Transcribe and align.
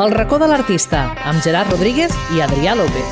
El 0.00 0.12
racó 0.12 0.38
de 0.40 0.46
l'artista, 0.48 1.00
amb 1.28 1.42
Gerard 1.44 1.68
Rodríguez 1.74 2.14
i 2.32 2.40
Adrià 2.40 2.72
López. 2.72 3.04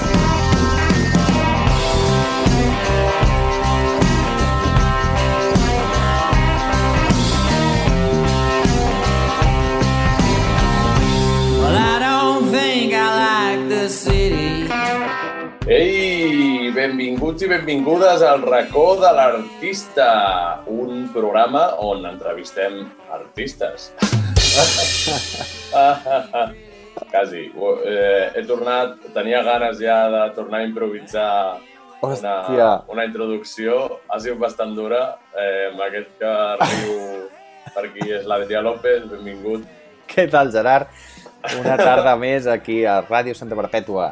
Well, 11.58 11.76
I 11.76 11.98
don't 12.00 12.48
think 12.54 12.96
I 12.96 13.04
like 13.18 13.68
the 13.68 13.84
city. 13.92 14.64
Ei, 15.68 16.72
benvinguts 16.72 17.44
i 17.44 17.50
benvingudes 17.52 18.24
al 18.24 18.40
racó 18.46 18.94
de 19.02 19.10
l'artista, 19.18 20.08
un 20.64 21.12
programa 21.12 21.74
on 21.90 22.08
entrevistem 22.14 22.80
artistes. 23.12 23.92
Quasi. 27.10 27.46
Eh, 27.86 28.30
he 28.34 28.44
tornat, 28.48 28.98
tenia 29.14 29.42
ganes 29.46 29.78
ja 29.80 29.98
de 30.12 30.22
tornar 30.36 30.62
a 30.62 30.68
improvisar 30.68 31.30
una, 32.02 32.84
una 32.88 33.04
introducció. 33.08 34.00
Ha 34.08 34.20
sigut 34.22 34.40
bastant 34.42 34.74
dura. 34.76 35.02
Eh, 35.34 35.68
amb 35.72 35.82
aquest 35.88 36.14
que 36.20 36.34
riu 36.62 36.96
per 37.74 37.84
aquí 37.88 38.10
és 38.18 38.26
l'Adrià 38.28 38.62
López, 38.64 39.06
benvingut. 39.10 39.66
què 40.08 40.26
tal, 40.30 40.52
Gerard? 40.54 40.88
Una 41.58 41.76
tarda 41.78 42.16
més 42.18 42.48
aquí 42.50 42.82
a 42.88 42.98
Ràdio 43.04 43.34
Santa 43.36 43.56
Perpètua. 43.58 44.10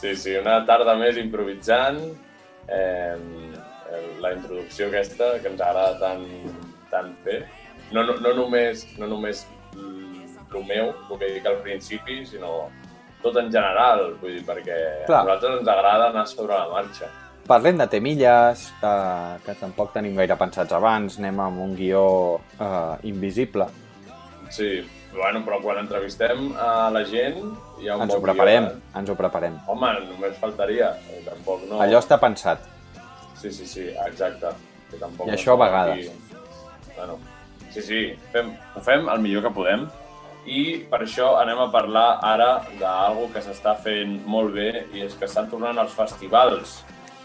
Sí, 0.00 0.14
sí, 0.16 0.36
una 0.38 0.62
tarda 0.64 0.94
més 0.96 1.18
improvisant. 1.20 1.98
Eh, 2.70 3.16
la 4.20 4.32
introducció 4.36 4.88
aquesta 4.88 5.34
que 5.42 5.50
ens 5.50 5.60
agrada 5.60 5.98
tant, 6.00 6.24
tant 6.92 7.10
fer. 7.24 7.42
No, 7.90 8.04
no, 8.06 8.14
no 8.22 8.32
només, 8.36 8.84
no 9.00 9.08
només 9.10 9.42
el 10.54 10.66
meu, 10.66 10.92
el 11.10 11.18
que 11.18 11.32
dic 11.34 11.46
al 11.46 11.60
principi, 11.64 12.20
sinó 12.26 12.68
tot 13.22 13.36
en 13.36 13.50
general, 13.52 14.14
vull 14.20 14.38
dir, 14.38 14.44
perquè 14.46 14.76
Clar. 15.06 15.22
a 15.22 15.26
nosaltres 15.28 15.58
ens 15.60 15.68
agrada 15.68 16.08
anar 16.10 16.26
sobre 16.28 16.56
la 16.56 16.68
marxa. 16.72 17.10
Parlem 17.50 17.80
de 17.80 17.86
temilles, 17.90 18.68
eh, 18.82 19.34
que 19.44 19.56
tampoc 19.58 19.92
tenim 19.92 20.16
gaire 20.16 20.36
pensats 20.38 20.72
abans, 20.76 21.18
anem 21.18 21.40
amb 21.42 21.60
un 21.64 21.74
guió 21.76 22.04
eh, 22.58 22.96
invisible. 23.10 23.66
Sí, 24.50 24.80
bueno, 25.12 25.42
però 25.46 25.60
quan 25.62 25.80
entrevistem 25.82 26.52
a 26.58 26.90
la 26.94 27.02
gent 27.06 27.40
hi 27.80 27.88
ha 27.88 27.96
un 27.96 28.06
Ens 28.06 28.14
ho 28.14 28.20
preparem, 28.22 28.68
guió, 28.68 28.78
eh? 28.78 28.98
ens 29.00 29.10
ho 29.10 29.16
preparem. 29.18 29.58
Home, 29.70 29.92
només 30.08 30.38
faltaria. 30.42 30.92
Eh, 31.10 31.22
Tampoc 31.26 31.66
no... 31.68 31.80
Allò 31.82 32.00
està 32.02 32.20
pensat. 32.22 32.62
Sí, 33.40 33.50
sí, 33.50 33.66
sí, 33.66 33.88
exacte. 34.06 34.52
Que 34.90 34.98
tampoc 35.00 35.26
I 35.26 35.32
no 35.32 35.38
això 35.38 35.56
a 35.56 35.64
vegades. 35.64 36.10
Aquí... 36.10 36.92
Bueno, 36.96 37.18
sí, 37.70 37.82
sí, 37.82 38.00
fem, 38.32 38.54
ho 38.76 38.82
fem 38.84 39.08
el 39.08 39.22
millor 39.24 39.46
que 39.46 39.52
podem 39.56 39.86
i 40.46 40.78
per 40.90 41.02
això 41.04 41.34
anem 41.40 41.58
a 41.60 41.70
parlar 41.72 42.18
ara 42.22 42.62
d'algo 42.78 43.28
que 43.32 43.42
s'està 43.44 43.74
fent 43.82 44.20
molt 44.26 44.54
bé 44.54 44.86
i 44.94 45.02
és 45.04 45.14
que 45.14 45.26
estan 45.28 45.50
tornant 45.50 45.78
els 45.78 45.92
festivals. 45.92 46.80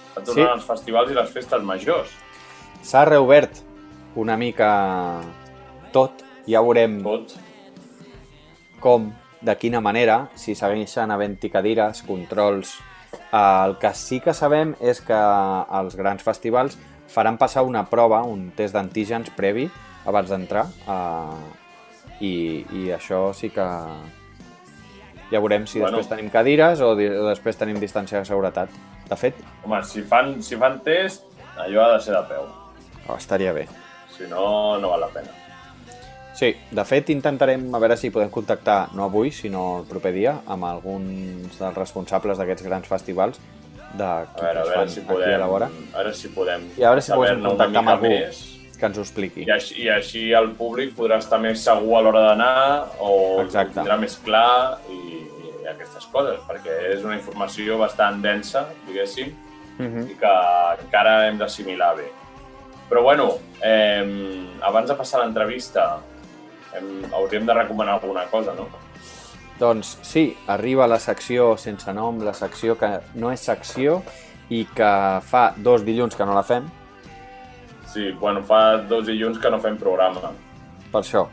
Estan 0.10 0.24
tornant 0.26 0.48
Sí. 0.48 0.54
els 0.60 0.66
festivals 0.66 1.12
i 1.12 1.14
les 1.16 1.30
festes 1.32 1.64
majors. 1.64 2.10
S'ha 2.82 3.06
reobert 3.06 3.62
una 4.16 4.38
mica 4.38 5.22
tot, 5.92 6.24
ja 6.48 6.62
veurem 6.62 7.02
Tot. 7.04 7.34
com, 8.80 9.12
de 9.42 9.56
quina 9.58 9.82
manera, 9.82 10.30
si 10.36 10.56
segueixen 10.56 11.12
havent-hi 11.12 11.50
cadires, 11.50 12.02
controls... 12.04 12.78
El 13.32 13.78
que 13.80 13.94
sí 13.96 14.20
que 14.20 14.34
sabem 14.34 14.76
és 14.80 15.00
que 15.02 15.16
els 15.16 15.96
grans 15.96 16.22
festivals 16.24 16.78
faran 17.08 17.38
passar 17.38 17.64
una 17.64 17.86
prova, 17.90 18.22
un 18.24 18.52
test 18.56 18.74
d'antígens 18.76 19.30
previ 19.36 19.70
abans 20.06 20.30
d'entrar 20.30 20.66
eh, 20.88 21.65
i, 22.22 22.66
i 22.72 22.90
això 22.96 23.34
sí 23.34 23.50
que 23.50 23.66
ja 25.32 25.40
veurem 25.42 25.66
si 25.68 25.80
Bueno. 25.80 25.98
després 25.98 26.10
tenim 26.12 26.30
cadires 26.32 26.82
o, 26.82 26.92
o 26.94 27.26
després 27.30 27.58
tenim 27.58 27.80
distància 27.82 28.20
de 28.20 28.26
seguretat. 28.26 28.70
De 29.10 29.16
fet, 29.16 29.36
Home, 29.64 29.84
si 29.86 30.02
fan, 30.02 30.42
si 30.42 30.56
fan 30.58 30.80
test, 30.86 31.26
allò 31.58 31.84
ha 31.86 31.94
de 31.98 32.04
ser 32.04 32.14
de 32.16 32.24
peu. 32.30 32.46
oh, 33.08 33.16
estaria 33.18 33.54
bé. 33.54 33.68
Si 34.16 34.24
no, 34.30 34.78
no 34.80 34.90
val 34.90 35.02
la 35.02 35.08
pena. 35.14 35.30
Sí, 36.36 36.50
de 36.72 36.84
fet 36.84 37.10
intentarem 37.14 37.70
a 37.76 37.80
veure 37.80 37.96
si 37.98 38.10
podem 38.12 38.30
contactar, 38.30 38.90
no 38.94 39.06
avui, 39.06 39.32
sinó 39.32 39.80
el 39.80 39.86
proper 39.88 40.12
dia, 40.12 40.40
amb 40.48 40.66
alguns 40.66 41.60
dels 41.60 41.78
responsables 41.78 42.38
d'aquests 42.38 42.64
grans 42.66 42.88
festivals 42.88 43.40
de 43.96 44.04
A 44.04 44.26
veure, 44.42 44.60
a 44.60 44.64
veure 44.66 44.90
si 44.90 45.02
podem... 45.02 45.34
a 45.36 45.38
la 45.38 45.48
vora, 45.48 45.70
A 45.94 45.98
veure 46.02 46.14
si 46.14 46.28
podem... 46.36 46.66
I 46.78 46.84
a 46.84 46.90
veure 46.92 47.02
si 47.02 47.12
podem 47.14 47.42
contactar 47.46 47.80
amb 47.80 47.90
algú. 47.94 48.10
Més. 48.10 48.55
Que 48.86 48.92
ens 48.94 48.98
ho 49.02 49.04
expliqui. 49.06 49.44
I 49.48 49.52
així, 49.56 49.76
I 49.84 49.90
així 49.90 50.24
el 50.38 50.52
públic 50.58 50.94
podrà 50.96 51.18
estar 51.24 51.40
més 51.42 51.64
segur 51.66 51.98
a 51.98 52.02
l'hora 52.06 52.22
d'anar 52.30 52.86
o 53.02 53.42
Exacte. 53.42 53.80
tindrà 53.80 53.98
més 54.00 54.18
clar 54.24 54.78
i, 54.94 55.00
i 55.64 55.68
aquestes 55.72 56.06
coses, 56.14 56.38
perquè 56.48 56.78
és 56.94 57.04
una 57.04 57.16
informació 57.18 57.80
bastant 57.82 58.22
densa, 58.22 58.68
diguéssim, 58.88 59.34
Mhm. 59.80 60.06
i 60.12 60.16
que 60.16 60.34
encara 60.86 61.28
hem 61.28 61.38
d'assimilar 61.38 61.96
bé. 61.98 62.06
Però 62.90 63.02
bueno, 63.04 63.34
eh, 63.62 64.48
abans 64.62 64.88
de 64.88 64.96
passar 64.96 65.20
a 65.20 65.26
l'entrevista, 65.26 65.98
hauríem 67.12 67.46
de 67.46 67.54
recomanar 67.54 67.96
alguna 68.00 68.26
cosa, 68.32 68.54
no? 68.54 68.68
Doncs 69.60 69.98
sí, 70.02 70.36
arriba 70.48 70.88
la 70.88 71.00
secció 71.00 71.58
sense 71.58 71.92
nom, 71.94 72.20
la 72.24 72.34
secció 72.34 72.78
que 72.78 73.00
no 73.16 73.32
és 73.32 73.40
secció 73.40 74.02
i 74.50 74.66
que 74.76 75.20
fa 75.24 75.54
dos 75.58 75.84
dilluns 75.86 76.16
que 76.16 76.26
no 76.26 76.36
la 76.36 76.44
fem, 76.44 76.68
Sí, 77.96 78.10
bueno, 78.20 78.42
fa 78.44 78.76
dos 78.90 79.06
dilluns 79.08 79.38
que 79.40 79.48
no 79.54 79.60
fem 79.64 79.78
programa. 79.80 80.34
per 80.92 81.00
això, 81.02 81.26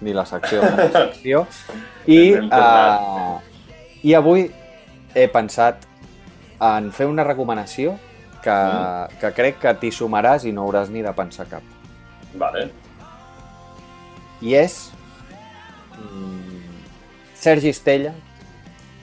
ni 0.00 0.12
la 0.16 0.24
secció 0.26 0.62
ni 0.64 0.76
la 0.80 0.88
secció. 0.92 1.42
I, 2.08 2.18
uh, 2.48 3.38
I 4.04 4.14
avui 4.16 4.46
he 5.14 5.26
pensat 5.32 5.84
en 6.64 6.90
fer 6.92 7.06
una 7.08 7.24
recomanació 7.24 7.94
que, 8.42 8.54
Mm. 8.54 9.18
que 9.20 9.30
crec 9.36 9.58
que 9.60 9.72
t'hi 9.82 9.90
sumaràs 9.92 10.44
i 10.48 10.52
no 10.52 10.64
hauràs 10.64 10.88
ni 10.94 11.02
de 11.02 11.12
pensar 11.12 11.46
cap. 11.50 11.62
Vale. 12.38 12.68
I 14.40 14.54
és 14.54 14.76
mm, 15.98 16.62
Sergi 17.34 17.68
Estella 17.74 18.12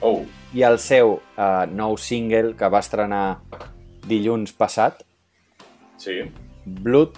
Oh, 0.00 0.24
i 0.54 0.62
el 0.62 0.78
seu 0.78 1.14
uh, 1.36 1.66
nou 1.70 1.96
single 1.96 2.54
que 2.56 2.68
va 2.72 2.80
estrenar 2.84 3.38
dilluns 4.06 4.52
passat, 4.52 5.02
sí. 5.98 6.18
Blood 6.66 7.12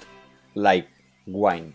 Like 0.54 0.88
Wine. 1.26 1.74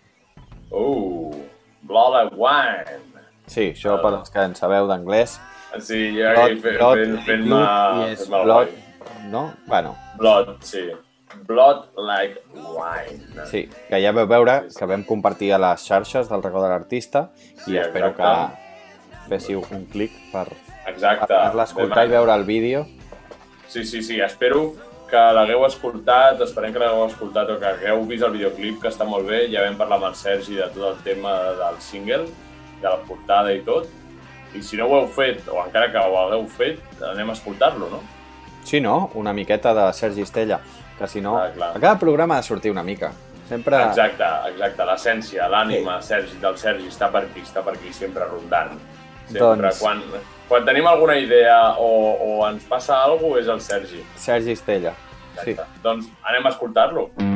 Oh, 0.70 1.34
Blood 1.82 2.12
like 2.12 2.36
Wine. 2.36 3.00
Sí, 3.46 3.72
això 3.74 3.98
Ah. 3.98 4.02
per 4.02 4.14
als 4.14 4.30
que 4.30 4.38
en 4.40 4.54
sabeu 4.54 4.86
d'anglès. 4.88 5.38
Sí, 5.80 6.14
jo 6.16 6.28
aquí 6.30 6.60
fent, 6.60 6.78
fent, 6.78 7.18
fent, 7.26 7.44
blood 7.44 8.06
i 8.08 8.12
és 8.12 8.28
blood, 8.30 8.68
no? 9.30 9.52
Bueno, 9.66 9.96
Blood, 10.16 10.56
sí. 10.62 10.90
Blood 11.48 11.88
like 11.98 12.40
wine. 12.54 13.44
sí, 13.50 13.68
que 13.88 14.00
ja 14.00 14.12
veu 14.12 14.26
veure 14.28 14.60
Sí, 14.62 14.70
sí. 14.70 14.78
que 14.78 14.86
vam 14.86 15.02
compartir 15.04 15.52
a 15.52 15.58
les 15.58 15.80
xarxes 15.84 16.28
del 16.30 16.42
racó 16.42 16.62
de 16.62 16.68
l'artista 16.68 17.30
Sí, 17.64 17.72
i 17.74 17.78
espero 17.78 18.08
exacte. 18.12 18.54
que 18.54 19.28
féssiu 19.28 19.64
un 19.72 19.84
clic 19.86 20.12
per 20.32 20.46
Exacte. 20.86 21.26
poder-la 21.26 21.64
escoltar 21.64 22.06
i 22.06 22.10
veure 22.10 22.32
el 22.34 22.44
vídeo. 22.44 22.86
Sí, 23.66 23.84
sí, 23.84 24.00
sí. 24.02 24.20
Espero 24.20 24.74
que 25.10 25.20
l'hagueu 25.36 25.64
escoltat, 25.66 26.40
esperem 26.44 26.72
que 26.72 26.80
l'hagueu 26.82 27.06
escoltat 27.06 27.50
o 27.52 27.58
que 27.60 27.68
hagueu 27.68 28.04
vist 28.08 28.24
el 28.26 28.32
videoclip, 28.36 28.80
que 28.82 28.88
està 28.90 29.06
molt 29.08 29.28
bé. 29.28 29.44
Ja 29.52 29.64
vam 29.66 29.76
parlar 29.80 30.00
amb 30.00 30.08
el 30.10 30.16
Sergi 30.18 30.56
de 30.58 30.68
tot 30.74 30.88
el 30.92 31.02
tema 31.04 31.34
del 31.60 31.78
single, 31.84 32.24
de 32.80 32.88
la 32.88 32.96
portada 33.08 33.52
i 33.52 33.60
tot. 33.66 33.86
I 34.54 34.62
si 34.62 34.78
no 34.78 34.86
ho 34.86 35.00
heu 35.00 35.08
fet, 35.10 35.46
o 35.50 35.58
encara 35.64 35.90
que 35.90 35.98
ho 35.98 36.16
hagueu 36.20 36.46
fet, 36.48 36.80
anem 37.02 37.30
a 37.30 37.34
escoltar-lo, 37.34 37.88
no? 37.90 38.00
Sí, 38.64 38.80
no? 38.80 39.10
Una 39.14 39.32
miqueta 39.32 39.74
de 39.74 39.92
Sergi 39.92 40.22
Estella, 40.22 40.60
que 40.98 41.08
si 41.08 41.20
no... 41.20 41.36
Ah, 41.36 41.50
clar. 41.52 41.70
a 41.76 41.80
cada 41.80 41.98
programa 41.98 42.34
ha 42.34 42.42
de 42.42 42.48
sortir 42.48 42.70
una 42.70 42.82
mica. 42.82 43.12
Sempre... 43.48 43.76
Exacte, 43.90 44.24
exacte. 44.54 44.84
L'essència, 44.88 45.48
l'ànima 45.52 45.98
Sergi, 46.02 46.38
del 46.40 46.56
Sergi 46.56 46.88
està 46.88 47.10
per 47.12 47.26
aquí, 47.26 47.42
està 47.44 47.62
per 47.66 47.74
aquí, 47.74 47.92
sempre 47.92 48.24
rondant. 48.30 48.78
Sempre. 49.26 49.40
Doncs- 49.40 49.80
Quan, 49.82 50.00
quan 50.48 50.64
tenim 50.64 50.86
alguna 50.86 51.16
idea 51.16 51.74
o, 51.80 51.90
o 52.14 52.48
ens 52.48 52.64
passa 52.68 53.02
alguna 53.02 53.34
cosa, 53.34 53.40
és 53.42 53.48
el 53.52 53.60
Sergi. 53.60 54.04
Sergi 54.16 54.52
Estella. 54.52 54.94
Sí. 55.42 55.56
Doncs 55.82 56.10
anem 56.22 56.46
a 56.46 56.54
escoltar-lo. 56.54 57.10
Someone 57.16 57.33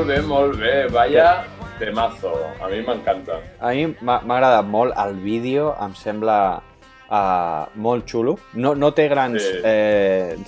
Molt 0.00 0.08
bé, 0.08 0.20
molt 0.24 0.56
bé. 0.56 0.86
Vaya 0.88 1.44
temazo. 1.78 2.32
A 2.62 2.68
mi 2.72 2.80
m'encanta. 2.80 3.36
A 3.60 3.68
mi 3.76 3.82
m'ha 4.00 4.16
agradat 4.24 4.64
molt 4.64 4.94
el 4.96 5.18
vídeo, 5.20 5.74
em 5.84 5.92
sembla 5.94 6.62
uh, 7.10 7.66
molt 7.76 8.06
xulo. 8.08 8.38
No, 8.54 8.72
no 8.74 8.92
té 8.96 9.08
grans, 9.12 9.42
Sí. 9.42 9.58
eh, 9.62 10.38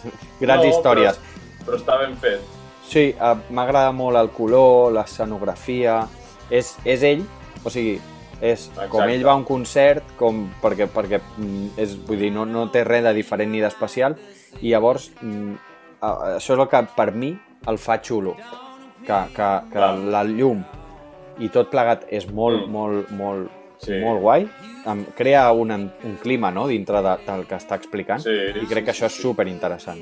grans 0.40 0.64
No, 0.64 0.70
històries. 0.70 1.18
Però, 1.18 1.66
però 1.66 1.76
està 1.76 1.98
ben 2.00 2.16
fet. 2.16 2.40
Sí, 2.88 3.14
uh, 3.20 3.36
m'agrada 3.50 3.92
molt 3.92 4.16
el 4.16 4.30
color, 4.30 4.92
l'escenografia... 4.92 6.06
És, 6.52 6.74
és 6.84 7.02
ell, 7.02 7.22
o 7.64 7.70
sigui, 7.72 7.94
és 8.42 8.66
com 8.74 8.82
Exacte. 9.00 9.12
ell 9.14 9.22
va 9.24 9.32
a 9.32 9.36
un 9.40 9.44
concert, 9.44 10.02
com, 10.18 10.42
perquè, 10.60 10.84
perquè 10.92 11.20
mm, 11.38 11.68
és, 11.80 11.94
vull 12.04 12.18
dir, 12.20 12.28
no, 12.34 12.44
no 12.44 12.66
té 12.68 12.82
res 12.84 13.00
de 13.04 13.12
diferent 13.16 13.48
ni 13.52 13.60
d'especial, 13.62 14.16
i 14.60 14.68
llavors 14.74 15.06
mm, 15.22 15.54
a- 16.02 16.34
això 16.34 16.52
és 16.52 16.60
el 16.60 16.68
que 16.68 16.82
per 16.96 17.12
mi 17.16 17.30
el 17.72 17.78
fa 17.78 17.96
xulo, 18.04 18.34
que, 19.06 19.18
que, 19.34 19.48
que 19.72 19.90
la 20.12 20.22
llum 20.24 20.62
i 21.38 21.48
tot 21.48 21.70
plegat 21.70 22.04
és 22.12 22.26
molt, 22.30 22.66
Mm. 22.66 22.70
molt, 22.72 23.10
molt, 23.10 23.50
Sí. 23.82 23.96
molt 23.98 24.20
guai, 24.22 24.44
em 24.86 25.04
crea 25.16 25.50
un, 25.50 25.72
un 25.72 26.16
clima 26.22 26.52
no? 26.52 26.68
dintre 26.68 27.00
de, 27.02 27.16
del 27.26 27.46
que 27.46 27.56
està 27.56 27.74
explicant, 27.74 28.20
Sí, 28.22 28.30
i 28.30 28.66
crec 28.66 28.78
sí, 28.78 28.84
que 28.84 28.90
això 28.92 29.06
és 29.06 29.12
sí. 29.16 29.22
super 29.22 29.48
interessant. 29.48 29.98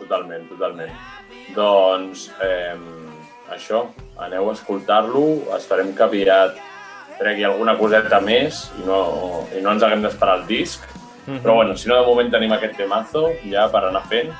Totalment, 0.00 0.48
totalment. 0.48 0.90
Doncs, 1.54 2.32
eh, 2.42 2.74
això, 3.54 3.84
aneu 4.18 4.48
a 4.50 4.52
escoltar-lo, 4.56 5.54
esperem 5.56 5.92
que 5.94 6.02
aviat 6.02 6.56
tregui 7.20 7.44
alguna 7.46 7.76
coseta 7.78 8.18
més 8.20 8.72
i 8.80 8.86
no, 8.88 9.46
i 9.56 9.62
no 9.62 9.70
ens 9.76 9.82
haguem 9.86 10.02
d'esperar 10.02 10.40
el 10.40 10.46
disc. 10.48 10.82
Mhm. 11.26 11.38
Però 11.44 11.54
bueno, 11.54 11.76
si 11.76 11.88
no, 11.88 12.00
de 12.00 12.06
moment 12.06 12.30
tenim 12.32 12.52
aquest 12.52 12.76
temazo 12.76 13.28
ja 13.48 13.68
per 13.70 13.84
anar 13.84 14.02
fent. 14.10 14.32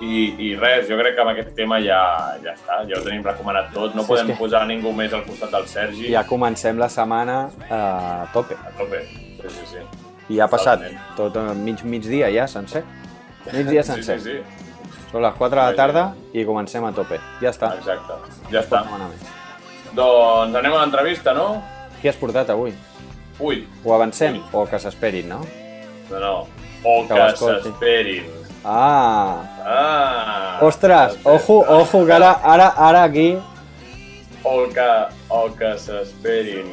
I, 0.00 0.34
I 0.38 0.48
res, 0.56 0.86
jo 0.88 0.94
crec 1.00 1.16
que 1.16 1.22
amb 1.24 1.32
aquest 1.32 1.54
tema 1.58 1.80
ja, 1.82 1.98
ja 2.44 2.52
està, 2.54 2.76
ja 2.86 3.00
ho 3.00 3.02
tenim 3.02 3.24
recomanat 3.26 3.72
tot. 3.74 3.96
No 3.98 4.02
Sí, 4.04 4.08
podem 4.12 4.28
que- 4.28 4.36
posar 4.38 4.60
ningú 4.68 4.92
més 4.94 5.12
al 5.12 5.24
costat 5.26 5.50
del 5.50 5.66
Sergi. 5.66 6.12
Ja 6.12 6.22
comencem 6.26 6.78
la 6.78 6.88
setmana 6.88 7.48
eh, 7.68 7.72
a 7.74 8.28
tope. 8.32 8.54
A 8.54 8.70
tope. 8.78 9.00
Sí, 9.42 9.48
sí, 9.48 9.66
sí. 9.72 9.82
I 10.34 10.40
ha 10.40 10.46
passat 10.48 10.78
Totalment. 10.84 11.16
tot 11.16 11.36
eh, 11.36 11.54
mig, 11.54 11.82
migdia 11.84 12.30
ja, 12.30 12.46
sencer. 12.46 12.84
Migdia 13.52 13.82
sencer. 13.82 14.20
Sí, 14.20 14.30
sí, 14.30 14.38
sí. 14.38 15.02
Són 15.10 15.22
les 15.24 15.34
4 15.34 15.56
de 15.56 15.64
la 15.70 15.74
tarda 15.74 16.02
i 16.36 16.44
comencem 16.44 16.84
a 16.84 16.92
tope. 16.92 17.18
Ja 17.40 17.50
està. 17.50 17.72
Exacte. 17.78 18.18
Ja 18.52 18.60
està. 18.60 18.82
Demanar 18.84 19.08
més. 19.08 19.22
Doncs 19.96 20.54
anem 20.60 20.74
a 20.76 20.82
l'entrevista, 20.84 21.32
no? 21.34 21.62
Qui 22.02 22.08
has 22.10 22.16
portat 22.20 22.50
avui? 22.54 22.74
Ui, 23.40 23.62
Ho 23.84 23.94
avancem 23.94 24.34
Ui. 24.36 24.42
o 24.52 24.66
que 24.68 24.78
s'esperin, 24.78 25.28
no? 25.28 25.40
no, 26.10 26.18
no. 26.20 26.34
O 26.84 27.06
Que 27.08 27.14
que, 27.14 27.30
s'esperin. 27.36 28.26
Ah! 28.64 29.42
Ah! 29.64 30.58
Ostres, 30.62 31.18
ojo, 31.24 31.64
ojo, 31.68 32.04
que 32.06 32.12
ara, 32.12 32.32
ara, 32.42 32.68
ara 32.76 33.02
aquí... 33.04 33.38
O 34.44 34.66
que, 34.72 34.90
o 35.28 35.42
que 35.56 35.78
s'esperin. 35.78 36.66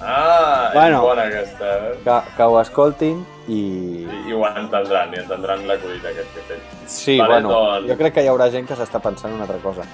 Ah, 0.00 0.70
Bueno. 0.74 0.96
és 0.98 1.02
bona 1.06 1.22
aquesta, 1.28 1.68
eh? 1.88 1.98
Que, 2.04 2.16
que 2.36 2.42
ho 2.42 2.56
escoltin 2.60 3.20
i... 3.46 3.58
I, 4.02 4.22
I 4.28 4.32
ho 4.34 4.42
entendran, 4.48 5.12
i 5.14 5.20
entendran 5.20 5.62
l'acudit 5.68 6.04
aquest 6.10 6.32
que 6.34 6.40
he 6.40 6.46
fet. 6.48 6.62
Sí, 6.90 7.18
Vale, 7.20 7.30
bueno, 7.36 7.48
doncs- 7.54 7.88
jo 7.92 7.96
crec 8.00 8.14
que 8.16 8.24
hi 8.24 8.30
haurà 8.32 8.48
gent 8.50 8.66
que 8.66 8.74
s'està 8.74 8.98
pensant 9.04 9.32
una 9.36 9.46
altra 9.46 9.60
cosa. 9.62 9.86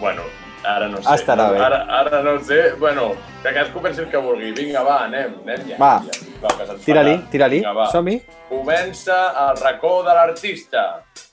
Bueno, 0.00 0.22
ara 0.64 0.88
no 0.88 0.98
sé. 1.02 1.08
Ah, 1.08 1.14
estarà 1.14 1.50
bé. 1.52 1.58
Ara, 1.60 1.84
ara 2.00 2.22
no 2.22 2.36
ho 2.38 2.40
sé. 2.44 2.72
Bueno, 2.78 3.12
que 3.42 3.52
cadascú 3.52 3.80
pensi 3.82 4.00
el 4.00 4.10
que 4.10 4.16
vulgui. 4.18 4.52
Vinga, 4.52 4.82
va, 4.82 5.04
anem, 5.04 5.36
anem 5.44 5.68
ja. 5.68 5.76
Va. 5.78 6.02
ja. 6.04 6.76
Tira-li, 6.84 7.18
tira-li, 7.32 7.62
som-hi. 7.92 8.18
Comença 8.48 9.18
el 9.48 9.56
racó 9.62 10.02
de 10.02 10.14
l'artista. 10.14 10.84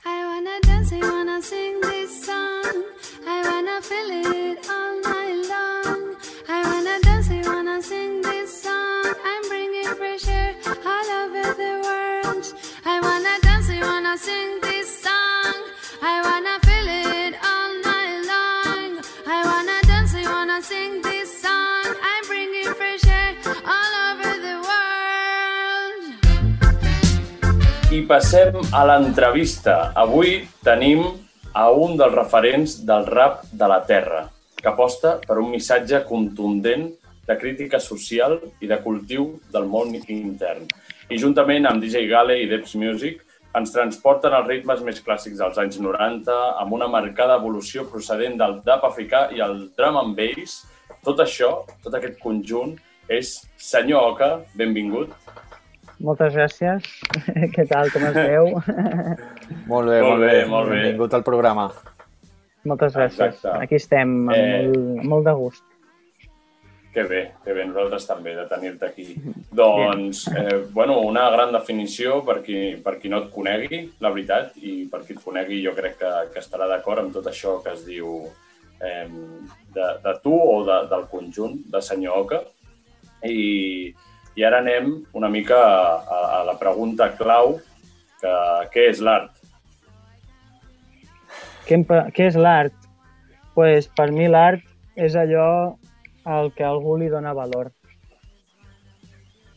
I 0.06 0.24
wanna 0.28 0.60
dance, 0.64 0.94
I 0.94 1.00
wanna 1.02 1.42
sing 1.42 1.82
this 1.82 2.26
song. 2.26 2.86
I 3.28 3.42
wanna 3.48 3.82
feel 3.82 4.10
it 4.32 4.70
all 4.70 4.94
night 5.04 5.42
long. 5.52 6.16
I 6.48 6.62
wanna 6.64 6.96
dance, 7.04 7.30
I 7.30 7.42
wanna 7.48 7.82
sing 7.82 8.22
this 8.22 8.64
song. 8.64 9.14
I'm 9.26 9.44
bringing 9.50 9.86
fresh 10.00 10.28
air 10.28 10.56
all 10.86 11.10
over 11.22 11.54
the 11.62 11.74
world. 11.86 12.46
I 12.86 13.00
wanna 13.00 13.36
dance, 13.44 13.70
I 13.70 13.80
wanna 13.82 14.18
sing 14.18 14.60
this 14.62 15.04
song. 15.04 15.60
I 16.02 16.16
wanna 16.26 16.56
I 27.92 28.06
passem 28.08 28.56
a 28.72 28.86
l'entrevista. 28.88 29.92
Avui 30.00 30.38
tenim 30.64 31.02
a 31.52 31.66
un 31.76 31.98
dels 32.00 32.14
referents 32.16 32.78
del 32.88 33.04
rap 33.10 33.42
de 33.52 33.68
la 33.68 33.82
Terra, 33.84 34.22
que 34.56 34.70
aposta 34.72 35.18
per 35.26 35.36
un 35.42 35.50
missatge 35.52 36.00
contundent 36.08 36.86
de 37.28 37.36
crítica 37.42 37.82
social 37.84 38.38
i 38.64 38.70
de 38.72 38.78
cultiu 38.86 39.28
del 39.52 39.68
món 39.68 39.92
intern. 40.00 40.70
I 41.12 41.20
juntament 41.20 41.68
amb 41.68 41.84
DJ 41.84 42.08
Gale 42.08 42.40
i 42.40 42.48
Debs 42.48 42.78
Music 42.80 43.20
ens 43.60 43.76
transporten 43.76 44.40
als 44.40 44.48
ritmes 44.48 44.88
més 44.88 45.04
clàssics 45.04 45.44
dels 45.44 45.60
anys 45.60 45.82
90, 45.84 46.40
amb 46.64 46.80
una 46.80 46.88
marcada 46.88 47.36
evolució 47.44 47.84
procedent 47.92 48.40
del 48.40 48.62
dub 48.64 48.88
africà 48.88 49.28
i 49.36 49.44
el 49.44 49.66
drum 49.76 50.00
and 50.00 50.16
bass. 50.16 50.62
Tot 51.04 51.20
això, 51.20 51.58
tot 51.84 52.00
aquest 52.00 52.24
conjunt, 52.24 52.78
és 53.12 53.42
Senyor 53.60 54.14
Oca, 54.14 54.38
benvingut. 54.56 55.12
Moltes 56.02 56.34
gràcies. 56.34 56.86
Què 57.56 57.66
tal, 57.70 57.90
com 57.94 58.06
esteu? 58.10 58.48
Molt 59.72 59.90
bé, 59.92 60.00
Molt 60.02 60.22
bé. 60.24 60.46
molt 60.50 60.70
bé. 60.72 60.78
Benvingut 60.82 61.14
al 61.18 61.24
programa. 61.28 61.68
Moltes 62.66 62.96
gràcies. 62.96 63.36
Exacte. 63.36 63.52
Aquí 63.66 63.78
estem, 63.78 64.16
amb 64.30 64.34
Eh. 64.38 64.64
molt, 64.70 65.04
molt 65.12 65.26
de 65.28 65.34
gust. 65.38 65.64
Que 66.94 67.04
bé, 67.08 67.22
que 67.46 67.54
bé, 67.56 67.64
nosaltres 67.70 68.04
també, 68.06 68.34
de 68.36 68.44
tenir-te 68.52 68.86
aquí. 68.86 69.06
Doncs, 69.56 70.26
eh, 70.28 70.58
bueno, 70.76 70.98
una 71.08 71.30
gran 71.32 71.54
definició 71.56 72.18
per 72.28 72.42
qui, 72.44 72.76
per 72.84 72.98
qui 73.00 73.08
no 73.10 73.22
et 73.24 73.30
conegui, 73.32 73.80
la 74.04 74.12
veritat, 74.12 74.58
i 74.60 74.90
per 74.92 75.00
qui 75.06 75.14
et 75.16 75.22
conegui 75.24 75.62
jo 75.64 75.72
crec 75.78 75.96
que, 76.02 76.12
que 76.34 76.42
estarà 76.44 76.68
d'acord 76.68 77.00
amb 77.06 77.14
tot 77.16 77.30
això 77.32 77.62
que 77.64 77.72
es 77.78 77.86
diu 77.88 78.26
eh, 78.82 79.08
de, 79.74 79.88
de 80.04 80.14
tu 80.24 80.36
o 80.36 80.58
de, 80.68 80.82
del 80.92 81.08
conjunt 81.14 81.62
de 81.72 81.82
Senyor 81.82 82.26
Oca. 82.26 82.42
I, 83.24 83.94
I 84.40 84.44
ara 84.48 84.62
anem 84.64 84.94
una 85.18 85.30
mica 85.30 85.58
a, 85.60 86.20
a 86.40 86.44
la 86.48 86.56
pregunta 86.60 87.10
clau, 87.18 87.58
que 88.22 88.32
què 88.74 88.88
és 88.92 89.02
l'art? 89.04 89.32
Què, 91.68 91.82
què 92.16 92.28
és 92.32 92.38
l'art? 92.40 92.74
pues, 93.54 93.90
per 93.98 94.12
mi 94.16 94.30
l'art 94.32 94.62
és 94.96 95.16
allò 95.20 95.76
al 96.24 96.52
que 96.56 96.64
algú 96.64 96.96
li 96.98 97.10
dona 97.12 97.34
valor. 97.36 97.72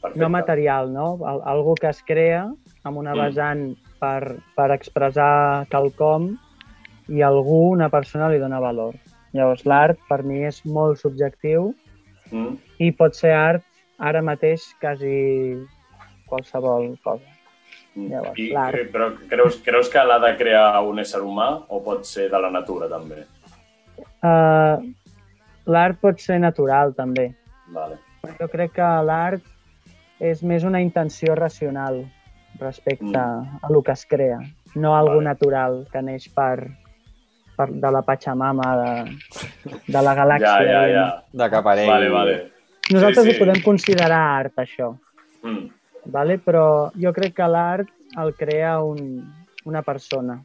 Perfecte. 0.03 0.21
No 0.21 0.29
material, 0.29 0.91
no? 0.93 1.07
Al, 1.25 1.41
algú 1.47 1.77
que 1.79 1.89
es 1.93 2.03
crea 2.03 2.49
amb 2.85 2.99
una 2.99 3.15
Mm. 3.15 3.21
vessant 3.23 3.63
per, 4.01 4.37
per 4.57 4.71
expressar 4.75 5.67
quelcom 5.71 6.33
i 7.09 7.23
algú, 7.23 7.71
una 7.73 7.89
persona, 7.89 8.29
li 8.29 8.39
dona 8.43 8.59
valor. 8.61 8.97
Llavors, 9.33 9.65
l'art 9.65 9.99
per 10.09 10.23
mi 10.25 10.43
és 10.45 10.65
molt 10.67 10.99
subjectiu 10.99 11.75
Mm? 12.33 12.57
i 12.81 12.91
pot 12.91 13.15
ser 13.15 13.33
art 13.37 13.63
ara 13.99 14.23
mateix 14.23 14.65
quasi 14.81 15.57
qualsevol 16.27 16.95
cosa. 17.05 17.31
Llavors, 17.95 18.39
I, 18.43 18.49
l'art. 18.51 18.75
eh, 18.75 18.89
però 18.91 19.13
creus, 19.31 19.61
creus 19.63 19.89
que 19.89 20.03
l'ha 20.03 20.19
de 20.19 20.33
crear 20.37 20.81
un 20.83 20.99
ésser 20.99 21.21
humà 21.23 21.65
o 21.69 21.79
pot 21.85 22.03
ser 22.05 22.29
de 22.33 22.41
la 22.43 22.51
natura, 22.51 22.89
també? 22.91 23.23
Uh, 24.25 24.81
l'art 25.71 26.01
pot 26.03 26.19
ser 26.19 26.41
natural, 26.43 26.95
també. 26.99 27.29
Vale. 27.71 28.01
Però 28.25 28.35
jo 28.41 28.49
crec 28.51 28.73
que 28.81 28.89
l'art 29.07 29.43
és 30.19 30.43
més 30.43 30.65
una 30.65 30.81
intenció 30.81 31.35
racional 31.39 32.03
respecte 32.59 33.05
Mm. 33.07 33.59
a 33.63 33.71
lo 33.71 33.83
que 33.83 33.93
es 33.93 34.05
crea, 34.07 34.39
no 34.75 34.97
algo 34.97 35.17
Vale. 35.17 35.25
natural 35.25 35.87
que 35.93 36.03
neix 36.03 36.29
per, 36.35 36.67
per 37.57 37.69
de 37.71 37.91
la 37.91 38.03
Pachamama, 38.03 38.77
de, 38.77 39.73
de 39.87 40.03
la 40.03 40.15
galàxia. 40.15 40.51
Ja, 40.51 40.63
ja, 40.67 40.89
ja. 40.89 41.07
De 41.33 41.51
cap 41.51 41.61
aparell. 41.63 41.89
Vale, 41.91 42.09
vale. 42.11 42.37
Nosaltres 42.93 43.25
Sí, 43.25 43.31
sí, 43.31 43.37
sí. 43.37 43.43
ho 43.43 43.47
podem 43.47 43.63
considerar 43.63 44.21
art, 44.41 44.53
això, 44.59 44.99
Mm. 45.43 45.69
vale? 46.07 46.39
però 46.39 46.91
jo 46.95 47.13
crec 47.13 47.35
que 47.35 47.47
l'art 47.49 47.89
el 48.19 48.35
crea 48.35 48.81
un, 48.83 49.25
una 49.65 49.83
persona. 49.83 50.43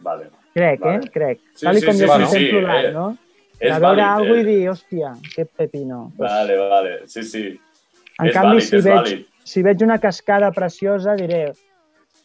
Vale. 0.00 0.30
Crec, 0.54 0.80
Vale. 0.80 0.96
eh? 1.06 1.10
Crec. 1.10 1.40
Sí, 1.54 1.64
Tal 1.66 1.78
sí, 1.80 1.86
com 1.86 1.94
sí, 1.94 2.00
jo 2.02 2.06
sí, 2.06 2.12
contemplo 2.12 2.58
sí, 2.60 2.64
l'art, 2.66 2.84
eh, 2.86 2.92
no? 2.92 3.16
És 3.58 3.72
de 3.74 3.80
veure 3.80 4.02
vàlid, 4.02 4.04
alguna 4.04 4.38
eh? 4.38 4.42
i 4.42 4.44
dir, 4.44 4.68
hòstia, 4.70 5.12
que 5.34 5.44
pepino. 5.46 6.12
Pues, 6.16 6.30
Vale, 6.30 6.56
vale. 6.58 6.92
Sí, 7.06 7.22
sí. 7.22 7.60
En 8.18 8.26
és 8.26 8.34
canvi, 8.34 8.56
vàlid, 8.56 8.60
si, 8.68 8.76
veig, 8.76 8.96
vàlid. 8.96 9.24
si 9.44 9.62
veig 9.62 9.82
una 9.82 9.98
cascada 9.98 10.50
preciosa, 10.52 11.14
diré 11.16 11.52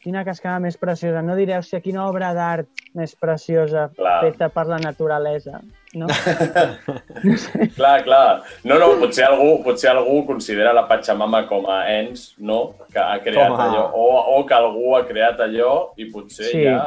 quina 0.07 0.23
cascada 0.23 0.61
més 0.63 0.77
preciosa. 0.79 1.19
No 1.21 1.35
diré, 1.35 1.57
hòstia, 1.59 1.81
quina 1.83 2.05
obra 2.07 2.29
d'art 2.33 2.69
més 2.95 3.11
preciosa 3.19 3.89
Clar. 3.97 4.21
feta 4.23 4.47
per 4.55 4.63
la 4.71 4.77
naturalesa. 4.79 5.59
No? 5.97 6.07
Clar, 7.77 8.03
clar. 8.05 8.43
No, 8.67 8.77
no, 8.79 8.89
potser 9.01 9.25
algú, 9.27 9.63
potser 9.65 9.89
algú 9.91 10.19
considera 10.27 10.73
la 10.75 10.85
Pachamama 10.89 11.43
com 11.49 11.67
a 11.71 11.79
ens, 11.95 12.29
no? 12.37 12.73
Que 12.93 12.99
ha 13.01 13.17
creat 13.23 13.49
Com 13.51 13.59
a- 13.59 13.65
allò. 13.67 13.83
O, 13.95 14.07
o 14.37 14.45
que 14.47 14.53
algú 14.57 14.95
ha 14.97 15.03
creat 15.07 15.39
allò 15.43 15.91
i 15.97 16.09
potser 16.11 16.45
Sí. 16.51 16.63
ja 16.63 16.77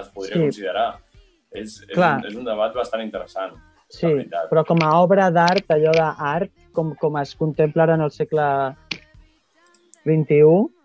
es 0.00 0.08
podria 0.08 0.36
Sí. 0.36 0.40
considerar. 0.46 0.88
És, 1.52 1.82
és, 1.88 1.94
Clar. 1.94 2.16
un, 2.18 2.26
és 2.30 2.34
un 2.34 2.44
debat 2.44 2.74
bastant 2.74 3.02
interessant. 3.04 3.52
Sí, 3.92 4.08
però 4.48 4.64
com 4.64 4.78
a 4.82 4.94
obra 5.02 5.30
d'art, 5.30 5.66
allò 5.68 5.92
d'art, 5.92 6.50
com, 6.72 6.94
com 6.96 7.18
es 7.20 7.34
contempla 7.36 7.82
ara 7.84 7.94
en 7.98 8.00
el 8.06 8.10
segle 8.10 8.46
XXI 10.04 10.42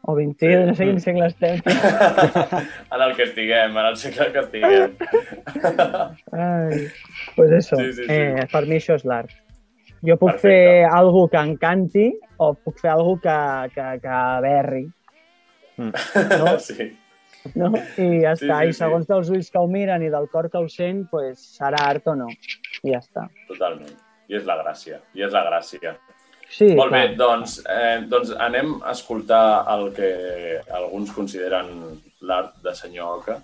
o 0.08 0.16
XXI, 0.16 0.48
Sí. 0.48 0.66
no 0.68 0.74
sé 0.76 0.86
quin 0.86 1.00
segle 1.02 1.26
estem. 1.28 1.60
en 2.96 3.02
el 3.02 3.16
que 3.16 3.24
estiguem, 3.24 3.78
en 3.78 3.86
el 3.86 3.98
segle 3.98 4.32
que 4.32 4.40
estiguem. 4.40 4.94
Ai, 6.32 6.88
pues 7.36 7.52
eso, 7.52 7.76
Sí, 7.78 7.94
sí, 7.94 8.04
sí. 8.04 8.12
Eh, 8.14 8.48
per 8.52 8.66
mi 8.68 8.78
això 8.78 8.96
és 8.96 9.06
l'art. 9.06 9.32
Jo 10.06 10.16
puc 10.22 10.36
Perfecte. 10.36 10.48
fer 10.48 10.86
algo 10.94 11.26
que 11.28 11.38
encanti 11.42 12.06
o 12.38 12.52
puc 12.54 12.78
fer 12.80 12.92
algo 12.94 13.18
que, 13.20 13.38
que, 13.74 13.88
que 14.04 14.22
berri, 14.46 14.86
No? 15.78 15.92
Sí, 16.60 16.98
no? 17.56 17.70
I 17.98 18.22
ja 18.24 18.36
Sí, 18.36 18.46
està. 18.48 18.62
sí, 18.64 18.70
I 18.70 18.74
sí. 18.74 18.78
segons 18.80 19.08
dels 19.08 19.30
ulls 19.30 19.50
que 19.54 19.60
ho 19.62 19.68
miren 19.70 20.02
i 20.04 20.10
del 20.10 20.26
cor 20.30 20.50
que 20.50 20.58
ho 20.58 20.68
sent, 20.70 21.04
pues, 21.12 21.38
serà 21.60 21.84
art 21.90 22.08
o 22.08 22.16
no. 22.16 22.28
I 22.84 22.94
ja 22.96 23.00
està. 23.00 23.28
totalment. 23.48 23.94
I 24.28 24.36
és 24.36 24.46
la 24.46 24.58
gràcia, 24.64 24.98
i 25.16 25.22
és 25.24 25.32
la 25.32 25.44
gràcia. 25.46 25.94
Sí, 26.50 26.72
Molt 26.76 26.92
bé, 26.92 27.04
clar. 27.14 27.18
doncs, 27.18 27.60
eh, 27.70 28.02
doncs 28.08 28.32
anem 28.40 28.78
a 28.84 28.92
escoltar 28.92 29.66
el 29.76 29.94
que 29.94 30.62
alguns 30.74 31.12
consideren 31.12 32.02
l'art 32.22 32.56
de 32.64 32.74
senyor 32.76 33.20
Oca, 33.20 33.42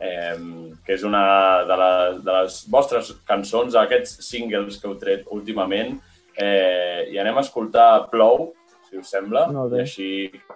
eh, 0.00 0.36
que 0.84 0.94
és 0.94 1.04
una 1.04 1.64
de 1.68 1.76
les, 1.76 2.22
de 2.24 2.32
les 2.32 2.60
vostres 2.70 3.12
cançons, 3.28 3.74
aquests 3.76 4.18
singles 4.26 4.78
que 4.80 4.88
heu 4.88 4.96
tret 4.98 5.26
últimament, 5.30 5.98
eh, 6.36 7.08
i 7.12 7.18
anem 7.18 7.38
a 7.38 7.44
escoltar 7.44 8.08
Plou, 8.10 8.52
si 8.88 8.96
us 8.96 9.10
sembla, 9.10 9.48
bé. 9.68 9.76
i 9.76 9.80
així 9.84 10.08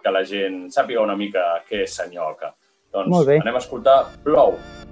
que 0.02 0.10
la 0.10 0.24
gent 0.24 0.70
sàpiga 0.72 1.02
una 1.02 1.16
mica 1.16 1.62
què 1.68 1.84
és 1.84 1.94
senyor 2.00 2.32
Oca. 2.32 2.54
Doncs 2.92 3.26
bé. 3.26 3.38
anem 3.40 3.54
a 3.54 3.58
escoltar 3.58 4.06
Plou. 4.24 4.56
Ja 4.56 4.91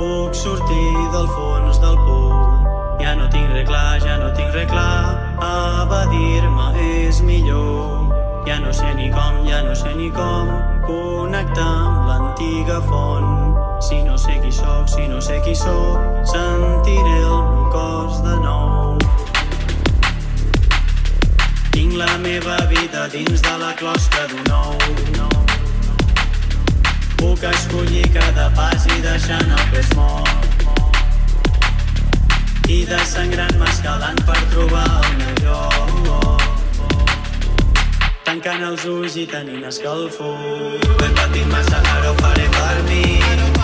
puc 0.00 0.34
sortir 0.34 0.92
del 1.12 1.28
fons 1.34 1.80
del 1.82 1.96
pou. 2.06 2.32
Ja 3.00 3.12
no 3.18 3.26
tinc 3.32 3.52
res 3.52 3.66
clar, 3.68 3.98
ja 4.04 4.16
no 4.20 4.30
tinc 4.36 4.54
res 4.56 4.68
clar, 4.70 5.16
evadir-me 5.44 6.68
és 6.84 7.20
millor. 7.26 8.08
Ja 8.48 8.56
no 8.62 8.72
sé 8.72 8.94
ni 8.96 9.10
com, 9.12 9.42
ja 9.48 9.60
no 9.66 9.74
sé 9.76 9.92
ni 9.98 10.08
com 10.16 10.52
connectar 10.86 11.68
amb 11.68 12.08
l'antiga 12.08 12.80
font. 12.88 13.58
Si 13.84 14.00
no 14.06 14.16
sé 14.20 14.38
qui 14.44 14.52
sóc, 14.52 14.88
si 14.88 15.08
no 15.08 15.20
sé 15.20 15.40
qui 15.44 15.54
sóc, 15.56 16.24
sentiré 16.32 17.18
el 17.18 17.44
meu 17.50 17.68
cos 17.74 18.22
de 18.24 18.38
nou. 18.46 18.96
Tinc 21.76 22.00
la 22.00 22.16
meva 22.24 22.56
vida 22.72 23.08
dins 23.12 23.44
de 23.44 23.60
la 23.64 23.76
closca 23.76 24.26
d'un 24.32 24.56
ou. 24.62 25.39
Puc 27.40 27.54
escollir 27.56 28.04
cada 28.12 28.50
pas 28.52 28.82
i 28.84 28.98
deixant 29.00 29.52
el 29.56 29.62
pes 29.72 29.86
mort. 29.96 30.66
I 32.68 32.82
desangrant-me 32.90 33.64
escalant 33.70 34.20
per 34.28 34.36
trobar 34.52 34.84
el 34.98 35.16
meu 35.22 35.32
lloc. 35.46 36.44
Tancant 38.28 38.66
els 38.68 38.84
ulls 38.92 39.16
i 39.16 39.24
tenint 39.32 39.64
escalfor. 39.72 40.36
He 40.84 41.10
patit 41.16 41.48
massa, 41.56 41.80
ara 41.96 42.12
ho 42.12 42.14
faré 42.20 42.46
per 42.60 42.76
mi. 42.92 43.59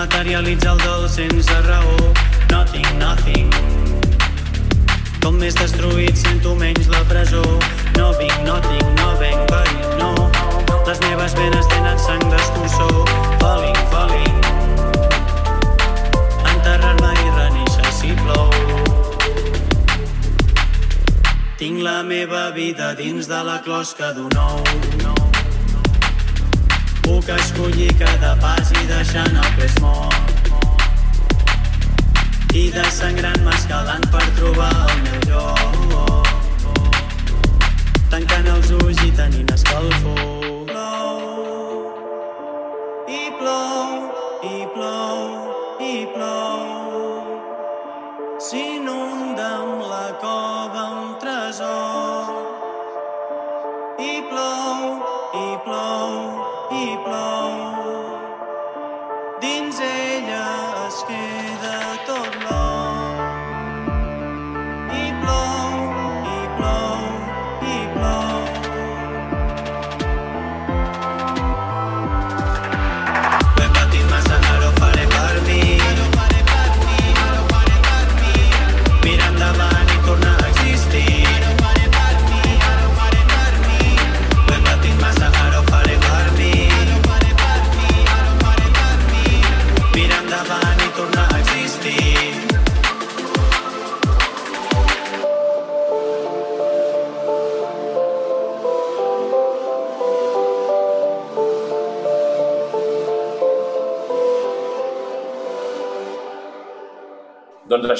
Materialitza 0.00 0.72
el 0.72 0.78
dol 0.78 1.08
sense 1.08 1.56
raó. 1.62 1.96
Nothing, 2.48 2.88
nothing. 2.98 3.50
Com 5.20 5.36
més 5.36 5.54
destruït 5.58 6.16
sento 6.16 6.54
menys 6.56 6.88
la 6.88 7.02
presó. 7.10 7.42
No 7.98 8.08
vinc, 8.16 8.38
no 8.46 8.56
tinc, 8.64 8.86
no 8.96 9.10
venc 9.20 9.44
perill, 9.52 9.90
no. 10.00 10.12
Les 10.88 11.02
meves 11.04 11.36
venes 11.36 11.68
tenen 11.74 12.00
sang 12.00 12.24
d'escurçó. 12.32 12.88
Falling, 13.42 13.80
falling. 13.92 14.40
Enterrar-me 16.54 17.12
i 17.12 17.34
renéixer 17.36 17.96
si 18.00 18.16
plou. 18.24 18.48
Tinc 21.60 21.84
la 21.84 22.00
meva 22.14 22.48
vida 22.56 22.94
dins 22.96 23.28
de 23.28 23.42
la 23.50 23.60
closca 23.68 24.14
d'un 24.16 24.32
ou. 24.48 25.29
Puc 27.10 27.26
escollir 27.34 27.90
cada 27.98 28.36
pas 28.38 28.68
i 28.70 28.84
deixant 28.86 29.34
el 29.34 29.48
pes 29.56 29.72
mort. 29.82 30.50
I 32.54 32.62
desangrant-me 32.70 33.50
escalant 33.56 34.06
per 34.12 34.22
trobar 34.36 34.70
el 34.84 35.02
meu 35.08 35.18
lloc. 35.32 36.30
Tancant 38.14 38.46
els 38.54 38.70
ulls 38.78 39.02
i 39.08 39.10
tenint 39.18 39.50
escalfor. 39.56 40.22
Plou, 40.70 41.18
i 43.18 43.22
plou, 43.42 43.84
i 44.46 44.56
plou, 44.76 45.19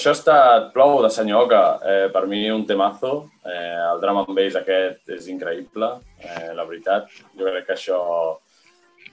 això 0.01 0.15
ha 0.15 0.17
estat 0.17 0.71
Plou 0.73 1.03
de 1.05 1.11
senyor 1.13 1.45
Oca. 1.45 1.65
Eh, 1.85 2.09
per 2.13 2.25
mi 2.27 2.47
un 2.51 2.65
temazo. 2.67 3.29
Eh, 3.45 3.81
el 3.85 4.01
drum 4.01 4.23
and 4.23 4.33
bass 4.37 4.57
aquest 4.57 5.09
és 5.13 5.27
increïble, 5.29 5.91
eh, 6.21 6.53
la 6.57 6.65
veritat. 6.65 7.11
Jo 7.37 7.45
crec 7.45 7.67
que 7.67 7.75
això, 7.75 7.99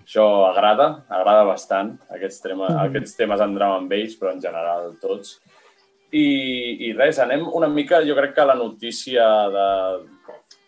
això 0.06 0.25
agrada, 0.48 1.03
agrada 1.10 1.44
bastant, 1.44 1.98
aquests, 2.10 2.41
tema, 2.41 2.70
Mhm. 2.70 2.88
aquests 2.88 3.17
temes 3.17 3.41
en 3.41 3.56
drum 3.56 3.72
and 3.82 3.89
bass, 3.89 4.15
però 4.15 4.32
en 4.32 4.41
general 4.41 4.96
tots. 5.01 5.39
I, 6.12 6.88
I 6.88 6.94
res, 6.94 7.20
anem 7.20 7.46
una 7.53 7.67
mica, 7.67 8.01
jo 8.01 8.15
crec 8.15 8.34
que 8.34 8.46
la 8.46 8.56
notícia 8.56 9.24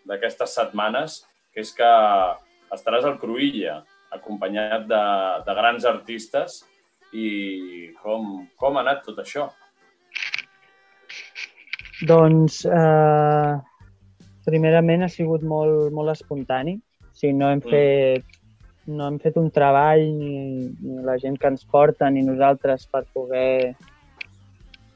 d'aquestes 0.05 0.53
setmanes, 0.53 1.25
que 1.53 1.61
és 1.61 1.71
que 1.73 1.91
estaràs 2.75 3.05
al 3.05 3.17
Cruïlla, 3.17 3.85
acompanyat 4.11 4.85
de, 4.85 5.43
de 5.45 5.53
grans 5.55 5.85
artistes, 5.85 6.65
i 7.13 7.93
com, 8.03 8.47
com 8.57 8.77
ha 8.77 8.81
anat 8.81 9.05
tot 9.05 9.17
això? 9.17 9.49
Doncs, 12.07 12.63
eh, 12.65 13.53
primerament 14.45 15.03
ha 15.03 15.09
sigut 15.11 15.43
molt, 15.43 15.91
molt 15.91 16.13
espontani. 16.13 16.77
O 17.03 17.13
sigui, 17.13 17.33
no 17.33 17.49
hem, 17.49 17.59
Mm. 17.59 17.69
fet, 17.69 18.25
no 18.87 19.07
hem 19.07 19.19
fet 19.19 19.37
un 19.37 19.49
treball 19.51 20.01
ni, 20.17 20.69
ni 20.81 21.03
la 21.03 21.17
gent 21.17 21.37
que 21.37 21.47
ens 21.47 21.65
porta 21.65 22.09
ni 22.09 22.21
nosaltres 22.21 22.87
per 22.87 23.05
poder 23.13 23.75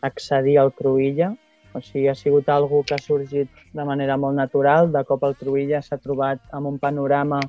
accedir 0.01 0.57
al 0.59 0.71
Cruïlla. 0.73 1.35
O 1.73 1.81
sigui, 1.81 2.07
ha 2.07 2.15
sigut 2.15 2.47
algo 2.49 2.83
que 2.83 2.95
ha 2.95 3.01
sorgit 3.01 3.49
de 3.73 3.83
manera 3.83 4.17
molt 4.17 4.35
natural. 4.35 4.91
De 4.91 5.03
cop 5.03 5.23
el 5.23 5.35
Cruïlla 5.35 5.81
s'ha 5.81 5.97
trobat 5.97 6.39
amb 6.51 6.67
un 6.67 6.79
panorama 6.79 7.39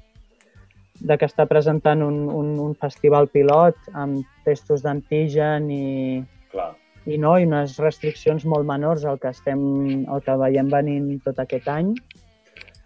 de 1.00 1.18
que 1.18 1.26
està 1.26 1.46
presentant 1.46 2.02
un, 2.02 2.28
un, 2.30 2.58
un 2.60 2.74
festival 2.74 3.28
pilot 3.28 3.74
amb 3.92 4.24
testos 4.44 4.82
d'antigen 4.82 5.70
i, 5.70 6.24
Clar. 6.50 6.72
I, 7.06 7.18
no, 7.20 7.36
i 7.38 7.46
unes 7.48 7.78
restriccions 7.82 8.44
molt 8.48 8.66
menors 8.68 9.04
al 9.04 9.18
que, 9.22 9.32
estem, 9.34 10.04
al 10.08 10.22
que 10.24 10.36
veiem 10.40 10.70
venint 10.72 11.10
tot 11.24 11.40
aquest 11.42 11.68
any, 11.68 11.94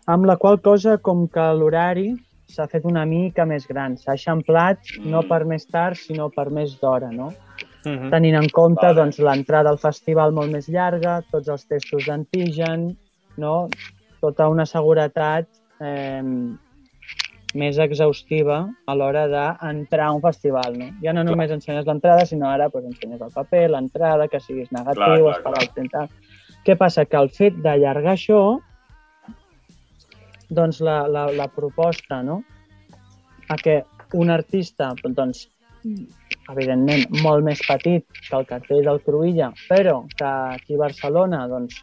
amb 0.09 0.27
la 0.29 0.39
qual 0.41 0.61
cosa, 0.65 0.97
com 0.99 1.27
que 1.29 1.45
l'horari 1.59 2.11
s'ha 2.49 2.67
fet 2.73 2.87
una 2.89 3.05
mica 3.07 3.45
més 3.45 3.67
gran, 3.69 3.99
s'ha 4.01 4.17
eixamplat 4.17 4.95
no 5.05 5.21
per 5.29 5.43
més 5.45 5.69
tard, 5.69 5.99
sinó 6.01 6.31
per 6.33 6.49
més 6.51 6.79
d'hora, 6.81 7.11
no? 7.13 7.33
Mhm. 7.85 8.09
Tenint 8.11 8.37
en 8.41 8.49
compte 8.51 8.87
Vale. 8.87 8.97
doncs, 8.97 9.21
l'entrada 9.23 9.71
al 9.71 9.79
festival 9.79 10.33
molt 10.33 10.51
més 10.53 10.69
llarga, 10.69 11.21
tots 11.31 11.49
els 11.49 11.67
testos 11.69 12.09
d'antigen, 12.09 12.91
no? 13.37 13.69
tota 14.21 14.49
una 14.51 14.67
seguretat 14.67 15.47
eh, 15.81 16.23
més 17.57 17.79
exhaustiva 17.81 18.59
a 18.87 18.95
l'hora 18.95 19.25
d'entrar 19.31 20.09
a 20.09 20.15
un 20.17 20.21
festival. 20.21 20.77
No? 20.77 20.89
Ja 21.05 21.15
no 21.17 21.25
només 21.25 21.53
ensenyes 21.55 21.87
l'entrada, 21.89 22.27
sinó 22.29 22.51
ara 22.51 22.69
doncs, 22.69 22.91
ensenyes 22.93 23.23
el 23.25 23.33
paper, 23.33 23.65
l'entrada, 23.73 24.29
que 24.29 24.41
siguis 24.41 24.73
negatiu, 24.75 25.01
Clar, 25.01 25.19
clar, 25.19 25.37
esperar 25.39 25.63
clar. 25.63 25.69
el 25.69 25.91
temps. 25.93 26.35
Què 26.67 26.77
passa? 26.77 27.07
Que 27.09 27.17
el 27.17 27.31
fet 27.33 27.57
d'allargar 27.65 28.13
això, 28.19 28.43
doncs 30.51 30.83
la, 30.85 31.07
la, 31.09 31.29
la 31.33 31.49
proposta, 31.49 32.23
no? 32.23 32.43
a 33.49 33.57
que 33.57 33.83
un 34.13 34.31
artista, 34.31 34.93
doncs, 35.05 35.47
evidentment, 36.53 37.07
molt 37.25 37.45
més 37.45 37.61
petit 37.65 38.05
que 38.29 38.37
el 38.37 38.47
cartell 38.49 38.85
del 38.85 39.01
Cruïlla, 39.05 39.51
però 39.69 40.03
que 40.17 40.29
aquí 40.29 40.77
a 40.77 40.83
Barcelona, 40.85 41.47
doncs, 41.49 41.81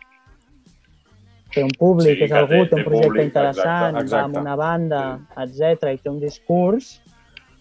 té 1.56 1.64
un 1.64 1.72
públic, 1.80 2.18
Sí, 2.20 2.28
és 2.28 2.32
algú, 2.36 2.62
té- 2.66 2.70
té 2.70 2.76
un 2.82 2.84
projecte 2.86 3.08
públic, 3.10 3.26
interessant, 3.32 3.96
exacte. 3.98 4.16
va 4.16 4.24
amb 4.28 4.38
una 4.44 4.56
banda, 4.60 5.02
etc 5.46 5.94
i 5.96 5.98
té 6.04 6.12
un 6.12 6.20
discurs, 6.20 7.00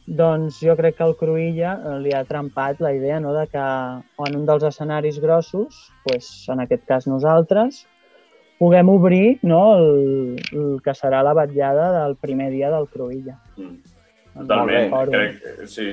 doncs 0.07 0.59
jo 0.61 0.75
crec 0.77 0.99
que 0.99 1.05
el 1.07 1.15
Cruïlla 1.17 1.73
eh, 1.79 1.99
li 2.05 2.13
ha 2.13 2.25
trampat 2.29 2.81
la 2.85 2.93
idea 2.93 3.21
no, 3.25 3.33
de 3.33 3.47
que 3.49 3.59
en 4.29 4.37
un 4.37 4.45
dels 4.47 4.67
escenaris 4.69 5.19
grossos, 5.23 5.79
doncs, 6.11 6.49
en 6.53 6.61
aquest 6.67 6.85
cas 6.91 7.07
nosaltres, 7.09 7.87
puguem 8.59 8.89
obrir 8.93 9.39
no, 9.43 9.63
el, 9.79 10.37
el 10.53 10.81
que 10.85 10.93
serà 10.95 11.23
la 11.25 11.33
vetllada 11.35 11.89
del 12.05 12.17
primer 12.21 12.51
dia 12.53 12.71
del 12.71 12.87
Cruïlla. 12.93 13.39
Mm. 13.57 13.79
Totalment. 14.35 14.91
Crec, 15.15 15.67
sí, 15.71 15.89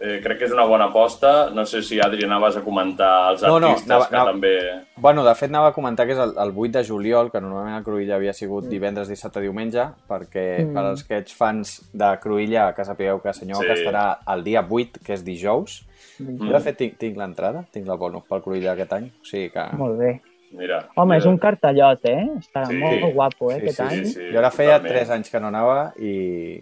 eh, 0.00 0.20
crec 0.24 0.38
que 0.38 0.44
és 0.46 0.52
una 0.52 0.64
bona 0.64 0.86
aposta. 0.86 1.50
No 1.54 1.66
sé 1.66 1.82
si, 1.82 2.00
Adri, 2.00 2.24
anaves 2.24 2.56
a 2.56 2.62
comentar 2.64 3.32
els 3.32 3.42
No, 3.42 3.58
no, 3.60 3.68
artistes 3.74 3.90
anava- 3.90 4.08
que 4.08 4.16
anava- 4.16 4.30
també... 4.32 4.52
Bueno, 4.96 5.24
de 5.24 5.34
fet, 5.34 5.50
anava 5.50 5.68
a 5.68 5.72
comentar 5.76 6.06
que 6.06 6.12
és 6.12 6.18
el, 6.18 6.32
el 6.38 6.52
8 6.56 6.78
de 6.78 6.84
juliol, 6.84 7.30
que 7.30 7.40
normalment 7.40 7.76
el 7.76 7.84
Cruïlla 7.84 8.14
havia 8.16 8.32
sigut 8.32 8.64
Mm. 8.64 8.68
divendres, 8.70 9.08
dissabte, 9.08 9.40
diumenge, 9.40 9.84
perquè 10.08 10.64
Mm. 10.64 10.72
per 10.74 10.84
als 10.84 11.04
que 11.04 11.18
ets 11.18 11.34
fans 11.34 11.90
de 11.92 12.10
Cruïlla, 12.20 12.74
que 12.74 12.84
sapigueu 12.84 13.20
que 13.20 13.32
senyor 13.32 13.58
Sí. 13.60 13.66
que 13.66 13.72
estarà 13.74 14.18
el 14.34 14.42
dia 14.44 14.64
8, 14.68 15.00
que 15.04 15.12
és 15.14 15.24
dijous. 15.24 15.86
Mm. 16.18 16.38
Jo, 16.48 16.52
de 16.52 16.60
fet, 16.60 16.76
tinc, 16.76 16.98
tinc 16.98 17.16
l'entrada, 17.16 17.64
tinc 17.70 17.86
el 17.88 17.96
bonus 17.98 18.24
pel 18.24 18.42
Cruïlla 18.42 18.72
aquest 18.72 18.92
any, 18.92 19.06
o 19.20 19.24
sigui 19.24 19.50
que... 19.50 19.66
Molt 19.76 19.98
bé. 19.98 20.20
Mira, 20.52 20.88
Home, 20.96 21.16
és 21.16 21.22
mira. 21.24 21.30
un 21.30 21.38
cartellot, 21.38 22.00
eh? 22.06 22.26
Està 22.40 22.64
Sí. 22.66 22.74
molt 22.76 23.14
guapo, 23.14 23.52
eh, 23.52 23.54
Sí, 23.54 23.60
aquest 23.62 23.76
sí, 23.76 23.82
any. 23.82 24.04
sí, 24.04 24.12
sí, 24.14 24.32
jo 24.32 24.38
ara 24.40 24.50
feia 24.50 24.78
totalment. 24.80 24.92
3 24.96 25.10
anys 25.10 25.30
que 25.30 25.38
no 25.40 25.46
anava 25.46 25.92
i... 25.96 26.60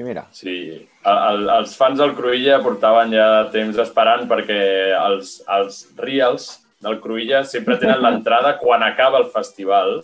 I 0.00 0.06
mira, 0.06 0.22
Sí, 0.32 0.54
el, 1.04 1.18
el, 1.30 1.42
els 1.58 1.74
fans 1.76 1.98
del 2.00 2.14
Cruïlla 2.16 2.60
portaven 2.64 3.12
ja 3.12 3.28
temps 3.52 3.76
esperant 3.82 4.24
perquè 4.30 4.60
els, 4.96 5.34
els 5.58 5.82
reels 6.00 6.46
del 6.80 6.96
Cruïlla 7.02 7.42
sempre 7.44 7.76
tenen 7.76 8.00
l'entrada 8.00 8.54
quan 8.62 8.82
acaba 8.86 9.20
el 9.20 9.26
festival 9.34 9.98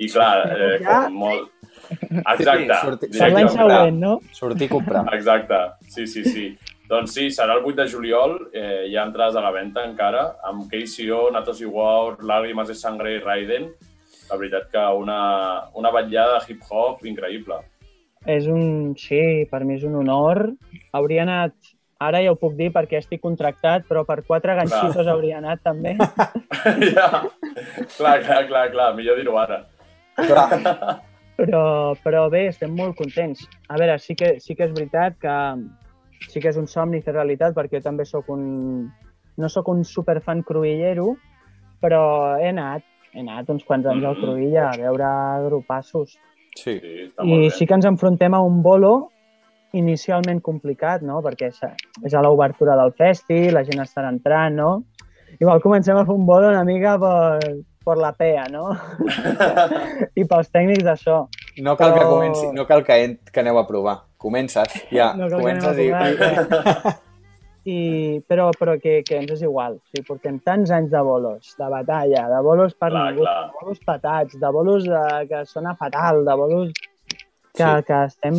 i 0.00 0.08
clar, 0.08 0.34
eh, 0.56 0.76
com 0.86 1.18
molt... 1.20 1.50
Exacte. 1.90 2.76
sorti- 2.80 3.08
Per 3.10 3.18
l'any 3.20 3.34
directe. 3.34 3.56
següent, 3.58 3.96
no? 4.00 4.12
sortir 4.32 4.68
a 4.70 4.72
comprar. 4.72 5.02
Exacte, 5.16 5.58
sí, 5.92 6.06
sí, 6.06 6.22
sí. 6.24 6.44
Doncs 6.90 7.12
sí, 7.14 7.26
serà 7.34 7.54
el 7.58 7.64
8 7.66 7.76
de 7.82 7.86
juliol, 7.92 8.32
eh, 8.56 8.86
hi 8.88 8.96
ha 8.96 9.04
entrades 9.06 9.36
a 9.36 9.42
la 9.44 9.50
venda 9.54 9.84
encara, 9.86 10.22
amb 10.48 10.64
KCO, 10.70 11.28
Natos 11.34 11.60
War, 11.66 12.16
Lágrimas 12.26 12.68
de 12.72 12.74
Sangre 12.78 13.12
i 13.16 13.20
Raiden. 13.22 13.68
La 14.30 14.38
veritat 14.38 14.70
que 14.72 14.86
una, 15.02 15.18
una 15.74 15.90
vetllada 15.94 16.38
de 16.40 16.52
hip-hop 16.54 17.04
increïble. 17.10 17.58
És 18.28 18.46
un... 18.46 18.94
Sí, 19.00 19.46
per 19.50 19.62
mi 19.64 19.78
és 19.78 19.84
un 19.88 19.96
honor. 20.00 20.50
Hauria 20.92 21.22
anat... 21.24 21.54
Ara 22.00 22.22
ja 22.24 22.30
ho 22.32 22.36
puc 22.40 22.54
dir 22.56 22.70
perquè 22.72 22.96
estic 22.96 23.20
contractat, 23.20 23.82
però 23.84 24.06
per 24.08 24.22
quatre 24.24 24.54
ganxitos 24.56 25.04
hauria 25.12 25.36
anat 25.36 25.60
també. 25.60 25.90
ja, 26.96 27.08
clar, 27.98 28.14
clar, 28.24 28.38
clar, 28.48 28.62
clar, 28.72 28.86
millor 28.96 29.20
dir-ho 29.20 29.34
ara. 29.36 29.58
Però, 31.36 31.60
però 32.00 32.22
bé, 32.32 32.46
estem 32.54 32.72
molt 32.76 32.96
contents. 32.96 33.44
A 33.68 33.76
veure, 33.80 33.98
sí 34.00 34.16
que, 34.16 34.38
sí 34.40 34.56
que 34.56 34.64
és 34.64 34.72
veritat 34.72 35.18
que 35.20 35.34
sí 36.32 36.40
que 36.40 36.48
és 36.48 36.56
un 36.60 36.66
somni 36.68 37.02
fer 37.04 37.14
realitat 37.18 37.52
perquè 37.56 37.78
jo 37.78 37.84
també 37.90 38.08
sóc 38.08 38.32
un... 38.32 38.88
No 39.40 39.48
sóc 39.52 39.68
un 39.72 39.84
superfan 39.84 40.40
cruïllero, 40.44 41.14
però 41.84 42.00
he 42.40 42.48
anat, 42.48 42.84
he 43.12 43.20
anat 43.22 43.48
uns 43.52 43.64
quants 43.68 43.84
anys 43.88 44.04
al 44.08 44.16
Mhm. 44.16 44.24
Cruïlla 44.24 44.66
a 44.70 44.76
veure 44.80 45.12
grupassos. 45.50 46.16
Sí. 46.56 46.78
Sí, 46.80 46.92
està 47.06 47.24
molt 47.24 47.44
I 47.44 47.48
bé. 47.48 47.50
sí 47.56 47.66
que 47.66 47.74
ens 47.78 47.86
enfrontem 47.86 48.34
a 48.34 48.40
un 48.42 48.62
bolo 48.62 49.10
inicialment 49.72 50.40
complicat, 50.42 51.02
no? 51.06 51.20
Perquè 51.22 51.50
és, 51.52 52.14
a 52.14 52.22
l'obertura 52.22 52.74
del 52.76 52.92
festi, 52.98 53.50
la 53.54 53.62
gent 53.64 53.80
estarà 53.84 54.08
entrant, 54.10 54.56
no? 54.58 54.70
Igual 55.38 55.60
comencem 55.62 55.96
a 55.96 56.04
fer 56.04 56.14
un 56.14 56.24
bolo 56.26 56.48
una 56.50 56.64
mica 56.66 56.96
per, 56.98 57.38
per 57.86 57.96
la 57.96 58.10
PEA, 58.12 58.48
no? 58.50 58.64
I 60.18 60.24
pels 60.26 60.50
tècnics 60.50 60.82
d'això. 60.84 61.20
No 61.62 61.76
cal 61.78 61.92
que 61.94 62.00
Però- 62.00 62.10
comenci, 62.16 62.48
no 62.56 62.66
cal 62.66 62.82
que, 62.84 62.96
ent, 63.04 63.18
que 63.30 63.40
aneu 63.44 63.58
a 63.60 63.66
provar. 63.68 64.00
Comences, 64.20 64.74
ja, 64.90 65.14
No 65.16 65.28
cal 65.30 65.38
que 65.38 65.44
comences 65.44 65.70
anem 65.70 65.86
i... 65.86 65.92
a 65.92 66.02
provar, 66.18 66.90
I, 66.90 66.98
però 68.28 68.50
però 68.58 68.76
que, 68.82 69.00
que 69.06 69.18
ens 69.22 69.32
és 69.36 69.42
igual. 69.46 69.78
O 69.78 69.90
sigui, 69.90 70.06
portem 70.08 70.38
tants 70.44 70.70
anys 70.74 70.90
de 70.92 71.02
bolos, 71.06 71.54
de 71.58 71.68
batalla, 71.72 72.26
de 72.32 72.40
bolos 72.46 72.74
per 72.74 72.90
Clar, 72.92 73.04
ningú, 73.12 73.24
clar. 73.26 73.40
de 73.50 73.58
bolos 73.60 73.82
patats, 73.86 74.38
de 74.40 74.50
bolos 74.58 74.86
eh, 74.88 75.26
que 75.30 75.44
sona 75.46 75.74
fatal, 75.76 76.24
de 76.28 76.34
bolos 76.44 76.72
que, 77.52 77.64
Sí. 77.66 77.82
que 77.86 77.96
estem 78.06 78.36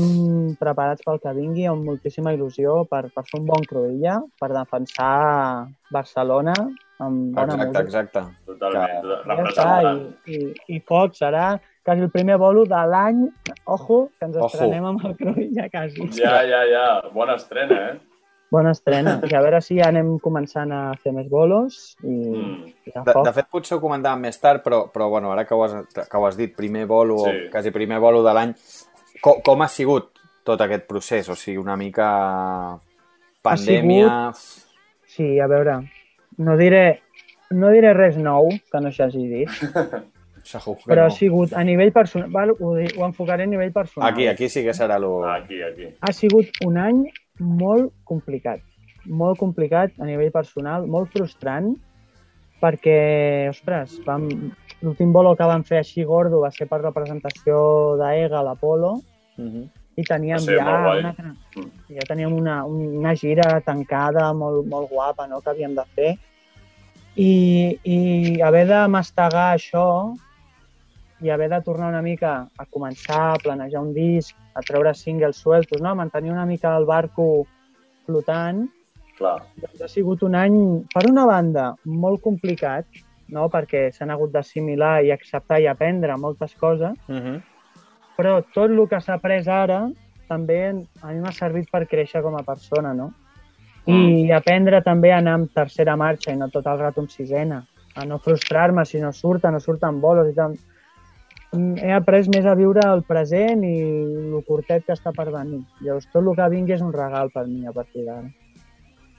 preparats 0.58 1.04
pel 1.06 1.20
que 1.20 1.34
vingui 1.36 1.66
amb 1.68 1.84
moltíssima 1.86 2.32
il·lusió 2.34 2.86
per, 2.90 3.10
per 3.14 3.26
fer 3.28 3.42
un 3.42 3.46
bon 3.50 3.66
cruïlla, 3.68 4.22
per 4.40 4.50
defensar 4.56 5.68
Barcelona 5.92 6.54
amb 7.02 7.34
bona 7.36 7.58
Exacte, 7.58 7.68
música. 7.68 7.82
exacte. 7.84 8.22
Totalment, 8.46 8.88
Ja 8.88 9.18
està, 9.18 9.26
representant. 9.28 10.02
i, 10.26 10.38
i, 10.38 10.78
i 10.78 10.80
foc, 10.88 11.14
serà 11.20 11.50
quasi 11.84 12.06
el 12.06 12.12
primer 12.14 12.38
bolo 12.38 12.64
de 12.70 12.82
l'any. 12.94 13.24
Ojo, 13.66 14.10
que 14.18 14.26
ens 14.30 14.38
Ojo. 14.38 14.48
estrenem 14.48 14.86
amb 14.94 15.04
el 15.10 15.16
cruïlla 15.20 15.68
quasi. 15.74 16.08
Ja, 16.18 16.40
ja, 16.48 16.62
ja. 16.72 16.86
Bona 17.14 17.36
estrena, 17.42 17.80
eh? 17.92 18.00
Bona 18.52 18.74
estrena. 18.76 19.14
I 19.32 19.36
a 19.38 19.42
veure 19.46 19.62
si 19.64 19.78
ja 19.80 19.88
anem 19.90 20.18
començant 20.20 20.72
a 20.76 20.82
fer 21.04 21.14
més 21.16 21.30
bolos 21.32 21.96
i, 22.04 22.18
Mm. 22.42 22.72
De, 22.92 23.14
de 23.24 23.32
fet, 23.34 23.48
potser 23.48 23.78
ho 23.78 23.82
comentàvem 23.84 24.26
més 24.28 24.38
tard, 24.42 24.60
però, 24.66 24.82
però 24.92 25.08
bueno, 25.10 25.30
ara 25.32 25.46
que 25.48 25.56
ho, 25.56 25.62
has, 25.64 25.76
que 25.96 26.18
ho 26.18 26.26
has 26.28 26.36
dit, 26.36 26.52
primer 26.58 26.86
bolo 26.90 27.20
Sí. 27.24 27.30
o 27.48 27.52
quasi 27.54 27.72
primer 27.72 28.00
bolo 28.04 28.24
de 28.26 28.34
l'any, 28.36 28.52
com, 29.22 29.40
com 29.46 29.62
ha 29.64 29.68
sigut 29.72 30.10
tot 30.44 30.60
aquest 30.66 30.84
procés? 30.90 31.30
O 31.30 31.36
sigui, 31.40 31.58
una 31.62 31.78
mica 31.80 32.10
pandèmia... 33.42 34.32
Sí, 35.12 35.40
a 35.40 35.48
veure, 35.52 35.78
no 36.40 36.56
diré, 36.58 37.02
no 37.52 37.70
diré 37.74 37.94
res 37.94 38.16
nou 38.18 38.48
que 38.72 38.80
no 38.84 38.92
s'hagi 38.96 39.26
dit, 39.28 39.50
Segur 40.52 40.74
que 40.80 40.88
però 40.90 41.04
no. 41.04 41.08
ha 41.12 41.14
sigut 41.14 41.52
a 41.54 41.62
nivell 41.64 41.92
personal, 41.94 42.32
val? 42.34 42.52
Ho, 42.58 42.72
ho 42.74 43.04
enfocaré 43.06 43.44
a 43.46 43.50
nivell 43.52 43.72
personal. 43.76 44.08
Aquí, 44.10 44.26
aquí 44.28 44.48
sí 44.50 44.64
que 44.66 44.74
serà 44.74 44.98
lo... 45.00 45.20
Aquí, 45.30 45.60
aquí. 45.62 45.92
Ha 46.02 46.14
sigut 46.18 46.50
un 46.66 46.80
any 46.82 47.04
molt 47.42 47.92
complicat, 48.06 48.62
molt 49.06 49.40
complicat 49.42 49.96
a 50.00 50.06
nivell 50.06 50.32
personal, 50.32 50.86
molt 50.88 51.12
frustrant, 51.14 51.74
perquè, 52.62 53.50
ostres, 53.50 53.98
vam... 54.06 54.30
l'últim 54.82 55.12
bolo 55.14 55.36
que 55.38 55.46
vam 55.46 55.62
fer 55.66 55.78
així 55.82 56.04
gordo 56.06 56.40
va 56.42 56.50
ser 56.54 56.66
per 56.70 56.80
representació 56.82 57.98
d'EGA 58.00 58.40
a 58.40 58.44
l'Apolo, 58.46 59.00
Mhm. 59.38 59.70
i 59.98 60.04
teníem 60.04 60.40
ja 60.40 60.62
una, 60.62 61.16
Mm. 61.56 61.70
ja 61.90 62.04
teníem 62.08 62.34
una, 62.34 62.64
una 62.66 63.14
gira 63.16 63.60
tancada 63.62 64.32
molt, 64.34 64.66
molt 64.68 64.90
guapa 64.90 65.28
no? 65.28 65.42
que 65.42 65.50
havíem 65.50 65.76
de 65.76 65.84
fer 65.96 66.18
i, 67.16 67.80
i 67.84 68.42
haver 68.42 68.68
de 68.68 68.88
mastegar 68.88 69.56
això 69.58 70.16
i 71.22 71.30
haver 71.30 71.50
de 71.50 71.62
tornar 71.62 71.90
una 71.90 72.02
mica 72.02 72.48
a 72.58 72.66
començar 72.66 73.34
a 73.34 73.40
planejar 73.44 73.82
un 73.82 73.94
disc, 73.94 74.36
a 74.54 74.62
treure 74.62 74.94
singles 74.94 75.38
sueltos, 75.38 75.82
no? 75.82 75.90
a 75.90 75.96
mantenir 75.96 76.32
una 76.32 76.46
mica 76.46 76.76
el 76.78 76.86
barco 76.86 77.46
flotant, 78.06 78.68
Clar. 79.18 79.42
doncs 79.62 79.82
ha 79.82 79.88
sigut 79.88 80.24
un 80.24 80.36
any, 80.36 80.58
per 80.94 81.06
una 81.10 81.26
banda, 81.26 81.76
molt 81.86 82.22
complicat, 82.22 82.86
no? 83.30 83.48
perquè 83.50 83.92
s'han 83.94 84.10
hagut 84.12 84.32
d'assimilar 84.34 85.04
i 85.06 85.12
acceptar 85.12 85.62
i 85.62 85.68
aprendre 85.68 86.18
moltes 86.18 86.56
coses, 86.56 86.98
Mhm. 87.08 87.42
però 88.18 88.44
tot 88.54 88.70
el 88.70 88.88
que 88.88 89.00
s'ha 89.02 89.14
après 89.16 89.48
ara 89.48 89.90
també 90.28 90.70
a 91.02 91.08
mi 91.12 91.20
m'ha 91.20 91.32
servit 91.32 91.70
per 91.72 91.88
créixer 91.88 92.22
com 92.22 92.36
a 92.36 92.44
persona, 92.44 92.94
no? 92.94 93.14
I 93.88 94.32
aprendre 94.32 94.82
també 94.82 95.12
a 95.12 95.18
anar 95.18 95.34
amb 95.34 95.50
tercera 95.54 95.96
marxa 95.98 96.32
i 96.32 96.38
no 96.38 96.50
tot 96.50 96.68
el 96.68 96.78
rato 96.80 97.02
amb 97.02 97.10
sisena. 97.10 97.66
A 97.96 98.06
no 98.06 98.20
frustrar-me 98.20 98.86
si 98.86 99.00
no 99.02 99.12
surten, 99.12 99.52
no 99.54 99.60
surten 99.60 100.00
bolos 100.00 100.30
i 100.30 100.36
tal. 100.36 100.54
He 101.52 101.92
après 101.92 102.30
més 102.32 102.46
a 102.48 102.54
viure 102.56 102.84
el 102.88 103.02
present 103.04 103.64
i 103.68 103.76
el 103.84 104.44
curtet 104.48 104.86
que 104.88 104.96
està 104.96 105.12
per 105.12 105.28
venir. 105.34 105.60
Llavors, 105.84 106.08
tot 106.14 106.24
el 106.24 106.36
que 106.38 106.52
vingui 106.54 106.78
és 106.78 106.84
un 106.86 106.94
regal 106.96 107.32
per 107.34 107.44
mi 107.48 107.66
a 107.68 107.74
partir 107.76 108.06
d'ara. 108.06 108.30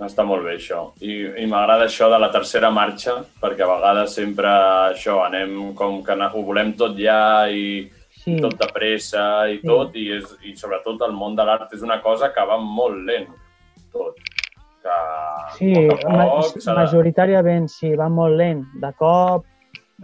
Està 0.03 0.25
molt 0.27 0.43
bé, 0.43 0.57
això. 0.57 0.87
I, 1.05 1.13
i 1.43 1.47
m'agrada 1.47 1.85
això 1.87 2.09
de 2.11 2.19
la 2.19 2.31
tercera 2.33 2.73
marxa, 2.75 3.19
perquè 3.43 3.63
a 3.63 3.71
vegades 3.75 4.17
sempre 4.17 4.51
això, 4.95 5.21
anem 5.27 5.75
com 5.79 6.01
que 6.03 6.17
ho 6.25 6.43
volem 6.43 6.73
tot 6.79 6.97
ja 6.99 7.49
i 7.51 7.91
Sí, 8.23 8.37
tot 8.39 8.55
de 8.55 8.69
pressa 8.71 9.49
i 9.51 9.57
Sí. 9.59 9.67
tot, 9.67 9.97
i, 9.99 10.05
és, 10.15 10.37
i 10.47 10.55
sobretot 10.55 11.01
el 11.03 11.13
món 11.13 11.35
de 11.35 11.43
l'art 11.45 11.73
és 11.75 11.83
una 11.83 12.01
cosa 12.01 12.33
que 12.33 12.45
va 12.47 12.57
molt 12.57 13.01
lent, 13.09 13.27
tot. 13.93 14.15
Que 14.83 14.99
sí 15.57 15.73
poc 15.89 16.05
ma 16.07 16.27
majoritàriament 16.77 17.69
sí, 17.71 17.95
va 17.99 18.09
molt 18.09 18.37
lent. 18.39 18.63
De 18.83 18.93
cop 18.99 19.45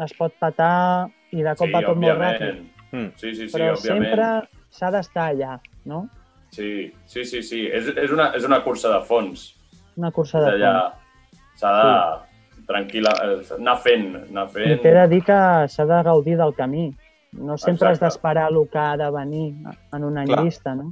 es 0.03 0.14
pot 0.19 0.35
patar 0.41 1.09
i 1.33 1.43
de 1.43 1.55
cop 1.57 1.67
Sí, 1.67 1.73
va 1.73 1.83
tot 1.83 1.97
molt 1.97 2.19
ràpid. 2.19 2.43
òbviament. 2.43 2.71
Mm. 2.93 3.11
Sí, 3.17 3.35
sí, 3.35 3.49
sí, 3.49 3.53
Però 3.57 3.73
òbviament. 3.75 4.05
sempre 4.05 4.49
s'ha 4.71 4.91
d'estar 4.91 5.27
allà, 5.35 5.59
no? 5.85 6.09
Sí, 6.51 6.93
sí, 7.07 7.25
sí, 7.25 7.43
sí. 7.43 7.67
És, 7.67 7.88
és, 7.97 8.11
una, 8.11 8.31
és 8.35 8.45
una 8.45 8.62
cursa 8.64 8.88
de 8.95 9.03
fons. 9.05 9.55
Una 9.97 10.11
cursa 10.11 10.41
de 10.41 10.53
allà, 10.57 10.73
fons. 10.93 11.61
s'ha 11.61 11.75
de... 11.83 12.25
Tranquil·la, 12.69 13.12
eh, 13.25 13.55
anar 13.57 13.79
fent, 13.81 14.11
anar 14.29 14.43
I 14.45 14.53
fent. 14.53 14.81
t'he 14.83 14.91
de 14.93 15.05
dir 15.09 15.23
que 15.25 15.37
s'ha 15.73 15.85
de 15.88 16.03
gaudir 16.05 16.37
del 16.37 16.53
camí. 16.55 16.91
No 17.33 17.57
sempre 17.57 17.88
has 17.88 17.97
Exacte. 17.97 18.05
d'esperar 18.05 18.51
el 18.53 18.59
que 18.71 18.79
ha 18.79 18.97
de 18.97 19.11
venir 19.11 19.55
en 19.93 20.05
una 20.05 20.25
Clar. 20.25 20.43
llista, 20.45 20.75
no? 20.75 20.91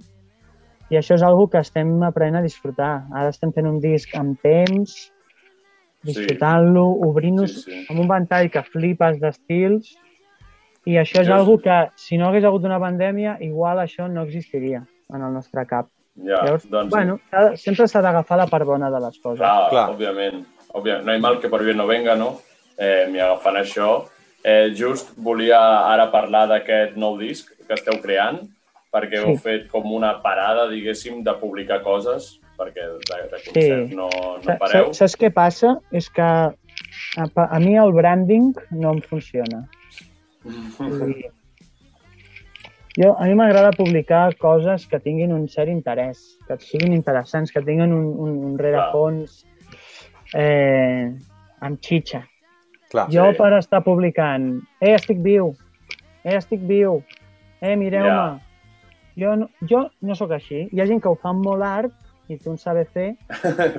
I 0.88 0.96
això 0.96 1.14
és 1.16 1.22
algo 1.22 1.51
que 1.51 1.59
estem 1.59 2.03
aprenent 2.03 2.37
a 2.37 2.42
disfrutar. 2.42 3.05
Ara 3.12 3.29
estem 3.29 3.53
fent 3.53 3.66
un 3.66 3.79
disc 3.81 4.09
amb 4.16 4.40
temps, 4.40 5.12
disfrutant-lo, 6.03 6.85
obrint-nos 7.09 7.53
Sí, 7.64 7.70
sí. 7.70 7.87
amb 7.90 8.01
un 8.01 8.09
ventall 8.09 8.51
que 8.51 8.62
flipes 8.62 9.18
d'estils 9.20 9.96
i 10.87 10.96
això 11.01 11.20
és 11.20 11.27
Jo- 11.29 11.35
algo 11.35 11.59
que, 11.61 11.77
si 11.96 12.16
no 12.18 12.29
hagués 12.29 12.44
hagut 12.44 12.64
una 12.64 12.79
pandèmia, 12.81 13.37
igual 13.40 13.79
això 13.83 14.09
no 14.09 14.22
existiria 14.22 14.85
en 15.12 15.22
el 15.22 15.33
nostre 15.35 15.66
cap. 15.66 15.88
Ja, 16.16 16.38
Llavors, 16.44 16.64
doncs, 16.70 16.90
bueno, 16.90 17.18
sempre 17.61 17.87
s'ha 17.87 18.01
d'agafar 18.01 18.38
la 18.38 18.46
part 18.49 18.64
bona 18.64 18.88
de 18.90 19.01
les 19.01 19.18
coses. 19.20 19.38
Clar, 19.38 19.68
Clar. 19.70 19.90
òbviament. 19.92 20.44
òbviament. 20.72 21.05
No 21.05 21.14
hi 21.14 21.20
mal 21.20 21.40
que 21.40 21.49
per 21.53 21.62
bien 21.64 21.77
no 21.77 21.87
venga, 21.87 22.14
no? 22.16 22.38
Eh, 22.79 23.07
M'hi 23.11 23.18
agafant 23.20 23.57
això. 23.57 24.05
Eh, 24.44 24.70
just 24.77 25.12
volia 25.16 25.59
ara 25.92 26.11
parlar 26.12 26.46
d'aquest 26.49 26.96
nou 26.96 27.18
disc 27.18 27.51
que 27.66 27.75
esteu 27.75 28.01
creant, 28.01 28.40
perquè 28.92 29.18
heu 29.25 29.35
Sí. 29.37 29.42
fet 29.42 29.68
com 29.68 29.90
una 29.92 30.22
parada, 30.22 30.68
diguéssim, 30.70 31.22
de 31.25 31.33
publicar 31.35 31.83
coses, 31.83 32.38
perquè 32.57 32.85
de, 32.87 33.29
de 33.31 33.42
concert 33.44 33.90
no, 33.92 34.09
no 34.09 34.42
Sa- 34.42 34.57
pareu. 34.59 34.92
sa- 34.94 35.07
Saps 35.07 35.16
què 35.18 35.33
passa? 35.33 35.79
És 35.90 36.09
que 36.09 36.22
a, 36.22 36.53
a 37.35 37.59
mi 37.59 37.77
el 37.77 37.92
branding 37.92 38.55
no 38.70 38.92
em 38.92 39.01
funciona. 39.03 39.66
Jo, 42.96 43.11
a 43.20 43.26
mi 43.28 43.35
m'agrada 43.37 43.74
publicar 43.76 44.37
coses 44.40 44.87
que 44.88 45.00
tinguin 45.04 45.32
un 45.37 45.48
cert 45.52 45.68
interès, 45.68 46.38
que 46.48 46.56
siguin 46.64 46.94
interessants, 46.96 47.52
que 47.52 47.61
tinguin 47.61 47.92
un, 47.92 48.06
un, 48.24 48.38
un 48.50 48.54
rerefons 48.59 49.42
eh, 50.32 51.12
amb 51.61 51.82
xitxa. 51.85 52.22
Clar. 52.90 53.09
Jo 53.12 53.28
Sí. 53.32 53.37
per 53.37 53.52
estar 53.59 53.82
publicant, 53.85 54.62
eh, 54.80 54.94
estic 54.94 55.20
viu, 55.20 55.52
eh, 56.24 56.37
estic 56.38 56.61
viu, 56.64 57.02
eh, 57.61 57.76
mireu-me. 57.76 58.40
Jo, 59.16 59.37
no, 59.37 59.50
jo 59.68 59.90
no 60.00 60.14
sóc 60.14 60.32
així. 60.32 60.68
Hi 60.72 60.80
ha 60.80 60.87
gent 60.88 61.02
que 61.02 61.09
ho 61.09 61.16
fa 61.20 61.30
amb 61.35 61.44
molt 61.44 61.62
art 61.64 61.92
i 62.28 62.36
tu 62.38 62.50
en 62.50 62.58
saber 62.58 62.86
fer. 62.92 63.08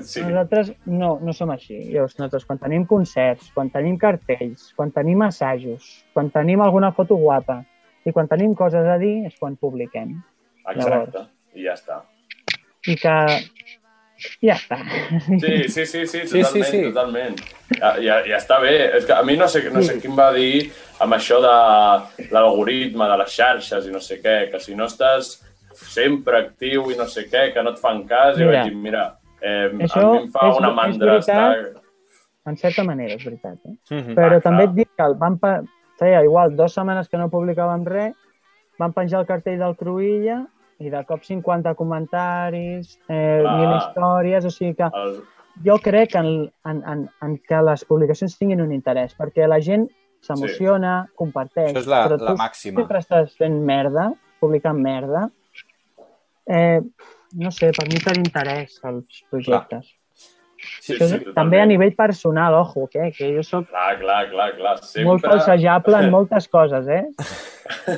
sí. 0.04 0.22
Nosaltres 0.24 0.72
no, 0.86 1.18
no 1.22 1.34
som 1.36 1.50
així. 1.52 1.80
Llavors, 1.92 2.18
nosaltres 2.20 2.46
quan 2.48 2.60
tenim 2.62 2.86
concerts, 2.88 3.50
quan 3.56 3.70
tenim 3.74 3.98
cartells, 4.00 4.70
quan 4.78 4.92
tenim 4.96 5.22
assajos, 5.28 6.06
quan 6.14 6.30
tenim 6.32 6.62
alguna 6.64 6.92
foto 6.96 7.18
guapa 7.20 7.62
i 8.08 8.14
quan 8.16 8.28
tenim 8.32 8.54
coses 8.56 8.88
a 8.88 8.96
dir 9.02 9.26
és 9.28 9.36
quan 9.40 9.58
publiquem. 9.60 10.16
Exacte. 10.72 11.26
I 11.58 11.66
ja 11.68 11.74
està. 11.76 12.02
I 12.88 12.96
que 12.96 13.16
ja 14.42 14.56
està. 14.56 14.78
Sí, 15.40 15.68
sí, 15.70 15.86
sí, 15.86 16.06
sí, 16.08 16.24
Sí, 16.28 16.42
totalment, 16.42 16.54
sí, 16.54 16.64
sí. 16.72 16.84
totalment. 16.88 17.42
Ja, 17.78 17.92
ja, 18.02 18.16
ja 18.26 18.38
està 18.40 18.60
bé. 18.64 18.72
És 18.98 19.06
que 19.06 19.14
a 19.14 19.22
mi 19.28 19.36
no 19.38 19.48
sé, 19.52 19.62
no 19.74 19.82
sé 19.84 19.96
Sí. 19.98 20.02
qui 20.02 20.08
em 20.08 20.16
va 20.18 20.32
dir 20.34 20.72
amb 21.04 21.14
això 21.14 21.38
de 21.44 22.28
l'algoritme, 22.32 23.08
de 23.12 23.18
les 23.22 23.36
xarxes 23.36 23.88
i 23.88 23.92
no 23.94 24.00
sé 24.00 24.22
què, 24.24 24.50
que 24.52 24.60
si 24.64 24.76
no 24.76 24.86
estàs 24.90 25.36
sempre 25.78 26.38
actiu 26.40 26.90
i 26.92 26.98
no 26.98 27.06
sé 27.06 27.26
què, 27.30 27.54
que 27.54 27.64
no 27.64 27.72
et 27.72 27.80
fan 27.80 28.04
cas, 28.08 28.38
i 28.38 28.44
Mira. 28.44 28.62
vaig 28.64 28.70
dir, 28.72 28.78
mira, 28.78 29.06
eh, 29.42 29.70
Això 29.86 30.02
a 30.02 30.12
mi 30.12 30.18
em 30.24 30.32
fa 30.32 30.48
és- 30.50 30.58
una 30.58 30.70
és 30.70 30.76
mandra 30.76 31.12
veritat. 31.14 31.30
estar... 31.30 31.84
En 32.48 32.56
certa 32.56 32.84
manera, 32.84 33.14
és 33.14 33.24
veritat. 33.26 33.58
Eh? 33.66 33.76
Mhm. 33.96 34.16
Però 34.16 34.38
Ah, 34.38 34.40
també 34.40 34.64
clar. 34.64 34.70
et 34.70 34.76
dic 34.76 34.90
que 34.96 35.04
el 35.04 35.16
van 35.16 35.38
pa... 35.38 35.62
feia 36.00 36.24
igual 36.24 36.56
dues 36.56 36.74
setmanes 36.74 37.10
que 37.10 37.18
no 37.18 37.30
publicàvem 37.30 37.84
res, 37.86 38.14
van 38.80 38.94
penjar 38.94 39.20
el 39.20 39.26
cartell 39.26 39.58
del 39.60 39.76
Cruïlla 39.76 40.46
i 40.80 40.90
de 40.90 41.04
cop 41.06 41.24
50 41.24 41.74
comentaris, 41.76 43.00
eh, 43.10 43.44
mil 43.44 43.72
històries, 43.78 44.46
o 44.46 44.50
sigui 44.52 44.76
que 44.76 44.84
El... 44.94 45.24
jo 45.66 45.78
crec 45.84 46.14
en, 46.16 46.52
en, 46.66 46.84
en, 46.88 47.10
en 47.22 47.38
que 47.40 47.62
les 47.64 47.84
publicacions 47.86 48.38
tinguin 48.38 48.62
un 48.62 48.72
interès, 48.72 49.16
perquè 49.18 49.48
la 49.48 49.60
gent 49.60 49.88
s'emociona, 50.22 51.08
comparteix. 51.16 51.72
Això 51.74 51.80
és 51.80 51.88
la- 51.88 52.04
però 52.08 52.18
la 52.22 52.32
tu 52.32 52.38
màxima. 52.38 52.80
sempre 52.82 53.00
estàs 53.00 53.36
fent 53.38 53.60
merda, 53.66 54.12
publicant 54.40 54.78
merda. 54.80 55.30
Eh, 56.50 56.80
no 57.38 57.52
sé, 57.52 57.72
per 57.76 57.88
mi 57.92 58.00
per 58.04 58.16
interès 58.18 58.78
els 58.88 59.24
projectes. 59.30 59.94
Sí, 60.82 60.96
Això 60.96 61.04
és, 61.06 61.12
sí, 61.22 61.34
també 61.36 61.60
a 61.62 61.66
nivell 61.70 61.92
personal, 61.96 62.56
ojo, 62.58 62.88
que, 62.90 63.12
que 63.14 63.28
jo 63.36 63.44
sóc 63.46 63.68
Clar, 63.70 64.00
clar, 64.00 64.24
clar, 64.32 64.48
clar. 64.58 64.72
Sempre... 64.82 65.04
molt 65.12 65.26
falsejable 65.28 66.00
en 66.02 66.10
moltes 66.12 66.48
coses, 66.50 66.88
eh? 66.88 67.04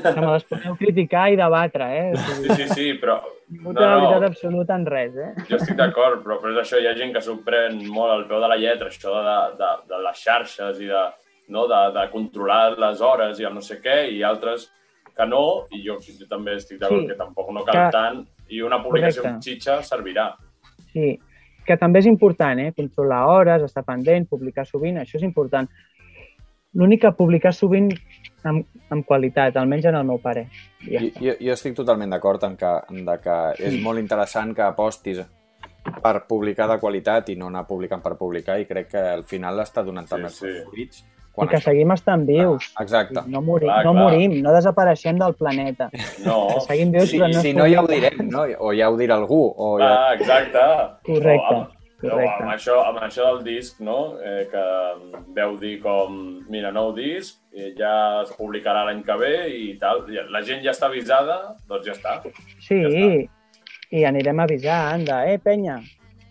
Que 0.03 0.12
me 0.17 0.31
les 0.33 0.43
podeu 0.49 0.73
criticar 0.79 1.27
i 1.31 1.38
debatre, 1.38 1.85
eh? 1.93 2.15
Sí, 2.17 2.47
sí, 2.57 2.65
sí, 2.73 2.88
però... 2.99 3.19
No 3.49 3.71
No, 3.71 3.73
té 3.79 3.85
la 3.85 3.95
veritat 3.95 4.21
no, 4.21 4.27
absoluta 4.27 4.75
en 4.77 4.83
res, 4.85 5.15
eh? 5.17 5.29
jo 5.49 5.57
estic 5.57 5.77
d'acord, 5.79 6.19
però, 6.25 6.35
però 6.41 6.51
és 6.53 6.59
això, 6.63 6.81
hi 6.81 6.85
ha 6.89 6.93
gent 6.97 7.13
que 7.15 7.21
s'ho 7.25 7.38
pren 7.45 7.79
molt 7.89 8.12
al 8.13 8.25
peu 8.29 8.41
de 8.43 8.49
la 8.51 8.57
lletra, 8.62 8.89
això 8.91 9.13
de, 9.25 9.38
de, 9.62 9.69
de 9.93 10.01
les 10.03 10.19
xarxes 10.25 10.81
i 10.83 10.89
de, 10.91 11.05
no, 11.55 11.63
de, 11.71 11.79
de 11.95 12.03
controlar 12.12 12.75
les 12.81 13.01
hores 13.01 13.39
i 13.41 13.47
el 13.49 13.55
no 13.55 13.63
sé 13.65 13.79
què, 13.81 14.03
i 14.13 14.19
altres 14.25 14.67
que 15.17 15.25
no, 15.29 15.41
i 15.73 15.81
jo, 15.88 15.95
jo 16.01 16.27
també 16.29 16.57
estic 16.59 16.77
d'acord 16.83 17.05
Sí. 17.05 17.09
que 17.13 17.17
tampoc 17.23 17.49
no 17.55 17.63
cal 17.65 17.79
Que- 17.79 17.95
tant, 17.95 18.19
i 18.49 18.62
una 18.62 18.81
publicació 18.83 19.21
Correcte. 19.21 19.35
amb 19.35 19.43
xitxa 19.43 19.81
servirà. 19.83 20.33
Sí, 20.93 21.19
que 21.65 21.77
també 21.77 21.99
és 21.99 22.05
important, 22.09 22.59
eh? 22.59 22.71
Controlar 22.75 23.23
hores, 23.29 23.63
estar 23.63 23.83
pendent, 23.85 24.27
publicar 24.27 24.65
sovint, 24.65 24.97
això 24.97 25.15
és 25.19 25.23
important. 25.23 25.69
L'únic 26.73 27.01
que 27.01 27.12
publicar 27.17 27.51
sovint 27.53 27.89
amb, 28.45 28.65
amb 28.93 29.05
qualitat, 29.05 29.55
almenys 29.57 29.85
en 29.89 29.95
el 29.95 30.05
meu 30.05 30.19
pare. 30.21 30.47
Ja. 30.85 30.99
Jo, 31.01 31.09
jo, 31.19 31.33
jo 31.41 31.53
estic 31.53 31.75
totalment 31.75 32.09
d'acord 32.13 32.43
en 32.45 32.55
que, 32.57 32.73
en 32.93 33.05
de 33.05 33.17
que 33.23 33.38
és 33.57 33.73
Mm. 33.73 33.83
molt 33.83 33.99
interessant 33.99 34.53
que 34.55 34.62
apostis 34.62 35.19
per 36.03 36.25
publicar 36.27 36.67
de 36.69 36.77
qualitat 36.79 37.29
i 37.29 37.35
no 37.35 37.47
anar 37.47 37.65
publicant 37.65 38.01
per 38.03 38.15
publicar 38.17 38.59
i 38.59 38.65
crec 38.65 38.88
que 38.91 38.97
al 38.99 39.23
final 39.23 39.59
està 39.59 39.83
donant 39.83 40.05
Sí, 40.05 40.09
també 40.12 40.27
els 40.27 40.35
sí. 40.38 40.45
seus 40.45 40.67
fruits. 40.69 41.05
I 41.45 41.47
que 41.52 41.60
seguim 41.63 41.91
estant 41.95 42.25
vius. 42.28 42.69
Exacte. 42.82 43.21
No 43.28 43.41
morim, 43.41 43.69
Clar, 43.69 43.84
no 43.86 43.91
clar. 43.93 44.04
morim, 44.04 44.38
no 44.43 44.54
desapareixem 44.54 45.17
del 45.19 45.34
planeta. 45.39 45.89
No, 46.25 46.47
Que 46.54 46.62
seguim 46.67 46.91
vius, 46.91 47.10
Si, 47.10 47.17
però 47.19 47.28
no 47.34 47.41
si 47.41 47.54
no 47.54 47.65
ja 47.67 47.82
ho 47.84 47.88
direm, 47.88 48.30
no? 48.30 48.45
O 48.60 48.71
ja 48.73 48.89
ho 48.89 48.97
dirà 48.97 49.15
algú. 49.15 49.41
O 49.58 49.78
ja... 49.80 49.89
ah, 50.10 50.13
exacte. 50.13 50.63
Correcte, 51.06 51.56
O 51.56 51.58
amb, 51.58 51.75
o 52.04 52.10
correcte. 52.10 52.43
amb, 52.43 52.52
això, 52.54 52.78
amb 52.88 52.99
això 53.08 53.25
del 53.30 53.43
disc, 53.43 53.80
no? 53.84 53.97
Eh, 54.23 54.45
que 54.52 54.65
veu 55.36 55.58
dir 55.60 55.80
com, 55.82 56.39
mira, 56.49 56.71
nou 56.71 56.93
disc, 56.95 57.39
eh, 57.54 57.73
ja 57.78 58.21
es 58.23 58.32
publicarà 58.38 58.86
l'any 58.88 59.04
que 59.04 59.17
ve 59.19 59.34
i 59.56 59.65
tal. 59.82 60.06
La 60.32 60.41
gent 60.47 60.63
ja 60.63 60.71
està 60.71 60.88
avisada, 60.88 61.56
doncs 61.67 61.86
ja 61.89 61.93
està. 61.97 62.19
Sí, 62.60 62.80
Ja 62.84 63.28
i 63.89 64.04
anirem 64.06 64.38
a 64.39 64.43
avisar, 64.45 64.93
anda, 64.93 65.23
eh, 65.25 65.39
penya, 65.41 65.80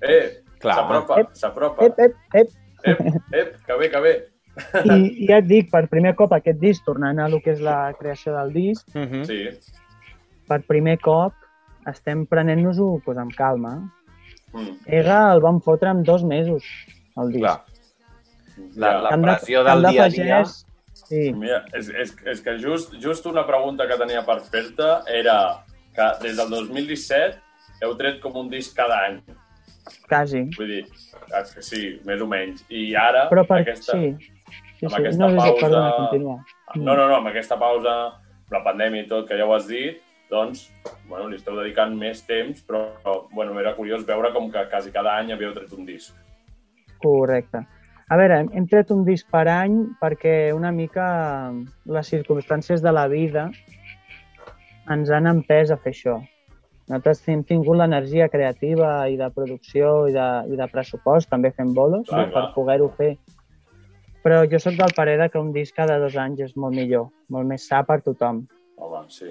Eh, 0.01 0.45
Clar. 0.63 0.77
s'apropa, 0.77 1.17
s'apropa. 1.35 1.85
ep, 1.87 1.99
ep, 1.99 2.15
ep. 2.33 2.51
ep, 2.85 3.01
ep, 3.35 3.57
que 3.67 3.75
bé, 3.81 3.89
que 3.91 4.01
bé. 4.01 4.13
I, 4.85 4.99
I 5.25 5.27
ja 5.29 5.39
et 5.39 5.47
dic, 5.49 5.71
per 5.71 5.87
primer 5.89 6.15
cop 6.19 6.33
aquest 6.37 6.59
disc, 6.61 6.85
tornant 6.85 7.19
a 7.21 7.27
el 7.27 7.41
que 7.43 7.53
és 7.57 7.61
la 7.65 7.93
creació 7.99 8.35
del 8.37 8.53
disc, 8.53 8.87
Mhm. 8.95 9.25
Sí. 9.27 9.43
per 10.49 10.63
primer 10.65 10.99
cop 10.99 11.35
estem 11.87 12.27
prenent-nos-ho 12.27 13.01
pues, 13.05 13.19
amb 13.19 13.35
calma. 13.37 13.75
Mm. 14.53 14.79
Ega 14.87 15.33
el 15.35 15.41
vam 15.45 15.61
fotre 15.61 15.91
en 15.91 16.03
dos 16.03 16.25
mesos, 16.25 16.65
el 17.17 17.33
disc. 17.33 17.45
Clar. 17.45 17.65
La, 18.77 18.93
la 19.03 19.11
de- 19.17 19.23
pressió 19.23 19.63
camp 19.65 19.75
del 19.77 19.83
de 19.83 19.91
dia 19.93 20.05
a 20.05 20.09
dia... 20.09 20.39
pagès, 20.43 20.65
Sí, 21.09 21.33
Mira, 21.33 21.61
és, 21.79 21.89
és, 21.95 22.11
és 22.27 22.41
que 22.43 22.57
just, 22.59 22.93
just 23.01 23.25
una 23.31 23.45
pregunta 23.47 23.87
que 23.87 23.97
tenia 23.97 24.25
per 24.27 24.41
fer-te 24.43 24.89
era 25.15 25.37
que 25.95 26.09
des 26.25 26.37
del 26.37 26.51
2017 26.51 27.39
heu 27.87 27.95
tret 27.97 28.19
com 28.21 28.35
un 28.37 28.49
disc 28.51 28.75
cada 28.77 28.99
any. 29.07 29.21
quasi. 30.09 30.43
Vull 30.57 30.67
dir, 30.69 30.83
que 31.55 31.63
sí, 31.63 32.01
més 32.05 32.21
o 32.21 32.27
menys. 32.27 32.65
I 32.69 32.95
ara, 32.99 33.29
Però 33.31 33.45
per... 33.47 33.61
aquesta, 33.63 33.93
Sí, 33.95 34.11
sí, 34.79 34.87
amb 34.87 34.95
sí. 34.95 35.01
aquesta 35.03 35.27
No, 35.29 35.37
pausa- 35.37 35.61
perdona, 35.61 35.93
continua. 35.97 36.37
No, 36.77 36.95
no, 36.97 37.09
no, 37.09 37.17
amb 37.17 37.27
aquesta 37.33 37.59
pausa, 37.59 37.95
la 38.51 38.63
pandèmia 38.65 39.05
i 39.05 39.09
tot, 39.09 39.27
que 39.29 39.37
ja 39.37 39.45
ho 39.47 39.55
has 39.55 39.67
dit, 39.69 39.99
doncs, 40.31 40.67
bueno, 41.09 41.29
li 41.29 41.37
esteu 41.37 41.57
dedicant 41.57 41.95
més 41.97 42.23
temps, 42.27 42.63
però, 42.69 42.85
bueno, 43.33 43.59
era 43.61 43.75
curiós 43.77 44.05
veure 44.07 44.33
com 44.33 44.51
que 44.53 44.67
quasi 44.71 44.91
cada 44.93 45.17
any 45.19 45.33
havíeu 45.33 45.53
tret 45.57 45.73
un 45.73 45.85
disc. 45.89 46.15
Correcte. 47.03 47.65
A 48.11 48.17
veure, 48.17 48.39
hem- 48.53 48.67
tret 48.69 48.91
un 48.91 49.05
disc 49.05 49.27
per 49.31 49.47
any 49.49 49.87
perquè 50.01 50.53
una 50.57 50.71
mica 50.73 51.53
les 51.85 52.09
circumstàncies 52.09 52.81
de 52.83 52.93
la 52.93 53.07
vida 53.07 53.51
ens 54.91 55.11
han 55.11 55.27
empès 55.29 55.71
a 55.71 55.77
fer 55.77 55.93
això. 55.93 56.15
Nosaltres 56.89 57.21
hem 57.29 57.43
tingut 57.45 57.77
l'energia 57.77 58.31
creativa 58.33 59.09
i 59.13 59.19
de 59.21 59.29
producció 59.31 60.07
i 60.09 60.15
de, 60.15 60.29
i 60.49 60.57
de 60.57 60.69
pressupost, 60.73 61.29
també 61.29 61.51
fem 61.53 61.75
bolos, 61.77 62.07
Clar, 62.09 62.27
no? 62.27 62.33
per 62.33 62.43
clar. 62.47 62.53
poder-ho 62.55 62.89
fer. 62.97 63.11
Però 64.29 64.43
jo 64.45 64.59
sóc 64.61 64.75
del 64.77 64.93
parer 64.93 65.15
de 65.23 65.31
que 65.33 65.39
un 65.41 65.53
disc 65.55 65.73
cada 65.75 65.97
dos 65.99 66.17
anys 66.21 66.41
és 66.45 66.57
molt 66.61 66.75
millor, 66.77 67.07
molt 67.33 67.49
més 67.49 67.65
sa 67.67 67.79
per 67.89 68.03
tothom. 68.05 68.43
Home, 68.77 69.05
sí, 69.09 69.31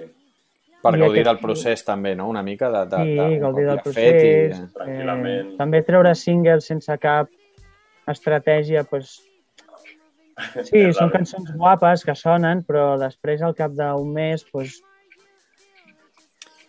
Per 0.82 0.92
I 0.94 0.98
gaudir 0.98 1.20
aquest- 1.20 1.26
del 1.28 1.38
procés 1.42 1.84
també, 1.86 2.14
no? 2.16 2.26
Una 2.28 2.42
mica 2.42 2.68
de, 2.70 2.80
de, 2.90 2.96
Sí, 3.04 3.14
de, 3.14 3.22
un 3.36 3.40
gaudir 3.40 3.66
del 3.66 3.80
procés. 3.84 3.94
Fet 3.94 4.58
i... 4.58 4.72
Tranquil·lament. 4.74 5.52
Eh, 5.52 5.56
també 5.58 5.82
treure 5.86 6.14
singles 6.14 6.66
sense 6.66 6.98
cap 6.98 7.30
estratègia, 8.06 8.82
doncs... 8.90 9.20
Sí, 10.68 10.84
són 10.98 11.10
cançons 11.10 11.50
guapes 11.54 12.04
que 12.06 12.14
sonen, 12.14 12.64
però 12.66 12.96
després, 12.98 13.42
al 13.42 13.54
cap 13.58 13.72
d'un 13.78 14.12
mes, 14.14 14.44
doncs, 14.52 14.80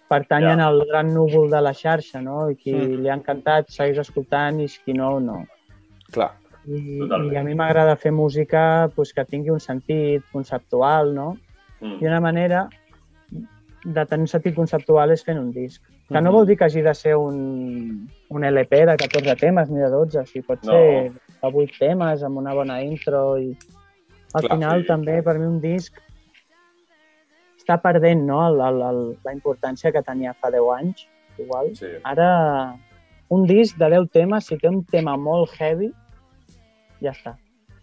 pertanyen 0.10 0.58
Ja. 0.60 0.68
al 0.68 0.86
gran 0.90 1.14
núvol 1.14 1.50
de 1.52 1.62
la 1.62 1.74
xarxa, 1.74 2.22
no? 2.22 2.50
I 2.50 2.56
qui 2.56 2.74
Mm. 2.74 3.02
li 3.04 3.10
ha 3.10 3.14
encantat 3.14 3.70
segueix 3.70 3.98
escoltant 4.00 4.60
i 4.62 4.68
qui 4.68 4.94
no, 4.94 5.20
no. 5.20 5.46
Clar, 6.12 6.32
I, 6.70 7.00
Totalment. 7.00 7.34
i 7.34 7.38
a 7.40 7.44
mi 7.44 7.56
m'agrada 7.58 7.96
fer 7.98 8.12
música 8.14 8.88
doncs, 8.96 9.14
que 9.18 9.26
tingui 9.26 9.50
un 9.50 9.60
sentit 9.64 10.24
conceptual, 10.32 11.14
no? 11.16 11.32
Mm. 11.82 11.98
I 12.04 12.08
una 12.08 12.20
manera 12.22 12.68
de 13.86 14.06
tenir 14.06 14.28
un 14.28 14.28
sentit 14.28 14.54
conceptual 14.56 15.12
és 15.16 15.24
fent 15.26 15.40
un 15.40 15.52
disc. 15.56 15.82
Que 16.10 16.20
no 16.22 16.30
Mhm. 16.32 16.36
vol 16.36 16.46
dir 16.48 16.58
que 16.58 16.66
hagi 16.66 16.82
de 16.82 16.94
ser 16.96 17.16
un, 17.16 18.10
un 18.30 18.44
LP 18.44 18.86
de 18.86 18.96
14 18.98 19.36
temes 19.36 19.70
ni 19.70 19.80
de 19.80 19.90
12, 19.90 20.20
o 20.20 20.26
sigui, 20.26 20.42
pot 20.46 20.64
No. 20.66 20.72
ser 20.72 21.12
de 21.14 21.52
8 21.54 21.72
temes 21.80 22.24
amb 22.24 22.38
una 22.38 22.54
bona 22.54 22.82
intro 22.84 23.38
i 23.38 23.56
al 24.34 24.42
Clar, 24.42 24.58
final 24.58 24.82
sí. 24.82 24.88
també 24.88 25.22
per 25.24 25.38
mi 25.40 25.46
un 25.46 25.60
disc 25.62 25.94
està 27.60 27.80
perdent 27.82 28.24
no? 28.26 28.40
el, 28.48 28.60
el, 28.60 28.82
el, 28.82 29.02
la 29.24 29.34
importància 29.34 29.92
que 29.92 30.02
tenia 30.02 30.34
fa 30.34 30.50
10 30.50 30.70
anys, 30.80 31.08
igual. 31.38 31.76
Sí. 31.76 31.86
Ara, 32.04 32.76
un 33.30 33.46
disc 33.46 33.78
de 33.78 33.90
10 33.90 34.10
temes, 34.12 34.46
si 34.50 34.58
té 34.58 34.68
un 34.68 34.84
tema 34.84 35.16
molt 35.18 35.52
heavy, 35.60 35.92
ja 37.02 37.12
està. 37.12 37.36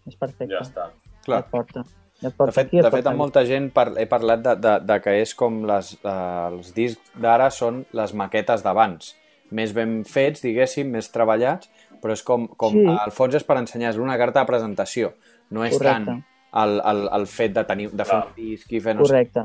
És 0.07 0.17
perfecte. 0.17 0.53
Ja 0.55 0.63
està. 0.65 0.91
Clar. 1.27 1.41
et 1.43 1.51
porta. 1.51 1.81
Et 2.17 2.23
De 2.23 2.31
porta 2.33 2.53
fet, 2.57 2.67
aquí, 2.69 2.81
de 2.81 2.91
fet 2.91 3.07
amb 3.11 3.19
molta 3.21 3.43
gent 3.45 3.67
par 3.75 3.91
he 4.01 4.07
parlat 4.09 4.41
de, 4.41 4.55
de, 4.57 4.75
de 4.89 4.97
que 5.05 5.13
és 5.21 5.35
com 5.37 5.59
les, 5.69 5.91
eh, 6.01 6.13
els 6.49 6.71
discs 6.77 7.11
d'ara 7.21 7.51
són 7.53 7.83
les 7.93 8.15
maquetes 8.17 8.63
d'abans. 8.65 9.11
Més 9.51 9.75
ben 9.77 9.99
fets, 10.09 10.41
diguéssim, 10.43 10.89
més 10.91 11.11
treballats, 11.13 11.69
però 12.01 12.15
és 12.17 12.23
com, 12.23 12.47
com 12.49 12.73
Sí. 12.73 12.87
al 12.89 13.13
fons 13.13 13.35
és 13.35 13.45
per 13.45 13.59
ensenyar, 13.59 13.91
és 13.93 13.99
una 14.01 14.17
carta 14.17 14.41
de 14.41 14.47
presentació. 14.47 15.13
No 15.51 15.65
és 15.65 15.77
Correcte. 15.77 16.05
tant 16.07 16.25
el, 16.63 16.81
el, 16.81 17.09
el 17.21 17.27
fet 17.27 17.53
de, 17.53 17.65
tenir, 17.69 17.91
de 17.93 18.05
fer 18.05 18.17
Clar. 18.17 18.27
un 18.27 18.35
disc 18.37 18.73
i 18.73 18.81
fer 18.81 18.95
no 18.97 19.05
sé... 19.05 19.13
Correcte. 19.13 19.45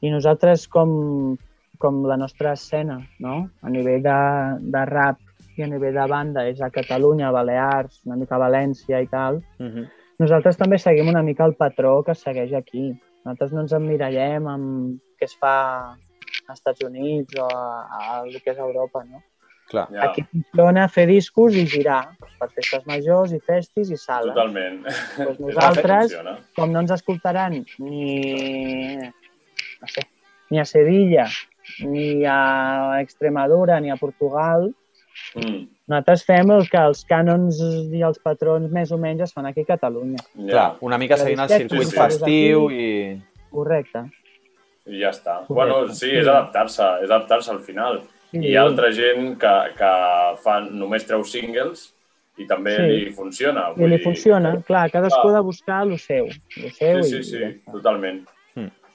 I 0.00 0.10
nosaltres, 0.10 0.66
com, 0.68 1.36
com 1.78 2.02
la 2.08 2.16
nostra 2.16 2.54
escena, 2.56 2.98
no? 3.20 3.50
a 3.62 3.70
nivell 3.70 4.02
de, 4.02 4.18
de 4.60 4.84
rap 4.90 5.18
i 5.60 5.64
a 5.66 5.70
nivell 5.70 5.94
de 5.94 6.06
banda, 6.10 6.44
és 6.48 6.60
a 6.64 6.70
Catalunya, 6.74 7.28
a 7.28 7.32
Balears, 7.36 8.00
una 8.06 8.16
mica 8.16 8.36
a 8.36 8.42
València 8.48 9.00
i 9.02 9.06
tal, 9.12 9.42
Uh 9.60 9.66
-huh. 9.66 9.88
nosaltres 10.18 10.56
també 10.56 10.78
seguim 10.78 11.08
una 11.08 11.22
mica 11.22 11.44
el 11.44 11.54
patró 11.54 12.02
que 12.02 12.14
segueix 12.14 12.52
aquí. 12.54 12.90
Nosaltres 13.24 13.52
no 13.52 13.60
ens 13.60 13.72
emmirallem 13.72 14.46
amb 14.48 15.00
què 15.18 15.24
es 15.24 15.36
fa 15.36 15.90
als 16.48 16.58
Estats 16.58 16.84
Units 16.84 17.34
o 17.38 17.44
a, 17.46 17.86
a 17.90 18.22
el 18.24 18.40
que 18.42 18.50
és 18.50 18.58
Europa, 18.58 19.04
no? 19.04 19.22
Clar. 19.70 19.86
Ja, 19.92 20.10
Aquí 20.10 20.22
funciona 20.24 20.88
fer 20.88 21.06
discos 21.06 21.54
i 21.54 21.64
girar 21.66 22.08
per 22.40 22.48
festes 22.48 22.84
majors 22.86 23.32
i 23.32 23.38
festis 23.38 23.90
i 23.90 23.96
sales. 23.96 24.34
totalment. 24.34 24.82
Doncs 24.82 25.18
el 25.18 25.36
que 25.36 25.42
nosaltres, 25.42 26.16
com 26.56 26.72
no 26.72 26.80
ens 26.80 26.90
escoltaran 26.90 27.52
ni, 27.78 28.96
no 29.80 29.86
sé, 29.86 30.02
ni 30.50 30.58
a 30.58 30.64
Sevilla, 30.64 31.26
ni 31.86 32.24
a 32.26 32.98
Extremadura, 33.00 33.78
ni 33.80 33.90
a 33.90 33.96
Portugal, 33.96 34.74
Mm. 35.34 35.66
nosaltres 35.86 36.24
fem 36.26 36.50
el 36.50 36.64
que 36.70 36.78
els 36.78 37.04
cànons 37.06 37.58
i 37.94 38.00
els 38.02 38.18
patrons 38.18 38.70
més 38.72 38.90
o 38.90 38.98
menys 38.98 39.22
es 39.28 39.32
fan 39.34 39.46
aquí 39.46 39.60
a 39.62 39.68
Catalunya. 39.74 40.18
Ja. 40.34 40.46
Clar, 40.50 40.68
una 40.80 40.98
mica 40.98 41.16
La 41.16 41.24
seguint 41.24 41.40
el 41.44 41.48
circuit 41.48 41.84
sí, 41.88 41.90
sí. 41.90 41.96
festiu 41.98 42.70
i... 42.70 42.88
Correcte. 43.50 44.04
I 44.86 45.00
ja 45.02 45.10
està. 45.10 45.44
Correcte. 45.46 45.54
Bueno, 45.54 45.94
sí, 45.94 46.10
és 46.10 46.26
adaptar-se, 46.26 46.86
és 47.04 47.10
adaptar-se 47.10 47.50
al 47.52 47.60
final. 47.66 48.02
Sí. 48.30 48.38
Hi 48.46 48.56
ha 48.56 48.62
altra 48.62 48.90
gent 48.94 49.36
que, 49.42 49.54
que 49.78 49.92
fan, 50.44 50.68
només 50.78 51.06
treu 51.06 51.24
singles 51.26 51.88
i 52.38 52.46
també 52.46 52.76
Sí. 52.76 52.90
li 52.90 53.12
funciona. 53.12 53.68
I 53.76 53.86
li 53.90 53.98
funciona, 54.02 54.54
clar, 54.66 54.88
cadascú 54.90 55.26
Clar. 55.28 55.34
ha 55.34 55.38
de 55.38 55.44
buscar 55.44 55.82
el 55.86 55.98
seu, 55.98 56.26
el 56.56 56.70
seu 56.72 57.02
Sí, 57.02 57.10
sí, 57.10 57.16
i, 57.18 57.24
sí, 57.24 57.38
ja 57.38 57.48
està. 57.50 57.72
totalment. 57.72 58.22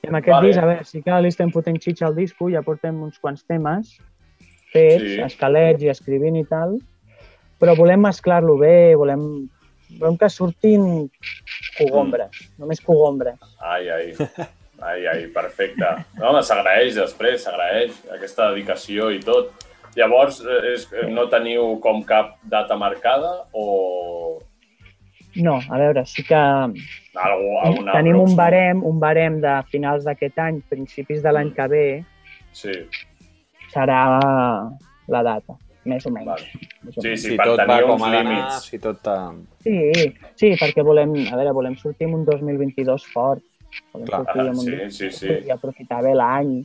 I 0.06 0.08
amb 0.08 0.18
aquest 0.20 0.36
Vale. 0.36 0.48
disc, 0.48 0.60
a 0.62 0.66
veure, 0.70 0.84
sí 0.86 1.00
que 1.02 1.22
li 1.22 1.30
estem 1.34 1.50
fotent 1.52 1.80
xitxa 1.82 2.06
al 2.06 2.16
disco, 2.16 2.48
ja 2.54 2.62
portem 2.62 3.00
uns 3.02 3.18
quants 3.20 3.44
temes 3.46 3.96
fets, 4.76 5.04
Sí. 5.16 5.22
esquelets 5.26 5.84
i 5.84 5.90
escrivint 5.94 6.38
i 6.42 6.46
tal, 6.50 6.78
però 7.60 7.76
volem 7.78 8.02
mesclar-lo 8.04 8.58
bé, 8.60 8.96
volem, 9.00 9.24
volem 10.00 10.18
que 10.20 10.30
surtin 10.30 11.10
cogombres, 11.78 12.30
Mm. 12.36 12.60
només 12.62 12.82
cogombres. 12.82 13.40
Ai, 13.60 13.90
ai. 13.90 14.14
Ai, 14.84 15.06
ai, 15.08 15.28
perfecte. 15.32 15.88
No, 16.20 16.34
s'agraeix 16.44 16.96
després, 17.00 17.44
s'agraeix 17.46 17.94
aquesta 18.12 18.50
dedicació 18.52 19.08
i 19.16 19.22
tot. 19.24 19.54
Llavors, 19.96 20.42
eh, 20.44 20.74
és, 20.74 20.84
no 21.08 21.30
teniu 21.32 21.78
com 21.80 22.02
cap 22.04 22.34
data 22.44 22.76
marcada 22.76 23.46
o 23.54 24.42
No, 25.38 25.58
a 25.70 25.78
veure, 25.78 26.06
sí 26.06 26.24
que 26.24 26.36
algú, 26.36 27.58
alguna 27.62 27.92
tenim 27.92 28.20
un 28.22 28.36
barem, 28.38 28.84
un 28.88 29.00
barem 29.02 29.42
de 29.44 29.56
finals 29.72 30.06
d'aquest 30.08 30.38
any, 30.40 30.62
principis 30.70 31.22
de 31.24 31.32
l'any 31.32 31.54
que 31.56 31.68
ve, 31.68 31.88
Sí, 32.56 32.72
serà 33.76 34.02
la 35.12 35.22
data, 35.24 35.54
més 35.86 36.06
o 36.08 36.12
menys. 36.12 36.26
vale. 36.26 36.46
Més 36.86 36.98
o 36.98 37.02
Sí, 37.02 37.08
menys. 37.10 37.22
sí, 37.22 37.30
si 37.32 37.36
per 37.38 37.46
tot 37.52 37.60
va 37.60 37.66
tenir 37.68 37.84
com 37.90 37.94
uns 38.00 38.04
ha 38.08 38.12
d'anar, 38.16 38.52
si 38.62 38.80
tot... 38.80 39.08
eh, 39.12 39.34
Sí, 39.66 39.76
sí, 40.36 40.54
perquè 40.62 40.84
volem, 40.86 41.14
a 41.32 41.36
veure, 41.36 41.52
volem 41.54 41.76
sortir 41.78 42.08
amb 42.08 42.16
un 42.22 42.26
2022 42.26 43.06
fort. 43.12 43.44
Volem 43.92 44.08
Clar, 44.08 44.24
sortir 44.24 44.42
amb 44.48 44.60
un 44.60 44.66
sí, 44.66 44.90
sí, 44.98 45.12
sí. 45.12 45.28
I 45.46 45.52
aprofitar 45.52 46.02
bé 46.06 46.14
l'any 46.16 46.64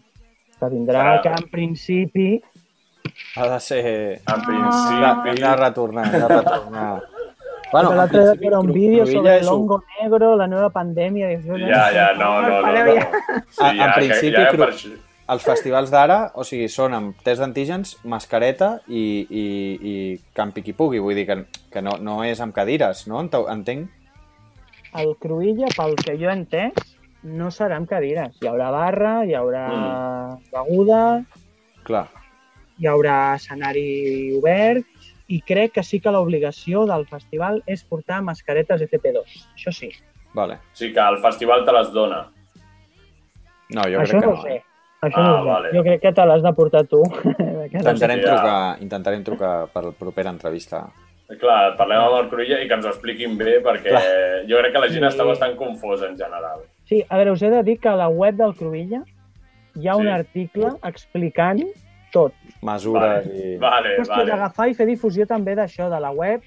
que 0.60 0.68
vindrà, 0.68 1.02
Clar. 1.02 1.22
que 1.22 1.28
en 1.42 1.50
principi... 1.50 2.28
Ha 3.36 3.46
de 3.48 3.60
ser... 3.60 3.84
En 3.86 4.20
Ah. 4.26 4.34
Hem 4.36 4.44
principi... 4.46 5.40
de 5.42 5.56
retornar, 5.56 6.04
hem 6.06 6.20
de 6.20 6.28
retornar. 6.28 7.02
Bueno, 7.72 7.90
Bueno, 7.90 7.90
en 7.92 7.96
l'altre 7.98 8.20
dia 8.36 8.48
era 8.48 8.58
un 8.58 8.72
vídeo 8.72 9.06
sobre 9.06 9.36
el 9.38 9.44
un- 9.46 9.50
hongo 9.54 9.84
negro, 10.02 10.34
la 10.34 10.48
nueva 10.48 10.70
pandèmia... 10.70 11.28
Dius, 11.28 11.60
Ja, 11.68 11.84
ja, 11.94 12.12
no, 12.18 12.42
no, 12.42 12.48
no. 12.48 12.62
pareu 12.62 12.86
no. 12.86 12.94
ja. 13.00 13.10
Sí, 13.48 13.62
En- 13.62 13.70
en 13.70 13.76
ja, 13.78 13.86
que- 13.86 14.00
principi, 14.00 14.32
ja, 14.36 14.50
cru- 14.50 14.58
per 14.58 14.74
Els 15.30 15.44
festivals 15.46 15.90
d'ara, 15.92 16.32
o 16.34 16.42
sigui, 16.42 16.66
són 16.72 16.94
amb 16.96 17.20
test 17.22 17.38
d'antígens, 17.42 17.92
mascareta 18.02 18.80
i, 18.88 19.02
i, 19.30 19.44
i 19.90 19.94
campi 20.34 20.64
qui 20.66 20.72
pugui. 20.74 20.98
Vull 20.98 21.14
dir 21.14 21.26
que, 21.28 21.36
que 21.70 21.82
no, 21.86 21.92
no 22.02 22.16
és 22.26 22.40
amb 22.42 22.54
cadires, 22.56 23.04
no? 23.06 23.20
Ente- 23.22 23.44
Entenc? 23.52 23.90
El 24.98 25.12
Cruïlla, 25.22 25.68
pel 25.76 25.94
que 26.00 26.16
jo 26.18 26.26
he 26.26 26.34
entès, 26.34 26.96
no 27.22 27.52
serà 27.54 27.76
amb 27.78 27.86
cadires. 27.88 28.40
Hi 28.42 28.48
haurà 28.50 28.72
barra, 28.74 29.12
hi 29.28 29.36
haurà 29.38 29.66
Mm. 29.70 30.40
beguda, 30.50 31.02
Clar. 31.86 32.08
hi 32.80 32.88
haurà 32.90 33.36
escenari 33.36 34.32
obert 34.38 34.86
i 35.28 35.38
crec 35.46 35.76
que 35.76 35.84
sí 35.86 36.00
que 36.00 36.10
l'obligació 36.10 36.86
del 36.90 37.06
festival 37.06 37.62
és 37.70 37.84
portar 37.84 38.18
mascaretes 38.26 38.82
FP2. 38.88 39.46
Això 39.54 39.70
sí. 39.70 39.92
Vale. 40.34 40.58
Sí, 40.72 40.90
que 40.92 40.98
el 41.06 41.18
festival 41.22 41.64
te 41.64 41.72
les 41.76 41.92
dona. 41.94 42.24
No, 43.70 43.82
jo 43.86 44.00
Això 44.02 44.10
crec 44.18 44.20
que 44.20 44.26
no 44.26 44.32
no. 44.34 44.40
ho 44.40 44.42
sé. 44.42 44.58
Això 45.02 45.20
Ah, 45.20 45.28
no 45.38 45.44
vale. 45.46 45.70
Jo 45.72 45.82
crec 45.82 46.00
que 46.02 46.12
te 46.12 46.24
l'has 46.26 46.42
de 46.44 46.52
portar 46.52 46.84
tu. 46.86 47.00
Intentarem 47.72 48.20
trucar, 48.20 48.76
intentarem 48.84 49.22
trucar 49.24 49.54
per 49.72 49.84
la 49.84 49.92
propera 49.92 50.30
entrevista. 50.34 50.82
Clar, 51.40 51.76
parlem 51.78 52.00
amb 52.02 52.16
el 52.18 52.28
Cruïlla 52.32 52.56
i 52.60 52.66
que 52.68 52.74
ens 52.74 52.84
ho 52.88 52.90
expliquin 52.90 53.36
bé 53.38 53.60
perquè 53.62 53.92
Clar. 53.92 54.02
jo 54.50 54.58
crec 54.58 54.72
que 54.74 54.80
la 54.82 54.88
gent 54.90 55.04
Sí. 55.06 55.10
està 55.12 55.24
bastant 55.28 55.54
confosa 55.56 56.08
en 56.10 56.16
general. 56.18 56.64
Sí, 56.90 57.04
a 57.08 57.16
veure, 57.16 57.30
us 57.36 57.42
he 57.42 57.50
de 57.50 57.62
dir 57.62 57.78
que 57.78 57.88
a 57.88 57.94
la 57.96 58.08
web 58.08 58.34
del 58.34 58.52
Cruïlla 58.58 59.04
hi 59.76 59.86
ha 59.88 59.94
un 59.96 60.08
Sí. 60.08 60.10
article 60.10 60.72
explicant 60.82 61.62
tot. 62.12 62.32
Mesures 62.62 63.24
Vale, 63.26 63.36
i... 63.54 63.56
vale, 63.58 63.96
vale. 64.08 64.24
d'agafar 64.26 64.68
i 64.68 64.74
fer 64.74 64.86
difusió 64.86 65.24
també 65.26 65.54
d'això, 65.54 65.88
de 65.88 66.00
la 66.02 66.10
web, 66.10 66.42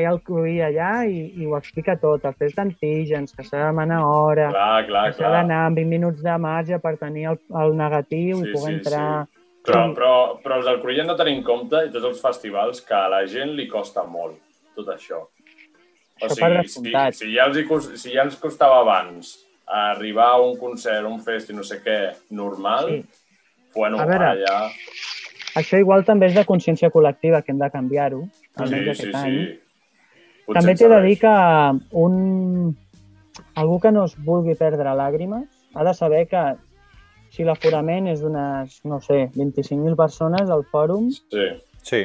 hi 0.00 0.06
el 0.08 0.20
Cruïlla 0.26 0.68
allà 0.70 0.92
i, 1.08 1.24
i 1.42 1.46
ho 1.46 1.56
explica 1.58 1.96
tot. 2.00 2.24
Els 2.28 2.38
tests 2.40 2.56
d'antígens, 2.58 3.34
que 3.34 3.44
s'ha 3.46 3.58
de 3.58 3.64
demanar 3.70 4.02
hora, 4.06 4.48
Clar, 4.54 4.86
clar, 4.88 5.04
que 5.10 5.18
s'ha 5.18 5.32
d'anar 5.34 5.64
amb 5.68 5.80
20 5.82 5.92
minuts 5.96 6.22
de 6.24 6.36
marge 6.42 6.78
per 6.82 6.96
tenir 7.00 7.26
el, 7.32 7.40
el 7.62 7.74
negatiu 7.78 8.42
Sí, 8.42 8.48
i 8.48 8.54
poder 8.54 8.68
sí, 8.68 8.76
entrar... 8.78 9.08
sí. 9.26 9.34
Però, 9.68 9.80
però, 9.92 10.12
però 10.40 10.56
els 10.62 10.64
del 10.64 10.78
Cruïlla 10.80 11.02
han 11.04 11.10
de 11.10 11.16
tenir 11.18 11.34
en 11.36 11.42
compte, 11.44 11.82
i 11.84 11.90
tots 11.92 12.06
els 12.08 12.20
festivals, 12.24 12.78
que 12.86 12.94
a 12.96 13.08
la 13.12 13.24
gent 13.28 13.50
li 13.58 13.66
costa 13.68 14.06
molt 14.08 14.38
tot 14.78 14.88
això. 14.94 15.26
O 16.18 16.26
Això 16.26 16.34
sigui, 16.38 16.62
si, 16.72 16.80
si, 17.18 17.34
ja 17.34 17.44
els 17.50 17.58
hi, 17.60 17.66
si 18.00 18.14
ja 18.14 18.24
ens 18.24 18.38
costava 18.40 18.80
abans 18.80 19.34
arribar 19.68 20.30
a 20.32 20.40
un 20.40 20.56
concert, 20.56 21.04
un 21.06 21.20
fest 21.20 21.52
i 21.52 21.56
no 21.58 21.62
sé 21.66 21.82
què, 21.84 21.98
normal, 22.30 22.88
Sí. 22.88 23.04
bueno, 23.74 24.00
A 24.00 24.06
veure, 24.08 24.24
ara 24.24 24.40
ja... 24.40 24.70
Això 25.58 25.78
igual 25.80 26.04
també 26.06 26.26
és 26.30 26.34
de 26.34 26.44
consciència 26.46 26.90
col·lectiva, 26.90 27.42
que 27.42 27.52
hem 27.52 27.58
de 27.58 27.70
canviar-ho, 27.70 28.22
Sí, 28.32 28.50
almenys 28.56 28.84
sí, 28.84 28.90
aquest 28.90 29.12
sí. 29.12 29.16
any. 29.20 29.38
Potser 30.48 30.62
També 30.62 30.74
t'he 30.80 30.88
de 30.88 30.98
dir 31.04 31.18
que 31.20 31.32
un... 32.00 32.14
algú 33.60 33.76
que 33.82 33.92
no 33.92 34.06
es 34.08 34.14
vulgui 34.24 34.54
perdre 34.56 34.94
làgrimes 34.96 35.44
ha 35.76 35.84
de 35.84 35.92
saber 35.94 36.22
que 36.30 36.42
si 37.34 37.44
l'aforament 37.44 38.08
és 38.08 38.22
d'unes, 38.24 38.78
no 38.88 38.98
sé, 39.04 39.26
25.000 39.36 39.96
persones 39.98 40.48
al 40.50 40.64
fòrum, 40.72 41.10
Sí, 41.12 41.48
Sí, 41.82 42.00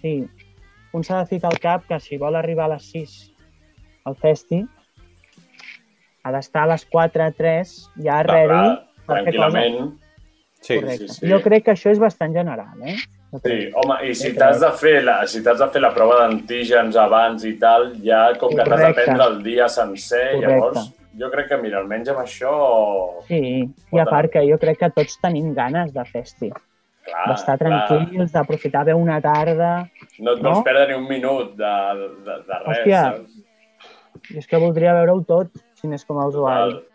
sí, 0.00 0.12
un 0.92 1.04
s'ha 1.04 1.22
de 1.22 1.30
ficar 1.30 1.48
al 1.50 1.58
cap 1.62 1.86
que 1.88 1.98
si 2.00 2.18
vol 2.20 2.36
arribar 2.36 2.66
a 2.68 2.74
les 2.74 2.90
6 2.92 3.16
al 4.04 4.16
festi, 4.20 4.60
ha 6.22 6.32
d'estar 6.34 6.66
a 6.66 6.72
les 6.74 6.84
4, 6.92 7.30
3, 7.38 7.72
ja 8.04 8.20
ready 8.28 8.36
fer 8.36 8.46
coses. 8.52 9.08
tranquil·lament. 9.08 9.98
sí. 10.60 10.76
Correcte. 10.76 11.08
sí, 11.08 11.20
sí. 11.20 11.30
Jo 11.32 11.40
crec 11.42 11.64
que 11.64 11.72
això 11.72 11.90
és 11.90 11.98
bastant 12.02 12.36
general, 12.36 12.76
eh? 12.84 12.96
Sí, 13.32 13.58
home, 13.80 13.94
i 14.04 14.14
si 14.18 14.34
t'has 14.36 14.58
de 14.60 14.68
fer 14.76 14.98
la, 15.06 15.22
si 15.26 15.40
t'has 15.44 15.60
de 15.62 15.68
fer 15.72 15.80
la 15.80 15.92
prova 15.94 16.18
d'antígens 16.20 16.98
abans 17.00 17.46
i 17.48 17.54
tal, 17.60 17.94
ja 18.04 18.26
com 18.40 18.52
que 18.52 18.66
t'has 18.66 18.82
de 18.82 18.90
prendre 18.98 19.28
el 19.30 19.38
dia 19.46 19.68
sencer, 19.72 20.26
Correcte. 20.34 20.50
llavors 20.50 20.90
jo 21.18 21.30
crec 21.32 21.48
que, 21.48 21.58
mira, 21.60 21.80
almenys 21.80 22.10
amb 22.12 22.20
això... 22.24 22.52
Sí, 23.28 23.40
i 23.64 24.00
a 24.00 24.04
part 24.08 24.32
que 24.32 24.44
jo 24.48 24.58
crec 24.60 24.82
que 24.82 24.90
tots 24.96 25.18
tenim 25.22 25.52
ganes 25.56 25.92
de 25.96 26.04
festi, 26.08 26.50
Clar, 27.08 27.24
d'estar 27.32 27.56
tranquils, 27.60 28.30
d'aprofitar 28.32 28.84
bé 28.88 28.94
una 28.96 29.18
tarda. 29.24 29.72
No 30.20 30.36
et 30.36 30.44
vols 30.44 30.60
no? 30.60 30.64
perdre 30.66 30.86
ni 30.92 31.00
un 31.00 31.08
minut 31.08 31.56
de, 31.58 31.74
de, 31.98 32.38
de 32.46 32.60
res, 32.62 32.68
Hòstia, 32.68 33.02
saps? 33.08 34.32
És 34.38 34.48
que 34.48 34.60
voldria 34.60 34.94
veure-ho 35.00 35.24
tot, 35.26 35.50
si 35.80 35.90
n'és 35.90 36.04
com 36.06 36.20
a 36.22 36.28
usuari. 36.30 36.76
Total, 36.76 36.91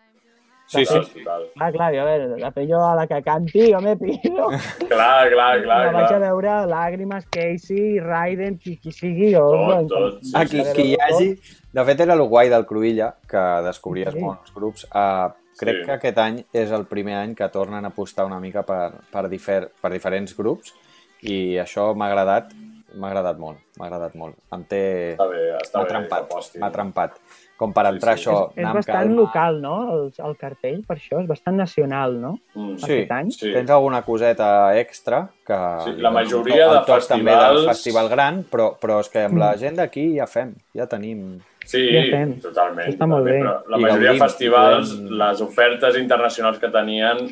Sí, 0.68 0.84
sí. 0.84 1.22
Ah, 1.58 1.70
clar, 1.72 1.88
a 1.96 2.04
veure, 2.04 2.50
fer 2.52 2.66
jo 2.68 2.76
a 2.84 2.90
la 2.94 3.06
que 3.08 3.22
canti, 3.24 3.70
jo 3.72 3.80
me 3.80 3.94
pido. 3.96 4.50
Clar, 4.88 5.30
clar, 5.32 5.62
clar, 5.64 5.78
Me 5.86 5.92
vaig 5.96 6.12
a 6.12 6.18
veure 6.26 6.56
Làgrimes, 6.68 7.24
Casey, 7.32 7.98
Raiden, 8.04 8.58
qui, 8.60 8.76
qui 8.76 8.92
sigui, 8.92 9.30
jo... 9.32 9.46
Tot, 9.48 9.88
tot, 9.88 10.18
sí, 10.22 10.34
Aquí, 10.36 10.60
sí, 10.62 10.74
qui 10.76 10.86
hi 10.92 10.96
hagi... 11.00 11.30
De 11.72 11.84
fet, 11.88 12.00
era 12.04 12.14
el 12.18 12.22
guai 12.28 12.48
del 12.52 12.66
Cruïlla, 12.68 13.14
que 13.28 13.40
descobries 13.64 14.12
Sí. 14.12 14.20
molts 14.20 14.52
grups. 14.54 14.84
Uh, 14.92 15.30
crec 15.58 15.80
Sí. 15.80 15.86
que 15.88 15.96
aquest 15.96 16.18
any 16.22 16.38
és 16.52 16.70
el 16.72 16.84
primer 16.86 17.16
any 17.22 17.34
que 17.34 17.48
tornen 17.48 17.84
a 17.84 17.88
apostar 17.88 18.26
una 18.28 18.38
mica 18.40 18.62
per, 18.62 18.92
per, 19.12 19.24
difer, 19.32 19.70
per 19.80 19.90
diferents 19.92 20.36
grups 20.36 20.74
i 21.22 21.56
això 21.58 21.94
m'ha 21.96 22.06
agradat, 22.12 22.52
m'ha 22.94 23.08
agradat 23.10 23.38
molt, 23.40 23.58
m'ha 23.78 23.86
agradat 23.88 24.14
molt. 24.20 24.36
Em 24.52 24.62
té... 24.68 24.82
Està 25.16 25.26
bé, 25.32 25.42
està 25.58 25.78
M'ha 25.80 25.84
bé. 25.84 25.90
trempat, 25.96 26.56
m'ha 26.60 26.70
trempat. 26.76 27.18
Com 27.58 27.72
per 27.74 27.82
Sí, 27.88 27.90
entrar 27.96 28.12
sí. 28.16 28.22
això, 28.22 28.34
és, 28.52 28.58
és 28.62 28.72
bastant 28.76 29.08
calma. 29.08 29.16
local, 29.18 29.56
no?, 29.60 29.72
el, 29.92 30.12
el 30.28 30.36
cartell, 30.38 30.76
per 30.86 30.94
això, 30.96 31.18
és 31.24 31.26
bastant 31.26 31.56
nacional, 31.58 32.12
no? 32.22 32.36
Mm. 32.54 32.76
Sí, 32.78 32.92
aquest 32.92 33.10
any. 33.16 33.30
Sí. 33.34 33.50
tens 33.52 33.70
alguna 33.74 34.02
coseta 34.06 34.78
extra 34.78 35.24
que... 35.44 35.58
Sí, 35.84 35.96
la 35.98 36.12
majoria 36.14 36.68
el 36.68 36.74
de 36.76 36.84
toc 36.86 37.08
també 37.10 37.32
del 37.32 37.40
festivals- 37.40 37.66
festival 37.72 38.08
gran, 38.12 38.38
però, 38.52 38.68
però 38.78 39.00
és 39.02 39.08
que 39.10 39.24
amb 39.26 39.34
Mm. 39.34 39.38
la 39.42 39.50
gent 39.58 39.76
d'aquí 39.76 40.06
ja 40.16 40.26
fem, 40.30 40.54
ja 40.72 40.86
tenim... 40.86 41.40
Sí, 41.66 41.82
Ja 41.92 42.04
fem. 42.16 42.36
totalment. 42.40 42.88
Està 42.94 43.06
molt 43.10 43.24
bé. 43.26 43.40
Però 43.42 43.56
la 43.68 43.76
I 43.76 43.80
majoria 43.88 44.12
de 44.14 44.18
festivals, 44.22 44.94
podem- 44.94 45.18
les 45.18 45.40
ofertes 45.42 45.96
internacionals 45.98 46.58
que 46.62 46.70
tenien, 46.70 47.26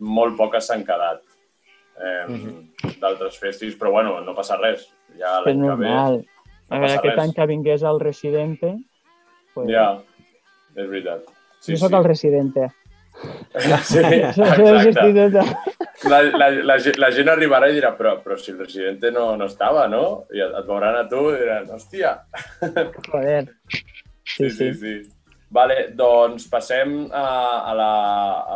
molt 0.00 0.36
poques 0.38 0.66
s'han 0.66 0.84
quedat 0.88 1.20
eh, 2.00 2.24
Mhm. 2.32 2.98
d'altres 2.98 3.36
festis, 3.38 3.76
però 3.78 3.90
bueno, 3.92 4.20
no 4.22 4.34
passa 4.34 4.56
res. 4.56 4.88
Ja 5.18 5.40
És 5.40 5.44
l'any 5.44 5.60
que 5.60 5.60
ve... 5.60 5.66
normal. 5.68 6.24
A 6.70 6.78
veure, 6.78 6.94
aquest 6.94 7.14
res. 7.16 7.18
any 7.28 7.34
que 7.34 7.46
vingués 7.46 7.82
el 7.82 8.00
Residente... 8.00 8.78
Pues, 9.54 9.70
Ja, 9.72 9.86
és 10.76 10.86
veritat. 10.86 11.26
Sí, 11.60 11.74
jo 11.74 11.82
soc 11.82 11.90
sí. 11.90 11.96
el 11.96 12.06
Residente. 12.08 12.70
Sí, 13.82 13.98
exacte. 14.06 15.42
La, 16.08 16.22
la, 16.22 16.48
la, 16.64 16.76
la 16.96 17.08
gent 17.12 17.28
arribarà 17.28 17.68
i 17.68 17.74
dirà, 17.76 17.90
però, 17.98 18.14
però 18.22 18.36
si 18.40 18.54
el 18.54 18.60
residente 18.62 19.10
no, 19.12 19.34
no 19.36 19.48
estava, 19.50 19.86
no? 19.90 20.04
I 20.32 20.40
et, 20.40 20.54
et 20.62 20.68
veuran 20.68 20.96
a 20.96 21.06
tu 21.10 21.26
i 21.28 21.40
diran, 21.42 21.66
hòstia. 21.74 22.14
Joder. 23.10 23.50
Sí, 24.24 24.48
sí, 24.48 24.70
sí. 24.72 24.94
Vale, 25.50 25.90
doncs 25.98 26.46
passem 26.48 26.94
a, 27.10 27.26
a 27.66 27.74
la, 27.74 27.90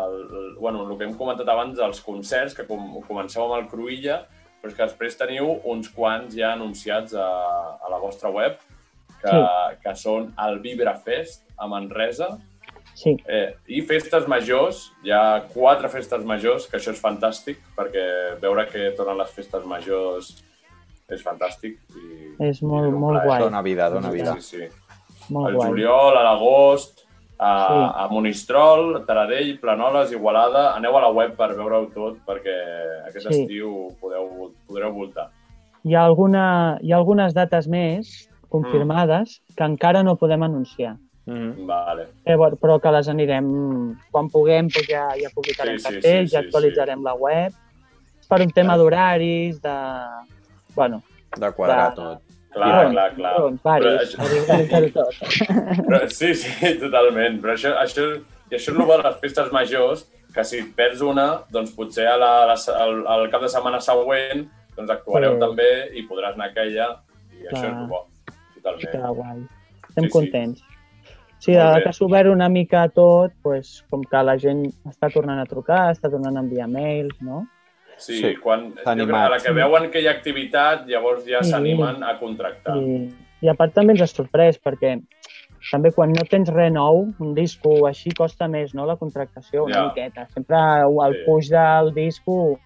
al, 0.00 0.16
bueno, 0.60 0.86
el 0.86 0.96
que 0.96 1.08
hem 1.08 1.16
comentat 1.18 1.48
abans 1.50 1.76
dels 1.76 2.00
concerts, 2.06 2.54
que 2.54 2.64
com, 2.68 3.00
comenceu 3.08 3.44
amb 3.44 3.58
el 3.58 3.66
Cruïlla, 3.72 4.22
però 4.62 4.70
és 4.70 4.76
que 4.78 4.86
després 4.86 5.18
teniu 5.18 5.50
uns 5.68 5.90
quants 5.92 6.36
ja 6.38 6.54
anunciats 6.54 7.16
a, 7.18 7.26
a 7.82 7.90
la 7.90 7.98
vostra 8.00 8.30
web, 8.32 8.62
que, 9.24 9.32
Sí. 9.32 9.78
que 9.82 9.94
són 9.96 10.32
el 10.46 10.58
Vibra 10.60 10.94
Fest 11.00 11.46
a 11.56 11.66
Manresa, 11.66 12.34
Sí, 12.94 13.16
Eh, 13.26 13.56
I 13.74 13.80
festes 13.82 14.28
majors, 14.30 14.92
hi 15.02 15.10
ha 15.10 15.42
quatre 15.52 15.88
festes 15.90 16.22
majors, 16.24 16.68
que 16.70 16.76
això 16.78 16.92
és 16.92 17.00
fantàstic, 17.02 17.56
perquè 17.74 18.38
veure 18.38 18.68
que 18.70 18.92
tornen 18.94 19.18
les 19.18 19.32
festes 19.34 19.64
majors 19.66 20.28
és 21.10 21.24
fantàstic. 21.26 21.74
I, 21.90 22.36
és 22.50 22.62
molt, 22.62 22.86
i 22.86 22.92
molt 22.92 23.24
guai. 23.24 23.40
Dóna 23.42 23.62
vida, 23.66 23.88
dóna 23.90 24.12
vida. 24.14 24.36
Sí, 24.38 24.60
sí. 24.60 24.68
Molt 25.34 25.48
Al 25.48 25.54
guai. 25.56 25.68
juliol, 25.72 26.16
a 26.16 26.22
l'agost, 26.22 27.00
a, 27.36 27.50
Sí. 27.66 27.80
a 28.04 28.06
Monistrol, 28.12 29.04
Taradell, 29.04 29.58
Planoles, 29.58 30.12
Igualada. 30.12 30.76
Aneu 30.76 30.96
a 30.96 31.00
la 31.00 31.10
web 31.10 31.34
per 31.36 31.48
veure-ho 31.56 31.90
tot, 31.92 32.18
perquè 32.24 32.54
aquest 33.08 33.26
Sí. 33.28 33.40
estiu 33.42 33.88
podeu, 34.00 34.52
podreu 34.68 34.92
voltar. 34.92 35.30
Hi 35.82 35.96
ha, 35.96 36.04
alguna, 36.04 36.78
hi 36.80 36.92
ha 36.92 36.96
algunes 36.96 37.34
dates 37.34 37.66
més 37.66 38.30
confirmades 38.54 39.40
que 39.56 39.64
encara 39.66 40.02
no 40.06 40.16
podem 40.20 40.42
anunciar, 40.46 40.96
Mhm. 41.26 41.64
Vale. 41.66 42.02
Eh, 42.26 42.34
bueno, 42.36 42.58
però 42.60 42.74
que 42.78 42.90
les 42.92 43.08
anirem, 43.08 43.46
quan 44.12 44.26
puguem, 44.28 44.66
doncs 44.68 44.86
ja, 44.90 45.06
ja 45.16 45.30
publicarem 45.34 45.78
Sí, 45.78 45.86
sí, 45.86 45.94
cartells, 45.94 46.28
sí, 46.30 46.34
ja 46.36 46.40
sí, 46.40 46.46
actualitzarem 46.46 47.00
la 47.02 47.14
web. 47.14 47.52
És 48.20 48.26
per 48.28 48.42
un 48.42 48.50
tema 48.52 48.76
d'horaris, 48.76 49.56
de... 49.62 49.72
Bueno, 50.76 51.02
De 51.34 51.50
quadrar 51.52 51.88
De- 51.90 51.96
tot. 51.96 52.20
Clar, 52.52 52.68
Doncs, 52.84 52.92
clar, 52.94 53.14
clar. 53.16 53.32
doncs, 53.40 53.62
Però 53.62 53.70
varis, 53.72 54.02
això- 54.02 54.22
organitzar-ho 54.22 54.90
tot. 54.92 55.14
Però, 55.88 56.00
sí, 56.10 56.34
sí, 56.34 56.74
totalment. 56.78 57.40
Però 57.42 57.52
això, 57.56 57.72
això, 57.80 58.04
i 58.50 58.54
això 58.54 58.70
és 58.70 58.76
el 58.76 58.84
bo 58.84 58.96
de 58.98 59.02
les 59.08 59.16
festes 59.24 59.50
majors, 59.50 60.04
que 60.34 60.44
si 60.44 60.60
perds 60.76 61.00
una, 61.02 61.40
doncs 61.50 61.72
potser 61.74 62.06
a 62.06 62.16
la, 62.20 62.32
la, 62.52 62.54
al, 62.84 63.00
al 63.06 63.30
cap 63.32 63.40
de 63.42 63.48
setmana 63.48 63.80
següent 63.80 64.44
doncs 64.76 64.90
actuareu 64.90 65.34
Sí. 65.38 65.40
també 65.40 65.70
i 65.96 66.04
podràs 66.06 66.34
anar 66.36 66.50
a 66.50 66.52
aquella, 66.52 66.90
i 67.32 67.46
això 67.48 67.60
Clar. 67.62 67.70
és 67.72 67.78
el 67.80 67.86
bo. 67.88 68.04
Totalment. 68.64 68.88
Està 68.88 69.10
guai. 69.14 69.42
Estem 69.88 70.04
Sí, 70.04 70.08
sí. 70.08 70.12
contents. 70.12 70.62
Sí, 71.44 71.52
bé. 71.52 71.82
que 71.84 71.92
s'ha 71.92 72.04
obert 72.06 72.30
una 72.30 72.48
mica 72.48 72.88
tot, 72.88 73.32
pues, 73.42 73.84
com 73.90 74.00
que 74.02 74.22
la 74.24 74.38
gent 74.38 74.64
està 74.88 75.10
tornant 75.12 75.38
a 75.40 75.44
trucar, 75.44 75.90
està 75.92 76.08
tornant 76.10 76.36
a 76.36 76.40
enviar 76.40 76.68
mails, 76.68 77.20
no? 77.20 77.46
Sí, 77.98 78.16
Sí, 78.18 78.34
quan, 78.42 78.72
a 78.84 78.94
la 78.96 79.38
que 79.38 79.52
veuen 79.52 79.90
que 79.90 80.00
hi 80.00 80.06
ha 80.08 80.10
activitat, 80.12 80.86
llavors 80.88 81.24
ja 81.26 81.42
Sí. 81.42 81.50
s'animen 81.50 82.02
a 82.02 82.18
contractar. 82.18 82.76
I, 82.78 83.12
I 83.42 83.48
a 83.48 83.54
part 83.54 83.74
també 83.74 83.92
ens 83.92 84.00
ha 84.02 84.06
sorprès, 84.06 84.58
perquè 84.58 85.00
també 85.70 85.92
quan 85.92 86.10
no 86.12 86.22
tens 86.28 86.48
res 86.48 86.72
nou, 86.72 87.12
un 87.20 87.34
disco 87.34 87.86
així, 87.86 88.10
costa 88.10 88.48
més, 88.48 88.74
no?, 88.74 88.86
la 88.86 88.96
contractació, 88.96 89.64
una 89.64 89.74
Ja. 89.76 89.84
miqueta. 89.88 90.26
Sempre 90.30 90.56
el 90.56 91.14
Sí. 91.14 91.22
puix 91.26 91.48
del 91.50 91.92
disco... 91.94 92.58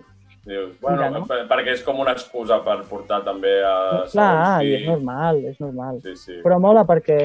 Dius, 0.49 0.70
bueno, 0.80 0.96
Mira, 0.96 1.11
no? 1.12 1.26
per- 1.28 1.42
perquè 1.51 1.74
és 1.76 1.82
com 1.84 1.99
una 2.01 2.14
excusa 2.16 2.57
per 2.64 2.78
portar 2.88 3.18
també 3.26 3.51
a... 3.68 3.74
Clar, 4.09 4.09
segons 4.09 4.64
i 4.64 4.68
qui. 4.70 4.74
és 4.78 4.86
normal, 4.88 5.40
és 5.51 5.59
normal. 5.61 5.99
Sí, 6.07 6.14
sí. 6.16 6.38
Però 6.44 6.57
mola 6.62 6.86
perquè 6.88 7.18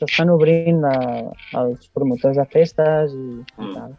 s'estan 0.00 0.30
obrint 0.32 0.82
eh, 0.88 1.26
els 1.60 1.88
promotors 1.94 2.36
de 2.40 2.44
festes 2.52 3.12
i, 3.16 3.26
i 3.40 3.66
Mm. 3.66 3.74
tal. 3.74 3.92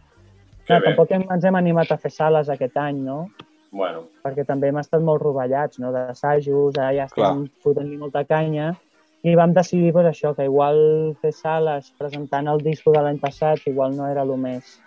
Que 0.67 0.73
Clar, 0.73 0.82
tampoc 0.84 1.11
hem, 1.15 1.23
ens 1.32 1.45
hem 1.47 1.55
animat 1.55 1.91
a 1.93 1.97
fer 2.01 2.11
sales 2.11 2.49
aquest 2.51 2.75
any, 2.82 2.97
no? 3.05 3.28
Bueno, 3.71 4.05
Perquè 4.23 4.43
també 4.47 4.67
hem 4.71 4.78
estat 4.82 5.01
molt 5.03 5.21
rovellats, 5.21 5.78
no?, 5.80 5.91
d'assajos, 5.93 6.75
ara 6.80 6.91
ja 6.95 7.05
estem 7.07 7.45
fotent-li 7.63 7.97
molta 7.99 8.23
canya, 8.25 8.73
i 9.23 9.36
vam 9.36 9.53
decidir 9.53 9.93
pues, 9.93 10.05
això, 10.09 10.34
que 10.36 10.45
igual 10.47 11.15
fer 11.21 11.32
sales 11.36 11.91
presentant 11.99 12.47
el 12.47 12.59
disco 12.63 12.91
de 12.95 13.01
l'any 13.03 13.17
passat 13.19 13.59
igual 13.67 13.95
no 13.95 14.07
era 14.07 14.23
el 14.23 14.34
més 14.39 14.78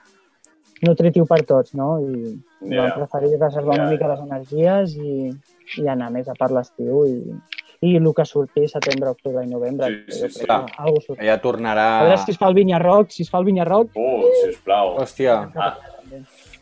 nutritiu 0.87 1.27
per 1.27 1.43
tots, 1.49 1.75
no? 1.75 1.99
I, 2.01 2.37
Ja. 2.61 2.83
vam 2.83 2.91
preferir 3.01 3.39
reservar 3.41 3.77
Ja, 3.77 3.83
una 3.83 3.91
mica 3.91 4.09
les 4.11 4.21
energies 4.21 4.97
i, 5.01 5.31
i 5.81 5.87
anar 5.89 6.11
més 6.13 6.29
a 6.29 6.35
per 6.37 6.51
l'estiu 6.53 7.07
i, 7.09 7.15
i 7.81 7.95
el 7.97 8.09
que 8.13 8.25
surti 8.29 8.67
setembre, 8.69 9.15
octubre 9.15 9.43
i 9.45 9.49
novembre. 9.49 9.87
Sí, 9.89 10.03
que 10.05 10.13
sí, 10.13 10.19
sí. 10.19 10.45
sortirà. 10.45 11.25
Ja 11.25 11.39
tornarà... 11.41 11.87
A 12.01 12.05
veure 12.05 12.19
si 12.21 12.33
es 12.35 12.39
fa 12.39 12.49
el 12.51 12.55
Vinyarroc, 12.59 13.09
si 13.11 13.23
es 13.25 13.31
fa 13.33 13.39
el 13.41 13.47
Vinyarroc, 13.49 13.97
uh, 13.97 14.27
sisplau. 14.45 14.97
Hòstia, 15.01 15.39
Ah, 15.57 15.79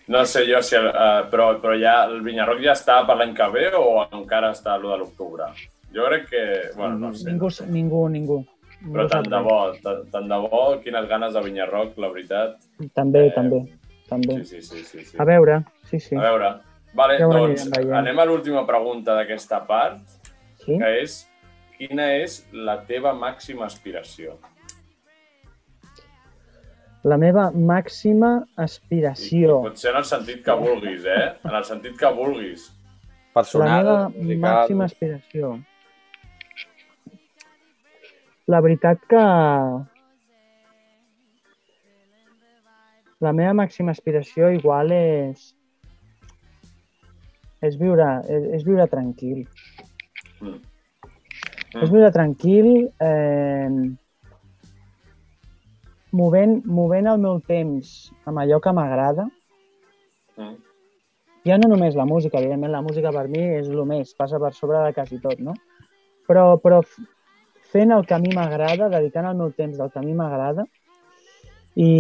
no 0.07 0.23
sé 0.25 0.45
jo 0.47 0.63
si... 0.63 0.77
El, 0.79 0.87
uh, 0.87 1.27
però, 1.33 1.49
però 1.61 1.75
ja 1.81 2.05
el 2.07 2.23
Vinyarroc 2.23 2.63
ja 2.63 2.77
està 2.79 3.01
per 3.09 3.17
l'any 3.19 3.35
que 3.35 3.49
ve 3.57 3.67
o 3.77 4.05
encara 4.21 4.53
està 4.55 4.77
a 4.77 4.79
lo 4.79 4.93
de 4.95 5.01
l'octubre? 5.03 5.51
Jo 5.95 6.07
crec 6.07 6.29
que... 6.31 6.45
Bueno, 6.77 6.95
no 7.09 7.13
sé. 7.15 7.27
ningú, 7.31 7.51
no 7.51 7.51
sé. 7.51 7.67
ningú, 7.67 8.05
ningú. 8.09 8.39
Però 8.79 9.03
Ningú 9.03 9.09
tant 9.11 9.27
de 9.35 9.43
bo, 9.43 9.59
tant, 9.83 10.07
tant 10.15 10.29
de 10.31 10.39
bo, 10.47 10.63
quines 10.85 11.09
ganes 11.11 11.35
de 11.35 11.43
Vinyarroc, 11.43 11.99
la 11.99 12.13
veritat. 12.15 12.55
També, 12.95 13.27
Eh, 13.27 13.35
també, 13.35 13.65
també. 14.09 14.41
Sí, 14.45 14.63
sí, 14.63 14.83
sí. 14.83 14.85
sí, 14.85 15.05
sí. 15.13 15.17
A 15.21 15.25
veure, 15.29 15.61
sí, 15.91 16.01
sí. 16.01 16.17
A 16.17 16.25
veure. 16.27 16.53
Vale, 16.97 17.19
Ja 17.21 17.29
doncs 17.29 17.67
anem 17.77 18.19
a 18.19 18.25
l'última 18.25 18.65
pregunta 18.67 19.15
d'aquesta 19.19 19.61
part, 19.69 20.01
Sí? 20.65 20.77
que 20.81 20.89
és 21.03 21.19
quina 21.79 22.09
és 22.19 22.41
la 22.53 22.81
teva 22.89 23.13
màxima 23.15 23.67
aspiració? 23.69 24.39
La 27.07 27.17
meva 27.17 27.51
màxima 27.55 28.33
aspiració. 28.59 29.61
Pot 29.69 29.79
ser 29.79 29.93
en 29.95 30.01
el 30.01 30.05
sentit 30.09 30.43
que 30.45 30.57
vulguis, 30.59 31.05
eh? 31.07 31.29
En 31.47 31.55
el 31.55 31.65
sentit 31.65 31.95
que 31.97 32.11
vulguis. 32.13 32.67
La 32.69 33.43
Personal, 33.45 33.85
meva 33.87 34.09
musical... 34.09 34.41
màxima 34.43 34.89
aspiració. 34.91 35.53
La 38.49 38.61
veritat 38.65 38.99
que... 39.09 39.23
La 43.25 43.33
meva 43.35 43.55
màxima 43.59 43.95
aspiració 43.95 44.51
igual 44.55 44.93
és... 44.95 45.55
És 47.67 47.75
viure, 47.75 48.07
és, 48.31 48.45
és 48.61 48.67
viure 48.67 48.87
tranquil. 48.87 49.41
Mm. 50.39 50.61
És 51.83 51.91
viure 51.91 52.11
tranquil, 52.15 52.69
eh, 53.03 53.67
movent, 56.15 56.55
movent 56.65 57.11
el 57.11 57.19
meu 57.25 57.41
temps 57.51 57.91
amb 58.31 58.45
allò 58.45 58.61
que 58.63 58.73
m'agrada, 58.73 59.27
Mm. 60.39 60.55
ja 61.43 61.57
no 61.59 61.69
només 61.73 61.97
la 61.99 62.05
música, 62.07 62.39
evidentment 62.39 62.71
la 62.71 62.83
música 62.83 63.11
per 63.11 63.25
mi 63.27 63.41
és 63.59 63.67
el 63.67 63.81
més, 63.91 64.15
passa 64.15 64.39
per 64.39 64.53
sobre 64.55 64.79
de 64.85 64.93
quasi 64.95 65.19
tot, 65.19 65.41
no? 65.43 65.57
Però, 66.29 66.61
però 66.63 66.79
fent 67.73 67.91
el 67.91 68.07
que 68.07 68.15
a 68.15 68.21
mi 68.23 68.31
m'agrada, 68.37 68.87
dedicant 68.93 69.27
el 69.27 69.37
meu 69.41 69.51
temps 69.51 69.77
del 69.81 69.91
que 69.91 69.99
a 69.99 70.05
mi 70.05 70.15
m'agrada 70.15 70.65
i... 71.79 71.91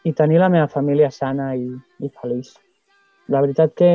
i 0.00 0.12
tenir 0.16 0.38
la 0.40 0.48
meva 0.48 0.68
família 0.72 1.10
sana 1.12 1.52
i, 1.60 1.66
i 2.00 2.08
feliç. 2.22 2.54
La 3.30 3.42
veritat 3.44 3.74
que, 3.76 3.92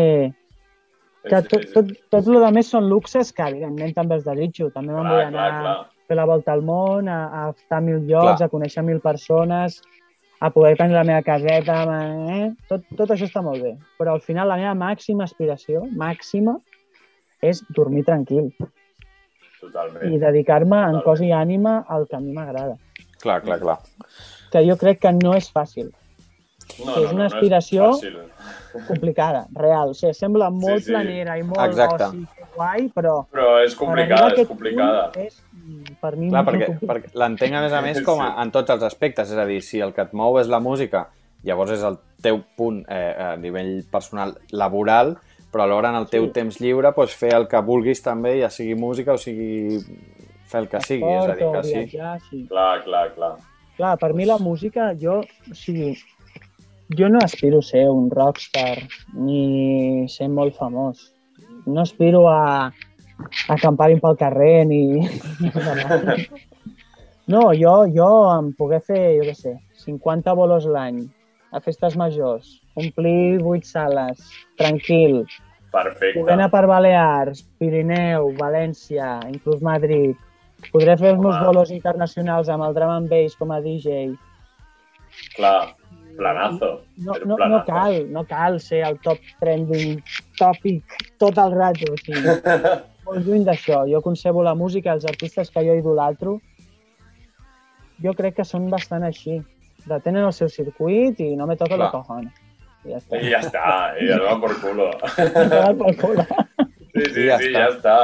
que 1.26 1.39
tot, 1.49 1.65
tot, 1.73 1.89
tot 2.13 2.30
el 2.30 2.38
que 2.43 2.51
més 2.59 2.69
són 2.69 2.86
luxes 2.91 3.34
que 3.34 3.47
evidentment 3.49 3.95
també 3.97 4.19
els 4.19 4.28
desitjo. 4.28 4.69
També 4.76 4.93
me'n 4.93 5.09
vull 5.09 5.23
anar 5.23 5.49
clar, 5.49 5.63
clar. 5.65 5.76
a 5.82 6.05
fer 6.05 6.19
la 6.21 6.28
volta 6.30 6.53
al 6.53 6.61
món, 6.67 7.09
a, 7.09 7.19
a 7.26 7.43
estar 7.55 7.82
a 7.82 7.86
mil 7.88 8.05
llocs, 8.05 8.38
Clar. 8.38 8.47
a 8.47 8.53
conèixer 8.53 8.86
mil 8.86 9.01
persones, 9.01 9.82
a 10.45 10.53
poder 10.53 10.76
tenir 10.78 10.93
la 10.99 11.07
meva 11.09 11.26
caseta, 11.26 11.82
eh? 12.38 12.51
tot, 12.69 12.86
tot 13.01 13.15
això 13.15 13.26
està 13.26 13.41
molt 13.41 13.65
bé. 13.65 13.73
Però 13.97 14.13
al 14.13 14.21
final 14.21 14.53
la 14.53 14.61
meva 14.61 14.78
màxima 14.78 15.26
aspiració, 15.26 15.88
màxima, 16.05 16.59
és 17.41 17.65
dormir 17.73 18.05
tranquil 18.05 18.53
Totalment. 19.68 20.13
i 20.13 20.18
dedicar-me 20.22 20.80
en 20.89 21.01
cos 21.05 21.22
i 21.22 21.32
ànima 21.36 21.84
al 21.88 22.07
que 22.07 22.16
a 22.16 22.20
mi 22.20 22.32
m'agrada. 22.34 22.76
Clar, 23.22 23.41
clar, 23.41 23.59
clar. 23.59 23.78
Que 24.51 24.61
jo 24.68 24.78
crec 24.78 24.99
que 25.01 25.11
no 25.11 25.34
és 25.36 25.51
fàcil, 25.51 25.91
No, 26.84 26.95
és 26.97 27.11
una 27.13 27.28
aspiració- 27.28 27.91
fàcil. 27.93 28.16
complicada, 28.88 29.45
real. 29.53 29.89
O 29.89 29.93
sigui, 29.93 30.13
sembla 30.13 30.49
molt 30.49 30.84
sí. 30.84 30.91
planera 30.91 31.38
i 31.38 31.43
molt 31.43 31.61
Exacte. 31.68 32.03
oci, 32.09 32.26
que 32.36 32.43
guai, 32.55 32.88
però 32.95 33.26
Però 33.32 33.63
és 33.63 33.76
complicada, 33.76 34.34
és 34.36 34.47
complicada. 34.47 35.11
punt 35.11 35.26
És, 35.26 35.41
mm, 35.53 35.95
per 36.01 36.16
mi, 36.18 36.30
Clar, 36.30 36.43
perquè, 36.45 36.80
perquè 36.80 37.09
l'entenc, 37.13 37.53
a 37.55 37.61
més 37.61 37.74
a 37.74 37.82
més, 37.82 38.01
com 38.01 38.22
a, 38.22 38.28
Sí. 38.36 38.41
en 38.41 38.51
tots 38.51 38.70
els 38.70 38.84
aspectes. 38.84 39.32
És 39.32 39.38
a 39.38 39.45
dir, 39.45 39.61
si 39.61 39.80
el 39.80 39.93
que 39.93 40.01
et 40.01 40.13
mou 40.13 40.39
és 40.39 40.47
la 40.47 40.59
música, 40.59 41.07
llavors 41.43 41.72
és 41.72 41.84
el 41.84 41.97
teu 42.22 42.41
punt 42.57 42.84
eh, 42.89 43.16
a 43.18 43.36
nivell 43.38 43.84
personal 43.91 44.36
laboral, 44.51 45.18
però 45.56 45.64
alhora 45.64 45.93
en 45.93 45.95
el 46.01 46.10
teu 46.12 46.26
Sí. 46.28 46.32
temps 46.36 46.58
lliure 46.60 46.89
doncs, 46.91 47.14
fer 47.16 47.30
el 47.34 47.45
que 47.47 47.62
vulguis 47.64 48.01
també, 48.03 48.41
ja 48.41 48.49
sigui 48.51 48.76
música 48.76 49.14
o 49.14 49.18
sigui 49.18 49.80
fer 50.51 50.60
el 50.60 50.68
que 50.68 50.82
sigui. 50.84 51.08
És 51.14 51.24
a 51.24 51.28
dir, 51.32 51.45
Esport 51.45 51.56
que 51.56 51.64
sí. 51.64 51.74
viatjar, 51.78 52.20
sí. 52.30 52.41
Clar, 52.49 52.84
clar, 52.84 53.14
clar. 53.16 53.32
Clar, 53.78 53.93
per 54.01 54.14
mi 54.14 54.26
la 54.28 54.38
música, 54.38 54.89
jo, 54.99 55.22
o 55.24 55.56
sigui, 55.56 55.93
jo 56.99 57.08
no 57.10 57.20
aspiro 57.24 57.60
a 57.64 57.68
ser 57.70 57.86
un 57.89 58.10
rockstar 58.12 58.84
ni 59.14 60.06
ser 60.12 60.28
molt 60.28 60.56
famós. 60.60 61.14
No 61.66 61.82
aspiro 61.82 62.28
a, 62.28 62.68
a 62.68 63.53
acampar-hi 63.56 63.99
pel 64.03 64.18
carrer 64.20 64.66
ni... 64.68 64.82
No, 67.28 67.53
jo, 67.58 67.88
jo 67.89 68.08
em 68.38 68.51
poder 68.53 68.84
fer, 68.86 69.16
jo 69.18 69.24
què 69.26 69.34
sé, 69.34 69.56
50 69.82 70.36
bolos 70.38 70.68
l'any, 70.70 70.99
a 71.49 71.58
festes 71.64 71.95
majors, 71.97 72.60
omplir 72.78 73.39
8 73.41 73.66
sales, 73.66 74.22
tranquil, 74.60 75.24
Perfecte. 75.76 76.26
anar 76.32 76.47
per 76.53 76.65
Balears, 76.71 77.43
Pirineu, 77.59 78.32
València, 78.39 79.19
inclús 79.32 79.63
Madrid. 79.65 80.15
Podré 80.71 80.95
fer 80.97 81.11
els 81.13 81.21
meus 81.21 81.36
bolos 81.43 81.71
internacionals 81.76 82.49
amb 82.49 82.65
el 82.65 82.78
drum 82.78 82.93
and 82.93 83.11
bass 83.11 83.36
com 83.38 83.51
a 83.51 83.59
DJ. 83.61 84.15
Clar, 85.36 85.76
planazo. 86.17 86.71
No, 86.97 87.13
no, 87.19 87.26
no 87.34 87.38
planazo. 87.41 87.65
cal, 87.67 87.99
no 88.11 88.23
cal 88.30 88.59
ser 88.63 88.82
el 88.88 88.97
top 89.03 89.19
trending 89.43 89.99
tòpic 90.39 90.97
tot 91.21 91.38
el 91.43 91.55
rato. 91.59 91.91
O 91.91 91.99
sigui, 92.01 92.38
molt 93.05 93.28
lluny 93.28 93.45
d'això. 93.47 93.84
Jo 93.91 94.01
concebo 94.05 94.43
la 94.47 94.55
música, 94.55 94.95
els 94.95 95.05
artistes 95.11 95.51
que 95.51 95.65
jo 95.67 95.76
idolatro, 95.76 96.39
jo 98.01 98.15
crec 98.15 98.39
que 98.39 98.47
són 98.47 98.71
bastant 98.71 99.05
així. 99.07 99.41
De 99.86 99.99
tenen 100.01 100.23
el 100.26 100.34
seu 100.34 100.49
circuit 100.49 101.19
i 101.21 101.36
no 101.38 101.45
me 101.45 101.59
toca 101.59 101.78
la 101.78 101.91
cojona. 101.93 102.32
I 102.86 102.93
ja 102.93 103.01
està. 103.01 103.19
I 103.19 103.31
ja 103.33 103.41
està, 103.41 103.65
i 103.99 104.07
ja 104.11 104.21
va 104.21 104.38
por 104.41 104.55
culo. 104.61 104.89
Em 105.17 105.51
toca 105.51 105.73
pel 105.81 105.99
cul. 106.01 106.23
Sí, 106.95 107.05
sí, 107.11 107.21
I 107.25 107.27
ja 107.27 107.38
sí, 107.41 107.49
està. 107.49 107.59
ja 107.59 107.67
està. 107.73 107.95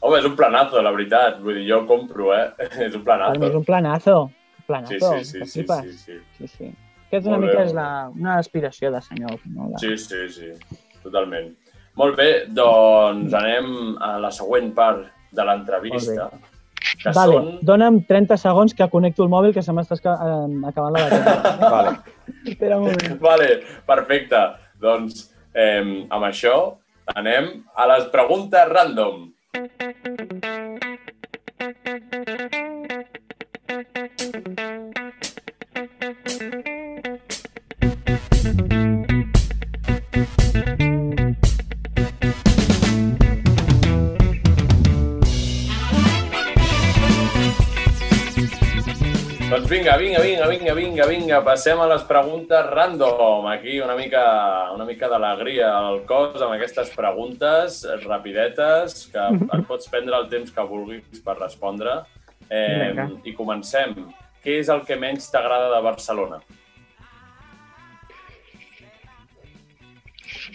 Home, 0.00 0.18
és 0.18 0.26
un 0.26 0.36
planazo, 0.38 0.82
la 0.82 0.92
veritat. 0.94 1.40
Vull 1.44 1.60
dir, 1.60 1.66
jo 1.68 1.82
compro, 1.86 2.32
eh? 2.34 2.46
És 2.88 2.96
un 2.96 3.04
Per 3.04 3.18
mi 3.18 3.28
és 3.36 3.42
planazo. 3.44 3.56
un 3.60 3.66
planazo. 3.68 4.16
Planazo. 4.66 5.10
Sí, 5.18 5.24
sí, 5.24 5.44
sí, 5.46 5.64
que 5.66 5.82
sí, 5.82 5.92
sí, 5.92 5.98
sí. 5.98 6.20
sí, 6.38 6.48
sí. 6.56 6.70
Aquesta 7.10 7.28
una 7.28 7.38
Molt 7.38 7.42
bé, 7.42 7.48
mica 7.50 7.58
molt 7.58 7.66
és 7.66 7.74
la, 7.74 7.88
una 8.14 8.36
aspiració 8.38 8.90
de 8.94 9.00
senyor. 9.02 9.38
No? 9.50 9.70
De... 9.72 9.80
Sí, 9.82 9.96
sí, 9.98 10.28
sí, 10.30 10.78
totalment. 11.02 11.48
Molt 11.98 12.14
bé, 12.16 12.28
doncs 12.54 13.34
anem 13.34 13.96
a 13.98 14.12
la 14.22 14.30
següent 14.34 14.70
part 14.76 15.08
de 15.34 15.46
l'entrevista. 15.46 16.28
Que 17.00 17.12
Vale, 17.16 17.36
són... 17.38 17.46
dona'm 17.64 18.02
30 18.08 18.36
segons 18.36 18.74
que 18.76 18.88
connecto 18.92 19.24
el 19.24 19.30
mòbil 19.32 19.54
que 19.56 19.62
se 19.64 19.72
m'està 19.72 19.96
esca- 19.96 20.18
eh, 20.20 20.68
acabant 20.68 20.96
la 20.98 21.04
bateria. 21.06 21.56
Vale. 21.76 21.94
Espera 22.52 22.76
un 22.76 22.88
moment. 22.90 23.16
Vale, 23.24 23.48
perfecte. 23.88 24.42
Doncs 24.80 25.26
eh, 25.54 25.80
amb 26.10 26.28
això 26.28 26.56
anem 27.16 27.50
a 27.76 27.88
les 27.94 28.04
preguntes 28.12 28.68
random. 28.74 29.30
Doncs 49.60 49.72
vinga, 49.72 49.96
vinga, 49.98 50.20
vinga, 50.24 50.46
vinga, 50.48 50.74
vinga, 50.74 51.06
vinga, 51.06 51.38
passem 51.44 51.76
a 51.76 51.86
les 51.90 52.00
preguntes 52.08 52.64
random. 52.72 53.44
Aquí 53.52 53.76
una 53.84 53.92
mica, 53.92 54.22
una 54.72 54.86
mica 54.88 55.04
d'alegria 55.12 55.68
al 55.76 55.98
cos 56.08 56.40
amb 56.40 56.54
aquestes 56.54 56.88
preguntes 56.96 57.82
rapidetes, 58.06 59.04
que 59.12 59.20
et 59.20 59.66
pots 59.68 59.90
prendre 59.92 60.16
el 60.16 60.30
temps 60.32 60.48
que 60.56 60.64
vulguis 60.64 61.20
per 61.20 61.36
respondre. 61.36 61.98
Eh, 62.48 62.88
Vinga. 62.88 63.06
I 63.28 63.36
comencem. 63.36 63.92
Què 64.40 64.56
és 64.62 64.72
el 64.72 64.80
que 64.88 64.96
menys 64.96 65.28
t'agrada 65.28 65.68
de 65.74 65.84
Barcelona? 65.84 66.40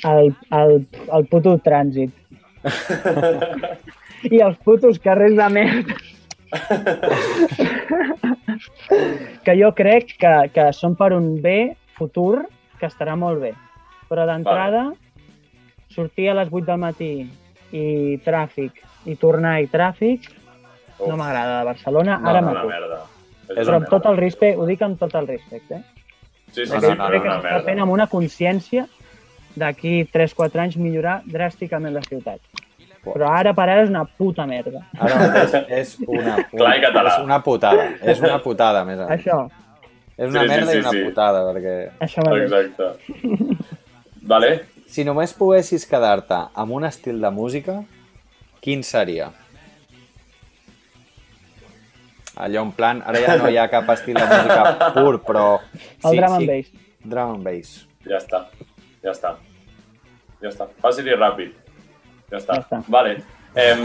El, 0.01 0.33
el, 0.63 0.77
el 1.19 1.29
puto 1.29 1.59
trànsit. 1.61 2.09
I 4.33 4.41
els 4.49 4.57
putos 4.65 4.97
carrers 4.97 5.37
de 5.37 5.49
merda. 5.59 5.93
que 9.45 9.55
jo 9.59 9.71
crec 9.77 10.15
que, 10.19 10.33
que 10.53 10.67
són 10.73 10.95
per 10.99 11.11
un 11.15 11.41
bé 11.41 11.75
futur 11.97 12.45
que 12.79 12.87
estarà 12.89 13.15
molt 13.17 13.41
bé. 13.41 13.53
Però 14.09 14.25
d'entrada, 14.29 14.91
sortir 15.89 16.29
a 16.29 16.35
les 16.37 16.51
8 16.51 16.65
del 16.67 16.81
matí 16.81 17.11
i 17.75 17.85
tràfic, 18.25 18.81
i 19.09 19.15
tornar 19.21 19.57
i 19.63 19.67
tràfic, 19.71 20.29
Uf, 20.97 21.09
no 21.09 21.17
m'agrada 21.19 21.59
de 21.59 21.65
Barcelona, 21.67 22.17
No, 22.21 22.29
ara 22.29 22.39
una 22.41 22.51
m'acut. 22.53 22.69
merda. 22.71 22.99
És 23.49 23.67
Però 23.67 23.75
amb 23.81 23.89
tot 23.89 24.05
merda. 24.05 24.11
el 24.11 24.17
respecte, 24.17 24.57
ho 24.57 24.65
dic 24.65 24.81
amb 24.81 24.99
tot 24.99 25.15
el 25.15 25.27
respecte, 25.27 25.75
eh? 25.75 25.83
Sí, 26.51 26.65
sí, 26.65 26.71
No, 26.73 26.79
sí, 26.79 26.87
no, 26.87 26.95
no, 26.95 27.07
crec 27.09 27.19
és 27.19 27.21
que 27.25 27.27
una 27.33 27.41
s'està 27.41 27.63
fent 27.65 27.79
amb 27.83 27.91
una 27.91 28.07
consciència 28.07 28.85
d'aquí 29.55 30.05
3-4 30.13 30.59
anys 30.61 30.77
millorar 30.77 31.21
dràsticament 31.25 31.93
la 31.93 32.01
ciutat. 32.01 32.39
Però 33.13 33.27
ara 33.29 33.53
per 33.53 33.67
ara 33.69 33.83
és 33.83 33.89
una 33.91 34.03
puta 34.05 34.45
merda. 34.49 34.81
Ara 34.97 35.15
mateix 35.21 35.53
és 35.79 35.95
una, 36.07 36.35
Clar 36.51 36.73
i 36.77 36.81
català. 36.83 37.13
és 37.17 37.23
una 37.27 37.39
putada. 37.43 37.85
És 38.01 38.19
una 38.23 38.39
putada, 38.43 38.83
més 38.87 38.99
a 38.99 39.07
més. 39.09 39.19
Això, 39.19 39.45
És 40.17 40.29
una 40.29 40.41
Sí, 40.41 40.47
sí, 40.47 40.53
merda 40.55 40.71
sí, 40.71 40.77
i 40.77 40.81
una 40.81 40.91
sí. 40.95 41.03
putada, 41.03 41.39
perquè... 41.51 41.75
això 42.05 42.23
mateix. 42.23 42.51
Exacte. 42.51 43.65
Vale? 44.31 44.51
Si 44.87 45.03
només 45.03 45.33
poguessis 45.35 45.83
quedar-te 45.89 46.37
amb 46.55 46.71
un 46.77 46.85
estil 46.87 47.19
de 47.21 47.31
música, 47.35 47.81
quin 48.63 48.81
seria? 48.83 49.31
Allò 52.35 52.63
en 52.65 52.71
plan, 52.75 53.01
ara 53.07 53.19
ja 53.23 53.35
no 53.39 53.49
hi 53.51 53.57
ha 53.57 53.67
cap 53.71 53.87
estil 53.93 54.17
de 54.19 54.25
música 54.27 54.89
pur, 54.95 55.19
però... 55.23 55.43
El 56.03 56.17
drum 56.19 56.33
and 56.39 56.47
bass. 56.49 56.71
Drum 57.03 57.35
and 57.37 57.43
bass. 57.47 57.75
Ja 58.07 58.17
està. 58.19 58.41
Ja 59.03 59.11
està. 59.13 59.31
Ja 60.41 60.49
està. 60.51 60.67
Fàcil 60.83 61.07
i 61.07 61.15
ràpid. 61.15 61.53
Ja 62.31 62.41
està. 62.41 62.57
Ja 62.57 62.63
està. 62.63 62.81
Vale. 62.91 63.17
Em, 63.55 63.83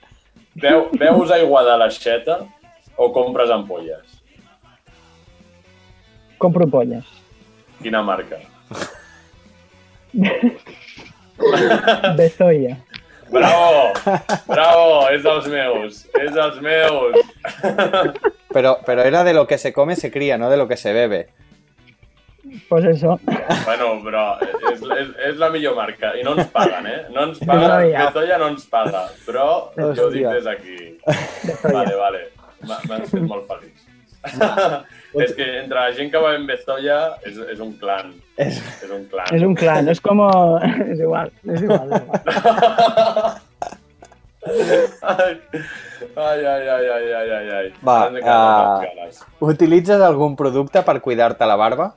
veu, 0.64 0.86
veus 1.00 1.32
aigua 1.34 1.64
de 1.66 1.76
l'aixeta 1.82 2.36
o 2.96 3.10
compres 3.14 3.50
ampolles? 3.50 4.18
Compro 6.40 6.66
polles. 6.72 7.04
Quina 7.82 8.00
marca? 8.02 8.38
Bezoya. 12.16 12.76
Bravo! 13.30 13.92
Bravo! 14.46 15.08
És 15.14 15.22
dels 15.22 15.46
meus! 15.52 16.00
És 16.18 16.32
dels 16.34 16.56
meus! 16.64 17.18
Pero, 18.50 18.78
pero 18.84 19.02
era 19.02 19.22
de 19.22 19.34
lo 19.34 19.46
que 19.46 19.58
se 19.58 19.72
come 19.72 19.94
se 19.96 20.10
cría, 20.10 20.38
no 20.38 20.50
de 20.50 20.56
lo 20.56 20.66
que 20.66 20.76
se 20.76 20.92
bebe. 20.92 21.28
Pues 22.68 22.84
eso. 22.84 23.18
Bueno, 23.64 23.88
però 24.04 24.22
és, 24.72 24.80
és, 24.82 25.08
és 25.30 25.36
la 25.38 25.50
millor 25.50 25.76
marca. 25.76 26.14
I 26.18 26.22
no 26.26 26.32
ens 26.38 26.48
paguen, 26.54 26.86
eh? 26.86 27.02
No 27.14 27.24
ens 27.28 27.40
No, 27.42 27.52
paguen. 27.52 27.90
ja. 27.92 28.06
Betoya 28.08 28.38
no 28.38 28.48
ens 28.54 28.64
paga. 28.70 29.04
Però 29.26 29.46
jo 29.76 30.06
ho 30.06 30.10
dic 30.10 30.26
des 30.26 30.44
d'aquí. 30.48 30.78
Vale, 31.64 31.94
vale. 32.00 32.22
M'ha- 32.66 32.80
M'has 32.88 33.10
fet 33.12 33.22
molt 33.28 33.46
feliç. 33.50 33.86
és 35.24 35.30
que 35.32 35.46
entre 35.62 35.78
la 35.80 35.92
gent 35.96 36.10
que 36.12 36.20
va 36.20 36.34
en 36.36 36.42
Bezoya 36.48 36.98
és, 37.24 37.38
és 37.54 37.60
un 37.64 37.72
clan. 37.80 38.10
És... 38.36 38.58
És 38.84 38.90
un 38.92 39.04
clan. 39.12 39.30
Es 39.36 39.42
un 39.46 39.54
clan, 39.54 39.88
es 39.88 40.00
como... 40.00 40.26
Es 40.60 40.98
igual, 41.00 41.32
es 41.48 41.62
igual. 41.62 41.88
Ai, 46.16 46.44
ai, 46.44 46.68
ai, 46.68 46.86
ai, 46.88 47.12
ai, 47.12 47.30
ai, 47.30 47.48
ai. 47.58 47.66
Va, 47.84 47.96
M'han 48.10 48.20
ganes. 48.24 49.20
Utilitzes 49.44 50.00
algun 50.04 50.36
producte 50.36 50.82
per 50.86 51.00
cuidar-te 51.04 51.46
la 51.48 51.56
barba? 51.60 51.90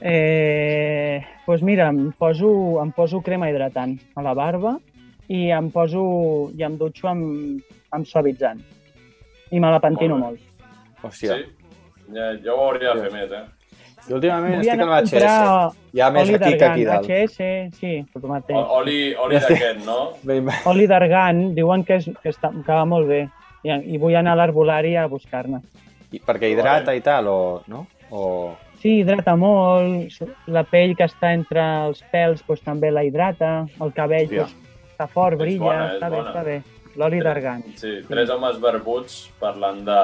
Eh, 0.00 1.20
pues 1.46 1.62
mira, 1.62 1.88
em 1.88 2.10
poso, 2.12 2.80
em 2.82 2.90
poso 2.92 3.20
crema 3.20 3.50
hidratant 3.50 3.96
a 4.14 4.22
la 4.22 4.34
barba 4.34 4.76
i 5.28 5.50
em 5.50 5.70
poso 5.74 6.50
i 6.56 6.62
em 6.64 6.76
dutxo 6.78 7.08
amb, 7.10 7.60
amb 7.90 8.06
suavitzant. 8.06 8.60
I 9.50 9.60
me 9.60 9.70
la 9.72 9.80
pentino 9.80 10.16
Molt 10.18 10.38
molt. 10.38 10.40
Sí? 10.40 11.06
Hòstia. 11.06 11.38
Ja, 12.14 12.28
jo 12.44 12.54
ho 12.56 12.68
hauria 12.70 12.94
de 12.94 13.02
fer 13.06 13.12
més, 13.12 13.32
eh? 13.32 13.44
Jo 14.08 14.16
últimament 14.16 14.54
Vull 14.54 14.64
estic 14.64 14.80
amb 14.80 14.92
l'HS. 14.94 15.74
Hi 15.92 16.00
ha 16.00 16.10
més 16.14 16.22
oli 16.28 16.36
aquí 16.38 16.52
que 16.56 16.64
aquí 16.64 16.84
dalt. 16.88 17.08
HS, 17.10 17.76
sí, 17.76 17.90
el 18.16 18.22
mateix. 18.30 18.56
O- 18.56 18.78
Oli, 18.78 19.14
oli 19.20 19.36
Ja 19.36 19.42
d'aquest, 19.48 19.82
no? 19.84 19.98
Ben. 20.28 20.48
Oli 20.70 20.86
d'argan, 20.88 21.42
diuen 21.58 21.84
que, 21.84 21.98
és, 22.00 22.08
que, 22.22 22.32
està, 22.32 22.52
que 22.54 22.72
va 22.72 22.86
molt 22.88 23.08
bé. 23.10 23.26
I, 23.66 23.74
i 23.94 23.98
vull 24.00 24.14
anar 24.16 24.32
a 24.36 24.40
l'herbolari 24.40 24.94
a 24.96 25.06
buscar-ne. 25.10 25.60
I- 26.12 26.22
Perquè 26.24 26.48
hidrata 26.54 26.94
i 26.96 27.02
tal, 27.04 27.26
o... 27.28 27.38
No? 27.68 27.84
O... 28.10 28.22
Sí, 28.82 29.00
hidrata 29.00 29.34
molt, 29.36 30.12
la 30.46 30.62
pell 30.68 30.94
que 30.96 31.06
està 31.08 31.32
entre 31.34 31.62
els 31.88 32.02
pèls 32.12 32.44
pues, 32.46 32.60
també 32.62 32.92
la 32.94 33.02
hidrata, 33.04 33.66
el 33.82 33.92
cabell 33.96 34.28
Hòstia. 34.28 34.44
pues, 34.46 34.92
està 34.92 35.08
fort, 35.10 35.34
És 35.34 35.40
brilla, 35.42 35.64
bona, 35.64 35.88
està 35.96 36.10
bé, 36.12 36.20
està 36.22 36.44
bé. 36.46 36.58
L'oli 36.98 37.20
d'argan. 37.22 37.62
Sí, 37.78 37.90
tres 38.08 38.30
homes 38.34 38.56
barbuts 38.62 39.18
parlant 39.38 39.84
de, 39.86 39.98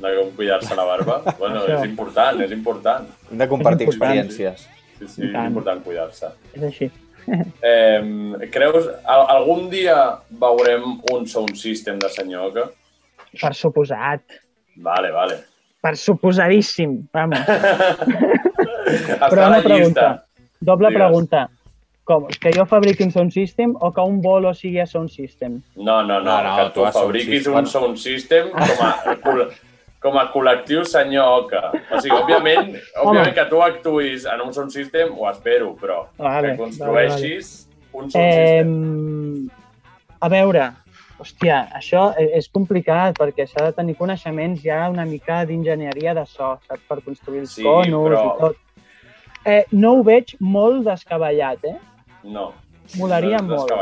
de 0.00 0.12
com 0.20 0.30
cuidar-se 0.36 0.76
la 0.78 0.84
barba. 0.88 1.18
Bueno, 1.40 1.64
Això. 1.64 1.80
és 1.80 1.88
important, 1.90 2.40
és 2.44 2.52
important. 2.52 3.08
Hem 3.30 3.38
de 3.42 3.48
compartir 3.48 3.88
És 3.88 3.94
important. 3.94 4.20
experiències. 4.20 4.68
Sí, 4.98 5.08
sí, 5.08 5.26
és 5.26 5.32
tant. 5.34 5.50
important 5.50 5.82
cuidar-se. 5.84 6.32
És 6.54 6.62
així. 6.70 6.90
Eh, 7.66 8.46
creus, 8.54 8.84
al, 9.02 9.24
algun 9.34 9.64
dia 9.72 9.96
veurem 10.30 11.00
un 11.10 11.24
sound 11.26 11.56
system 11.58 11.98
de 11.98 12.08
senyor 12.14 12.52
que... 12.54 12.64
Per 13.40 13.50
suposat. 13.58 14.22
Vale, 14.76 15.10
vale. 15.10 15.40
Per 15.86 15.96
suposadíssim. 15.96 16.96
Vamos. 17.14 17.38
Però 19.30 19.46
una 19.46 19.60
pregunta. 19.62 19.76
llista. 19.76 20.26
Doble 20.60 20.88
Digues. 20.88 21.02
pregunta. 21.02 21.48
Com? 22.06 22.26
Que 22.40 22.52
jo 22.54 22.64
fabriqui 22.66 23.02
un 23.04 23.10
sound 23.10 23.32
system 23.34 23.72
o 23.80 23.92
que 23.92 24.00
un 24.00 24.20
bolo 24.22 24.52
sigui 24.54 24.78
a 24.80 24.86
sound 24.86 25.10
system? 25.10 25.60
No, 25.76 26.02
no, 26.02 26.20
no, 26.20 26.24
No, 26.24 26.42
no, 26.42 26.56
que 26.56 26.64
tu 26.70 26.80
tu 26.80 26.84
has 26.86 26.94
sound 26.94 27.06
fabriquis 27.06 27.42
system. 27.42 27.54
un 27.58 27.66
sound 27.66 27.98
system 27.98 28.50
com 28.50 28.84
a, 28.86 29.48
com 30.06 30.18
a 30.18 30.24
col·lectiu 30.32 30.84
senyor 30.86 31.42
Oca. 31.44 31.72
O 31.90 32.00
sigui, 32.00 32.14
òbviament, 32.14 32.76
òbviament 33.02 33.34
que 33.34 33.44
tu 33.50 33.62
actuïs 33.62 34.24
en 34.30 34.40
un 34.46 34.52
sound 34.54 34.70
system, 34.70 35.14
ho 35.18 35.26
espero, 35.30 35.74
però 35.80 36.04
Vale, 36.18 36.52
que 36.52 36.56
construeixis 36.62 37.66
un 37.92 38.10
sound 38.10 38.22
Eh, 38.24 38.62
system. 38.62 39.50
a 40.20 40.28
veure, 40.28 40.68
hòstia, 41.18 41.68
això 41.78 42.12
e- 42.18 42.30
és 42.38 42.48
complicat 42.48 43.16
perquè 43.18 43.46
s'ha 43.48 43.64
de 43.66 43.72
tenir 43.72 43.96
coneixements 43.96 44.62
ja 44.62 44.88
una 44.90 45.04
mica 45.04 45.44
d'enginyeria 45.46 46.14
de 46.14 46.26
so, 46.26 46.58
saps? 46.68 46.82
Per 46.88 47.00
construir 47.02 47.40
els 47.40 47.54
Sí, 47.54 47.62
conos 47.62 48.10
però- 48.10 48.36
i 48.36 48.40
tot. 48.40 48.56
Eh, 49.44 49.64
no 49.72 49.92
ho 49.94 50.02
veig 50.02 50.34
molt 50.40 50.84
descabellat, 50.84 51.64
eh? 51.64 51.76
No. 52.24 52.52
Molaria 52.98 53.38
no 53.38 53.56
molt. 53.56 53.72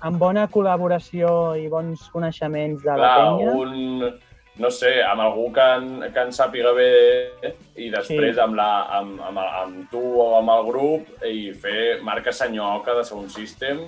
Amb 0.00 0.18
bona 0.18 0.48
col·laboració 0.48 1.56
i 1.58 1.68
bons 1.68 2.08
coneixements 2.10 2.82
de 2.82 2.90
la 2.90 2.96
Clar, 2.96 3.38
penya. 3.38 3.52
un, 3.52 4.18
no 4.58 4.70
sé, 4.70 5.02
amb 5.02 5.20
algú 5.20 5.52
que 5.52 5.60
en, 5.60 6.12
que 6.12 6.20
en 6.20 6.28
sàpiga 6.30 6.72
bé 6.74 7.54
i 7.76 7.90
després 7.90 8.34
Sí. 8.36 8.40
amb, 8.40 8.54
la, 8.54 8.82
amb, 8.98 9.20
amb, 9.20 9.38
amb 9.38 9.90
tu 9.90 9.98
o 10.20 10.36
amb 10.38 10.50
el 10.50 10.64
grup 10.66 11.24
i 11.24 11.52
fer 11.52 12.00
marca 12.02 12.30
senyoca 12.32 12.94
de 12.94 13.04
Sound 13.04 13.30
System 13.30 13.80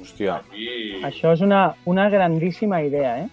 Hòstia. 0.00 0.40
i... 0.54 1.00
Això 1.06 1.32
és 1.32 1.40
una, 1.44 1.74
una 1.88 2.08
grandíssima 2.12 2.82
idea, 2.84 3.18
eh? 3.24 3.28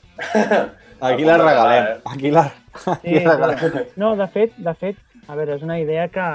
Aquí 1.04 1.26
la 1.28 1.38
regalem. 1.38 1.84
eh? 1.84 2.02
Aquí 2.06 2.32
la, 2.32 2.46
aquí 2.88 3.18
Sí, 3.20 3.24
la 3.26 3.36
regalem. 3.36 3.60
però, 3.60 3.86
no, 4.00 4.16
de 4.16 4.28
fet, 4.32 4.54
de 4.58 4.74
fet, 4.80 4.98
a 5.28 5.36
veure, 5.36 5.56
és 5.58 5.64
una 5.64 5.80
idea 5.80 6.08
que, 6.08 6.28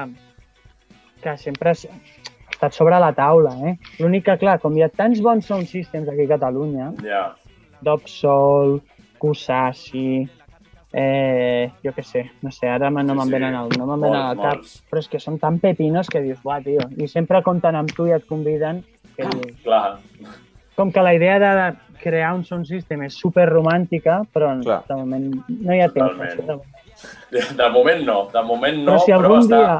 que 1.22 1.37
sempre 1.41 1.70
ha 1.70 1.76
estat 1.79 2.72
sobre 2.76 2.99
la 3.01 3.12
taula, 3.16 3.55
eh? 3.70 3.76
L'únic 4.01 4.26
que, 4.29 4.37
clar, 4.43 4.59
com 4.61 4.76
hi 4.76 4.83
ha 4.85 4.91
tants 4.93 5.20
bons 5.24 5.47
sound 5.49 5.66
systems 5.70 6.09
aquí 6.12 6.26
a 6.29 6.35
Catalunya, 6.37 6.91
Ja, 7.05 7.22
Dobsol, 7.81 8.81
Kusasi, 9.18 10.29
eh, 10.93 11.70
jo 11.85 11.93
què 11.95 12.05
sé, 12.05 12.24
no 12.43 12.51
sé, 12.53 12.68
ara 12.68 12.91
no 12.91 13.01
Sí, 13.01 13.07
me'n 13.14 13.26
sí. 13.26 13.33
venen 13.33 13.55
al, 13.55 13.68
no 13.79 13.87
me'n 13.87 14.01
venen 14.05 14.20
al 14.20 14.37
cap, 14.37 14.57
molts. 14.61 14.76
però 14.91 14.99
és 15.03 15.09
que 15.09 15.20
són 15.20 15.39
tan 15.39 15.59
pepinos 15.62 16.09
que 16.12 16.20
dius, 16.24 16.41
buah, 16.43 16.61
tio, 16.64 16.85
i 16.97 17.09
sempre 17.09 17.43
compten 17.47 17.76
amb 17.76 17.93
tu 17.95 18.07
i 18.09 18.12
et 18.16 18.26
conviden, 18.29 18.83
que 19.19 19.27
dius, 19.35 19.59
clar. 19.66 19.99
com 20.79 20.93
que 20.95 21.03
la 21.03 21.12
idea 21.19 21.39
de 21.43 21.69
crear 21.99 22.31
un 22.39 22.45
sound 22.47 22.69
system 22.71 23.03
és 23.03 23.16
super 23.19 23.49
romàntica, 23.51 24.21
però 24.33 24.53
Clar. 24.62 24.85
de 24.87 24.95
moment 25.01 25.25
no 25.51 25.75
hi 25.75 25.81
ha 25.83 25.89
temps. 25.91 26.14
Totalment. 26.14 26.43
de 26.47 26.55
moment. 26.55 27.57
De 27.59 27.71
moment 27.75 28.05
no, 28.07 28.19
de 28.33 28.43
moment 28.47 28.79
no, 28.85 28.93
però 28.95 29.05
si 29.05 29.12
algun 29.16 29.41
està... 29.43 29.59
dia, 29.59 29.73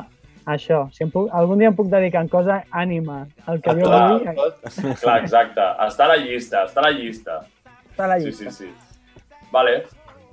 això, 0.55 0.81
si 0.97 1.05
em 1.07 1.13
puc, 1.15 1.29
algun 1.33 1.59
dia 1.63 1.71
em 1.71 1.77
puc 1.79 1.87
dedicar 1.93 2.25
en 2.27 2.29
cosa 2.33 2.59
ànima, 2.75 3.21
el 3.47 3.63
que 3.63 3.77
jo 3.79 3.87
Clar, 3.87 4.03
vull, 4.11 4.99
Clar, 5.05 5.17
exacte. 5.23 5.69
Està 5.87 6.09
a 6.09 6.13
la 6.15 6.19
llista, 6.25 6.65
està 6.67 6.83
a 6.83 6.89
la 6.89 6.93
llista. 6.99 7.39
està 7.93 8.05
a 8.05 8.11
la 8.17 8.19
Sí, 8.21 8.27
llista. 8.27 8.51
sí, 8.51 8.67
sí. 8.67 9.39
Vale. 9.53 9.85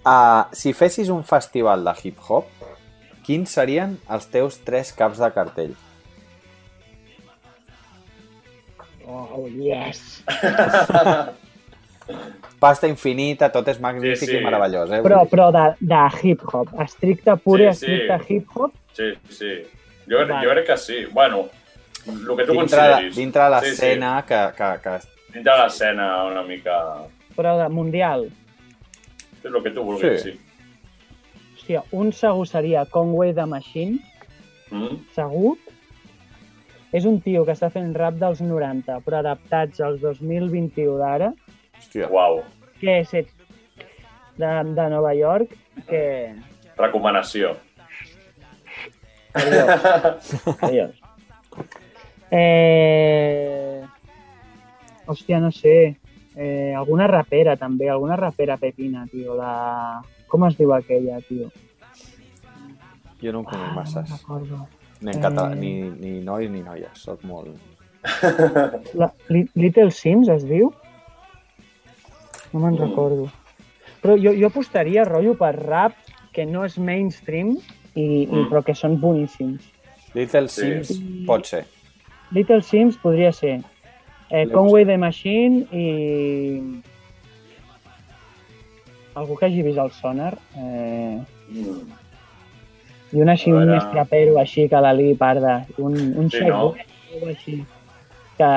Uh, 0.05 0.43
si 0.53 0.73
fessis 0.73 1.09
un 1.09 1.23
festival 1.23 1.85
de 1.85 1.93
hip-hop, 2.03 2.45
quins 3.25 3.49
serien 3.57 3.97
els 4.09 4.27
teus 4.29 4.59
tres 4.65 4.91
caps 4.93 5.17
de 5.21 5.29
cartell? 5.33 5.73
Oh, 9.07 9.47
yes! 9.47 10.23
Pasta 12.59 12.87
infinita, 12.87 13.49
tot 13.51 13.67
és 13.71 13.79
magnífic 13.81 14.29
Sí, 14.29 14.35
sí. 14.35 14.37
i 14.37 14.43
meravellós, 14.45 14.91
eh? 14.93 14.99
Però, 15.05 15.23
però 15.29 15.47
de, 15.53 15.63
de 15.81 16.01
hip-hop, 16.21 16.69
estricte, 16.83 17.33
pure, 17.43 17.71
Sí, 17.73 17.85
sí. 17.85 17.91
estricte 17.93 18.33
hip-hop, 18.33 18.71
Sí, 18.95 19.09
sí. 19.29 19.49
Jo, 20.07 20.21
Vale. 20.21 20.37
jo 20.45 20.51
crec 20.53 20.67
que 20.69 20.77
sí. 20.77 20.99
Bueno, 21.11 21.47
el 22.05 22.37
que 22.37 22.45
tu 22.45 22.53
dintre, 22.53 22.55
consideris. 22.55 23.15
dintre 23.15 23.41
de 23.43 23.49
Sí, 23.49 23.65
sí. 23.65 23.69
l'escena 23.71 24.11
que, 24.27 24.41
que, 24.55 24.69
que... 24.83 24.93
Dintre 25.33 25.51
de 25.51 25.57
l'escena 25.63 26.05
una 26.29 26.43
mica... 26.43 26.77
però 27.35 27.57
de 27.59 27.67
mundial. 27.69 28.29
És 29.43 29.51
el 29.51 29.61
que 29.63 29.71
tu 29.75 29.83
vulguis, 29.83 30.21
Sí. 30.23 30.31
sí. 30.31 30.39
Hòstia, 31.57 31.81
un 31.91 32.13
segur 32.13 32.47
seria 32.47 32.85
Conway 32.85 33.33
the 33.33 33.45
Machine, 33.45 33.99
Mm? 34.71 34.95
segur. 35.13 35.57
És 36.95 37.03
un 37.09 37.17
tio 37.23 37.43
que 37.47 37.51
està 37.55 37.67
fent 37.73 37.91
rap 37.97 38.15
dels 38.21 38.39
90, 38.45 38.99
però 39.03 39.19
adaptats 39.19 39.81
als 39.83 39.99
2021 40.03 40.97
d'ara, 41.01 41.31
Hòstia. 41.75 42.07
Uau. 42.13 42.41
que 42.79 42.99
és 43.01 43.11
de, 44.39 44.51
de 44.77 44.85
Nova 44.93 45.11
York, 45.17 45.51
que... 45.89 46.03
Recomanació. 46.77 47.55
Adiós. 49.35 50.31
Adiós. 50.69 50.95
Eh... 52.31 53.83
Hòstia, 55.05 55.39
no 55.39 55.51
sé. 55.51 55.97
Eh, 56.35 56.73
alguna 56.75 57.07
rapera, 57.07 57.55
també. 57.55 57.89
Alguna 57.89 58.15
rapera 58.19 58.57
pepina, 58.57 59.05
tio. 59.11 59.35
La... 59.37 60.01
Com 60.27 60.47
es 60.47 60.57
diu 60.57 60.73
aquella, 60.73 61.19
tio? 61.27 61.51
Jo 63.21 63.31
no 63.31 63.43
en 63.43 63.45
conec 63.45 63.61
Ah, 63.61 63.69
no 63.69 63.75
masses. 63.77 64.09
recordo. 64.11 64.65
Ni 65.05 65.11
en 65.13 65.21
català, 65.21 65.51
Eh. 65.53 65.59
ni, 65.61 65.71
ni 66.01 66.13
nois 66.25 66.49
ni 66.49 66.61
noies. 66.65 66.97
Soc 66.97 67.21
molt... 67.29 67.53
La, 69.01 69.11
Li- 69.29 69.49
Little 69.55 69.91
Sims 69.91 70.29
es 70.33 70.43
diu? 70.49 70.71
No 72.53 72.59
me'n 72.63 72.73
Mm. 72.75 72.81
recordo. 72.89 73.29
Però 74.01 74.15
jo, 74.21 74.33
jo 74.37 74.47
apostaria, 74.47 75.03
rotllo, 75.05 75.33
per 75.37 75.53
rap 75.59 75.93
que 76.33 76.45
no 76.45 76.63
és 76.65 76.77
mainstream, 76.77 77.55
i, 77.95 78.03
i, 78.23 78.27
Mm. 78.27 78.49
però 78.49 78.63
que 78.63 78.75
són 78.75 78.99
boníssims. 79.01 79.63
Little 80.13 80.47
Sí. 80.49 80.61
Sims 80.83 81.25
pot 81.27 81.45
ser. 81.45 81.65
Little 82.31 82.61
Sims 82.61 82.97
podria 82.97 83.31
ser 83.31 83.61
eh, 84.31 84.47
Conway 84.49 84.85
the 84.85 84.97
Machine 84.97 85.67
i... 85.71 86.81
algú 89.15 89.37
que 89.37 89.45
hagi 89.45 89.61
vist 89.63 89.77
el 89.79 89.91
sonar, 89.91 90.37
eh, 90.57 91.21
Mm. 91.47 91.91
I 93.15 93.21
un 93.23 93.29
així, 93.31 93.51
un 93.55 93.69
més 93.71 93.85
trapero 93.93 94.37
així 94.41 94.67
que 94.69 94.81
l'Ali 94.83 95.13
parda, 95.15 95.61
un, 95.79 95.95
un 96.19 96.29
Sí, 96.29 96.37
xec 96.41 96.49
no? 96.51 96.73
algo 97.15 97.29
així, 97.31 97.57
que, 98.37 98.51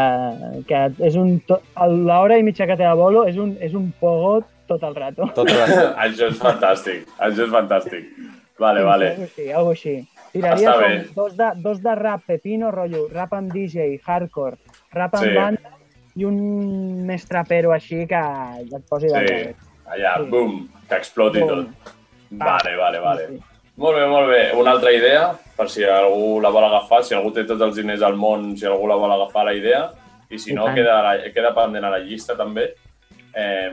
que 0.68 0.80
és 1.06 1.16
un... 1.16 1.36
to- 1.46 1.60
a 1.78 1.86
L'hora 1.86 2.38
i 2.38 2.42
mitja 2.46 2.66
que 2.66 2.76
té 2.76 2.84
a 2.88 2.94
bolo 2.98 3.24
és 3.30 3.36
un, 3.38 3.54
és 3.62 3.74
un 3.78 3.92
pogot 4.00 4.48
tot 4.68 4.82
el 4.84 4.94
rato. 4.98 5.28
Tot 5.36 5.48
el... 5.48 5.56
Això 6.08 6.26
és 6.32 6.40
fantàstic, 6.42 7.06
això 7.18 7.46
és 7.46 7.52
fantàstic. 7.54 8.10
Vale, 8.58 8.82
vale. 8.82 9.12
Algo 9.14 9.22
així, 9.28 9.44
algo 9.54 9.70
així. 9.76 9.92
Tiraria 10.32 10.72
Està 10.72 10.72
com 10.74 10.82
bé. 10.90 10.96
dos 11.14 11.36
de, 11.38 11.46
dos 11.62 11.78
de 11.84 11.94
rap 11.94 12.24
pepino, 12.26 12.72
rotllo, 12.74 13.04
rap 13.14 13.32
amb 13.38 13.52
DJ, 13.54 13.94
hardcore, 14.04 14.58
rap 14.92 15.14
amb 15.14 15.24
Sí. 15.28 15.34
banda 15.38 15.70
i 16.18 16.26
un 16.26 16.40
més 17.06 17.22
trapero 17.30 17.70
així 17.72 18.02
que 18.10 18.18
et 18.66 18.82
posi 18.90 19.06
de 19.14 19.22
Sí, 19.22 19.38
allà, 19.86 20.16
Sí. 20.18 20.26
bum, 20.34 20.66
que 20.90 20.96
exploti 20.98 21.40
Bum. 21.40 21.48
tot. 21.48 21.94
Vale, 22.30 22.74
vale, 22.76 22.98
vale. 23.00 23.28
Sí, 23.28 23.38
sí. 23.38 23.47
Molt 23.78 23.94
bé, 23.94 24.06
molt 24.10 24.26
bé. 24.26 24.40
Una 24.58 24.72
altra 24.74 24.90
idea, 24.90 25.28
per 25.54 25.68
si 25.70 25.84
algú 25.86 26.40
la 26.42 26.50
vol 26.50 26.66
agafar, 26.66 27.04
si 27.06 27.14
algú 27.14 27.30
té 27.34 27.44
tots 27.46 27.62
els 27.62 27.76
diners 27.78 28.02
al 28.02 28.16
món, 28.18 28.50
si 28.58 28.66
algú 28.66 28.88
la 28.90 28.96
vol 28.98 29.14
agafar 29.14 29.44
la 29.46 29.54
idea, 29.54 29.84
i 30.28 30.38
si 30.42 30.54
no, 30.56 30.66
queda, 30.74 30.96
la, 31.04 31.12
queda 31.34 31.54
pendent 31.54 31.86
a 31.86 31.92
la 31.94 32.00
llista 32.02 32.34
també. 32.36 32.72
Eh, 33.32 33.70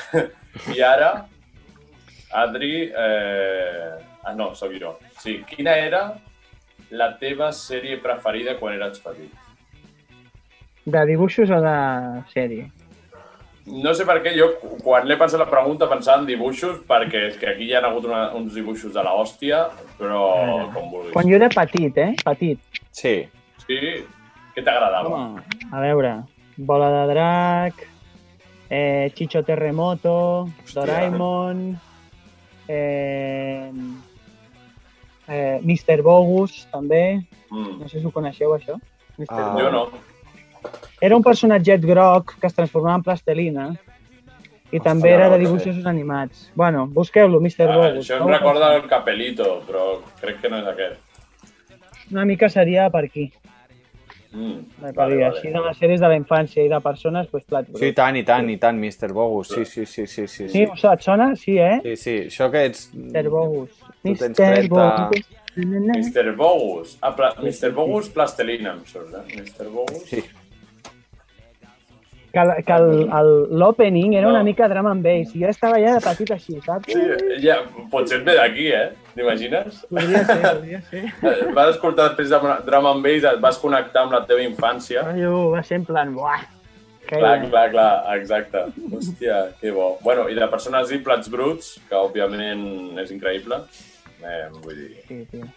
I 0.74 0.82
ara, 0.82 1.12
Adri... 2.42 2.74
Eh... 2.90 4.06
Ah, 4.20 4.34
no, 4.36 4.50
sóc 4.54 4.74
jo. 4.76 4.98
Sí, 5.16 5.38
quina 5.48 5.72
era 5.80 6.02
la 6.92 7.06
teva 7.16 7.48
sèrie 7.56 7.96
preferida 8.02 8.58
quan 8.58 8.74
eres 8.76 9.00
petit? 9.00 9.32
De 10.84 11.04
dibuixos 11.08 11.48
o 11.54 11.60
de 11.64 11.76
sèrie? 12.34 12.66
No 13.70 13.92
sé 13.94 14.04
per 14.08 14.18
què 14.24 14.32
jo, 14.34 14.48
quan 14.82 15.06
l'he 15.06 15.16
pensat 15.20 15.40
la 15.40 15.48
pregunta, 15.50 15.88
pensava 15.90 16.20
en 16.22 16.26
dibuixos, 16.28 16.80
perquè 16.88 17.26
és 17.28 17.36
que 17.38 17.48
aquí 17.52 17.68
hi 17.68 17.74
ha 17.76 17.82
hagut 17.86 18.08
una, 18.08 18.22
uns 18.36 18.56
dibuixos 18.56 18.92
de 18.94 19.04
la 19.06 19.12
hòstia, 19.14 19.62
però 19.98 20.24
com 20.74 20.90
vulguis. 20.90 21.12
Quan 21.14 21.30
jo 21.30 21.38
era 21.38 21.50
petit, 21.54 22.00
eh? 22.02 22.10
Petit. 22.24 22.82
Sí. 22.90 23.14
Sí? 23.66 23.78
Què 24.56 24.64
t'agradava? 24.66 25.14
Home, 25.14 25.44
a 25.70 25.84
veure, 25.84 26.14
Bola 26.58 26.90
de 26.96 27.06
Drac, 27.12 27.86
eh, 28.68 29.12
Chicho 29.14 29.44
Terremoto, 29.46 30.48
Hòstia. 30.48 30.80
Doraemon, 30.80 31.64
eh, 32.66 33.70
eh, 35.28 35.60
Mr. 35.62 36.02
Bogus, 36.02 36.66
també. 36.72 37.22
Mm. 37.50 37.78
No 37.80 37.88
sé 37.88 38.00
si 38.00 38.06
ho 38.06 38.14
coneixeu, 38.14 38.54
això. 38.58 38.80
Mr. 39.18 39.38
Ah. 39.38 39.54
Jo 39.58 39.70
no. 39.70 39.84
Era 41.00 41.16
un 41.16 41.22
personatget 41.24 41.84
groc 41.86 42.34
que 42.40 42.46
es 42.46 42.54
transformava 42.54 42.98
en 43.00 43.06
plastelina 43.06 43.68
i 44.70 44.78
també 44.78 45.10
Hòstia, 45.10 45.16
era 45.16 45.28
de 45.32 45.38
no, 45.38 45.42
dibuixos 45.44 45.86
animats. 45.86 46.50
Bueno, 46.54 46.86
busqueu-lo, 46.86 47.40
Mr. 47.40 47.66
Ah, 47.66 47.76
Bogus. 47.76 48.04
això 48.04 48.20
em 48.20 48.30
recorda 48.30 48.74
el 48.76 48.86
Capelito, 48.90 49.60
però 49.66 49.86
crec 50.20 50.40
que 50.42 50.50
no 50.52 50.60
és 50.62 50.68
aquest. 50.70 51.00
Una 52.10 52.24
mica 52.26 52.48
seria 52.48 52.88
per 52.90 53.04
aquí. 53.08 53.30
Mm. 54.30 54.60
Per 54.78 54.92
vale, 54.94 55.24
Així 55.26 55.50
de 55.50 55.60
les 55.64 55.78
sèries 55.78 55.98
de 55.98 56.06
la 56.06 56.14
infància 56.14 56.62
i 56.62 56.68
de 56.70 56.78
persones, 56.84 57.26
doncs 57.32 57.46
plat. 57.50 57.66
Sí, 57.74 57.88
i 57.90 57.94
tant, 57.96 58.14
i 58.14 58.22
tant, 58.26 58.46
i 58.50 58.56
tant, 58.62 58.78
Mr. 58.78 59.10
Bogus. 59.12 59.50
Sí, 59.50 59.64
sí, 59.64 59.86
sí, 59.86 60.06
sí, 60.06 60.26
sí. 60.28 60.48
Sí, 60.48 60.66
Sí, 60.76 60.86
et 60.92 61.02
sona? 61.02 61.32
Sí, 61.34 61.58
eh? 61.58 61.80
sí, 61.82 61.96
sí. 61.96 62.16
això 62.30 62.50
que 62.52 62.64
ets... 62.68 62.90
Mr. 62.94 63.28
Bogus. 63.28 63.70
Mr. 64.04 64.30
30. 64.38 64.68
Bogus. 64.70 65.26
Mr. 65.56 66.36
Bogus. 66.36 66.98
Ah, 67.02 67.10
pla... 67.16 67.34
Mr. 67.42 67.72
Bogus 67.74 68.08
Plastelina, 68.14 68.76
em 68.78 68.86
surt, 68.86 69.10
eh? 69.18 69.40
Mr. 69.42 69.66
Bogus. 69.66 70.06
Sí. 70.06 70.22
Que, 72.32 72.76
l'opening 73.50 74.14
era 74.14 74.26
No. 74.28 74.34
una 74.34 74.42
mica 74.44 74.68
drum 74.68 74.86
and 74.86 75.02
bass. 75.02 75.34
I 75.34 75.40
jo 75.42 75.48
estava 75.50 75.76
allà 75.76 75.96
de 75.98 76.02
petit 76.04 76.30
així, 76.30 76.60
saps? 76.64 76.92
Sí, 76.92 77.40
ja, 77.42 77.56
potser 77.90 78.20
et 78.20 78.24
ve 78.28 78.36
d'aquí, 78.38 78.68
eh? 78.72 78.90
T'imagines? 79.16 79.80
Podria 79.90 80.24
ser, 80.24 80.38
podria 80.42 80.80
ser. 80.90 81.02
Eh, 81.10 81.50
Vas 81.56 81.74
escoltar 81.74 82.08
després 82.10 82.30
de 82.30 82.38
Drum 82.68 82.86
and 82.86 83.02
Bass, 83.02 83.24
et 83.34 83.40
vas 83.42 83.58
connectar 83.58 84.04
amb 84.06 84.12
la 84.14 84.22
teva 84.28 84.44
infància. 84.46 85.02
Rotllo, 85.08 85.50
va 85.56 85.62
ser 85.66 85.80
en 85.80 85.84
plan, 85.88 86.14
buah. 86.14 86.40
Que 87.10 87.18
Clar, 87.18 87.40
clar, 87.50 87.64
clar, 87.72 88.16
exacte. 88.20 88.60
Hòstia, 88.92 89.40
que 89.60 89.72
bo. 89.74 89.96
Bueno, 90.04 90.28
i 90.30 90.34
de 90.38 90.46
persones 90.52 90.92
i 90.94 90.98
plats 91.02 91.30
bruts, 91.32 91.80
que 91.88 91.96
òbviament 91.98 92.98
és 93.02 93.10
increïble, 93.10 93.58
eh, 94.22 94.46
vull 94.62 94.76
dir, 94.76 95.02
Sí, 95.08 95.24
tio. 95.32 95.48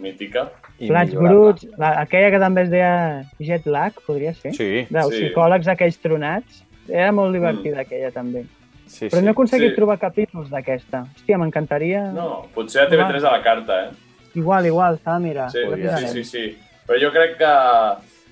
Mítica. 0.00 0.48
Plats 0.80 1.12
millorar-la. 1.12 1.30
bruts, 1.30 1.66
la, 1.78 1.90
aquella 2.00 2.30
que 2.32 2.38
també 2.42 2.62
es 2.66 2.70
deia 2.72 2.92
jet 3.38 3.66
lag, 3.66 3.92
podria 4.06 4.32
ser? 4.34 4.54
Sí, 4.56 4.86
Dels 4.90 5.14
Sí. 5.14 5.24
psicòlegs 5.28 5.68
aquells 5.68 5.98
tronats. 6.00 6.64
Era 6.88 7.12
molt 7.12 7.32
divertida 7.36 7.80
aquella 7.84 8.10
també. 8.10 8.46
sí, 8.86 9.06
Però 9.06 9.20
no 9.22 9.28
he 9.28 9.30
sí. 9.30 9.36
aconseguit 9.36 9.70
Sí. 9.70 9.76
trobar 9.76 9.98
capítols 9.98 10.48
d'aquesta. 10.50 11.04
Hòstia, 11.14 11.38
m'encantaria... 11.38 12.10
No, 12.12 12.46
potser 12.54 12.82
a 12.82 12.88
TV3 12.90 13.22
a 13.24 13.30
la 13.36 13.42
carta, 13.42 13.84
eh? 13.84 13.90
Igual, 14.34 14.66
igual, 14.66 14.98
està, 14.98 15.18
mira. 15.20 15.48
Sí, 15.50 15.58
ho 15.58 15.74
sí, 15.74 15.80
mirarem. 15.80 16.08
sí, 16.08 16.24
sí. 16.24 16.58
Però 16.86 16.98
jo 17.00 17.12
crec 17.12 17.36
que 17.38 17.52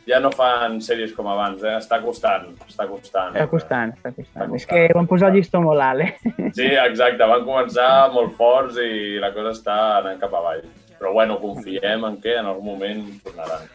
ja 0.08 0.18
no 0.20 0.30
fan 0.32 0.80
sèries 0.80 1.12
com 1.14 1.26
abans, 1.28 1.62
eh? 1.62 1.76
Està 1.76 2.00
costant, 2.02 2.48
està 2.66 2.86
costant. 2.88 3.34
Està 3.36 3.46
costant, 3.46 3.92
està 3.94 4.10
costant. 4.14 4.44
Està 4.48 4.56
És 4.56 4.64
costant, 4.66 4.88
que 4.88 4.94
van 4.94 5.06
posar 5.06 5.28
el 5.30 5.34
llistó 5.36 5.60
molt 5.62 5.80
alt, 5.80 6.00
eh? 6.00 6.50
Sí, 6.54 6.66
exacte, 6.66 7.22
van 7.24 7.44
començar 7.44 8.10
molt 8.12 8.32
forts 8.34 8.78
i 8.82 9.18
la 9.20 9.32
cosa 9.34 9.50
està 9.54 9.98
anant 9.98 10.18
cap 10.18 10.32
avall. 10.34 10.62
Però 10.98 11.12
bueno, 11.14 11.38
confiem 11.40 12.04
en 12.08 12.16
que 12.22 12.36
en 12.38 12.46
algun 12.50 12.66
moment 12.66 13.04
tornaran. 13.24 13.66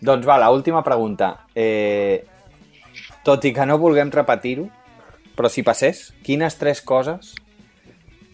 Doncs 0.00 0.26
va, 0.28 0.38
la 0.38 0.50
última 0.54 0.82
pregunta. 0.86 1.32
Eh, 1.54 2.24
tot 3.26 3.44
i 3.44 3.52
que 3.54 3.66
no 3.66 3.78
vulguem 3.82 4.12
repetir-ho, 4.14 4.68
però 5.36 5.50
si 5.50 5.64
passés, 5.66 6.08
quines 6.26 6.56
tres 6.58 6.82
coses 6.82 7.34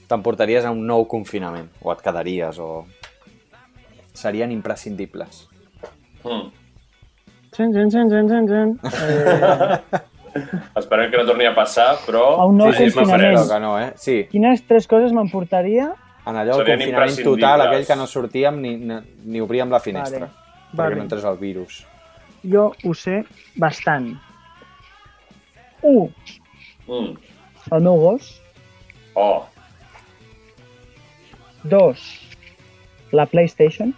t'emportaries 0.09 0.65
a 0.65 0.73
un 0.75 0.85
nou 0.87 1.09
confinament? 1.09 1.71
O 1.83 1.93
et 1.93 2.05
quedaries, 2.05 2.61
o... 2.61 2.85
Serien 4.15 4.53
imprescindibles. 4.55 5.47
Mm. 6.23 6.53
Zan, 7.55 7.73
zan, 7.73 7.91
zan, 7.91 8.29
zan, 8.29 8.49
zan. 8.49 8.77
Eh, 8.85 10.03
Esperem 10.81 11.11
que 11.11 11.19
no 11.19 11.27
torni 11.27 11.47
a 11.47 11.55
passar, 11.55 11.95
però... 12.05 12.25
A 12.43 12.47
un 12.51 12.59
nou 12.59 12.73
sí, 12.75 12.89
sí, 12.89 12.97
confinament. 12.97 13.45
Que 13.51 13.61
no, 13.63 13.75
eh? 13.79 13.91
Sí, 14.01 14.17
quines 14.31 14.63
tres 14.69 14.89
coses 14.91 15.15
m'emportaria? 15.15 15.93
En 16.27 16.37
allò 16.41 16.59
el 16.61 16.67
Serien 16.67 16.79
confinament 16.79 17.25
total, 17.25 17.61
aquell 17.67 17.87
que 17.87 17.97
no 17.97 18.07
sortíem 18.07 18.61
ni, 18.63 18.77
ni, 18.77 18.99
ni 19.25 19.41
obríem 19.45 19.71
la 19.71 19.81
finestra. 19.81 20.27
Vale, 20.29 20.71
Perquè 20.75 20.77
vale. 20.83 20.97
no 20.97 21.03
entrés 21.03 21.25
el 21.25 21.37
virus. 21.39 21.81
Jo 22.45 22.71
ho 22.85 22.95
sé 22.95 23.25
bastant. 23.57 24.15
Un, 25.83 26.11
Mm. 26.87 27.15
el 27.73 27.81
meu 27.81 27.95
gos. 27.97 28.41
Oh, 29.15 29.47
Dos, 31.63 32.21
la 33.13 33.27
PlayStation. 33.27 33.95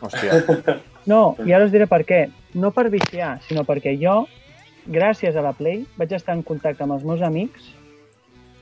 Hòstia, 0.00 0.42
No, 1.06 1.36
i 1.46 1.52
ara 1.54 1.64
us 1.64 1.72
diré 1.72 1.86
per 1.86 2.02
què. 2.04 2.26
No 2.58 2.72
per 2.74 2.88
viciar, 2.90 3.38
sinó 3.46 3.62
perquè 3.64 3.94
jo, 4.00 4.26
gràcies 4.90 5.36
a 5.38 5.42
la 5.44 5.52
Play, 5.56 5.84
vaig 5.96 6.12
estar 6.12 6.34
en 6.36 6.42
contacte 6.42 6.82
amb 6.84 6.96
els 6.96 7.04
meus 7.06 7.22
amics 7.22 7.70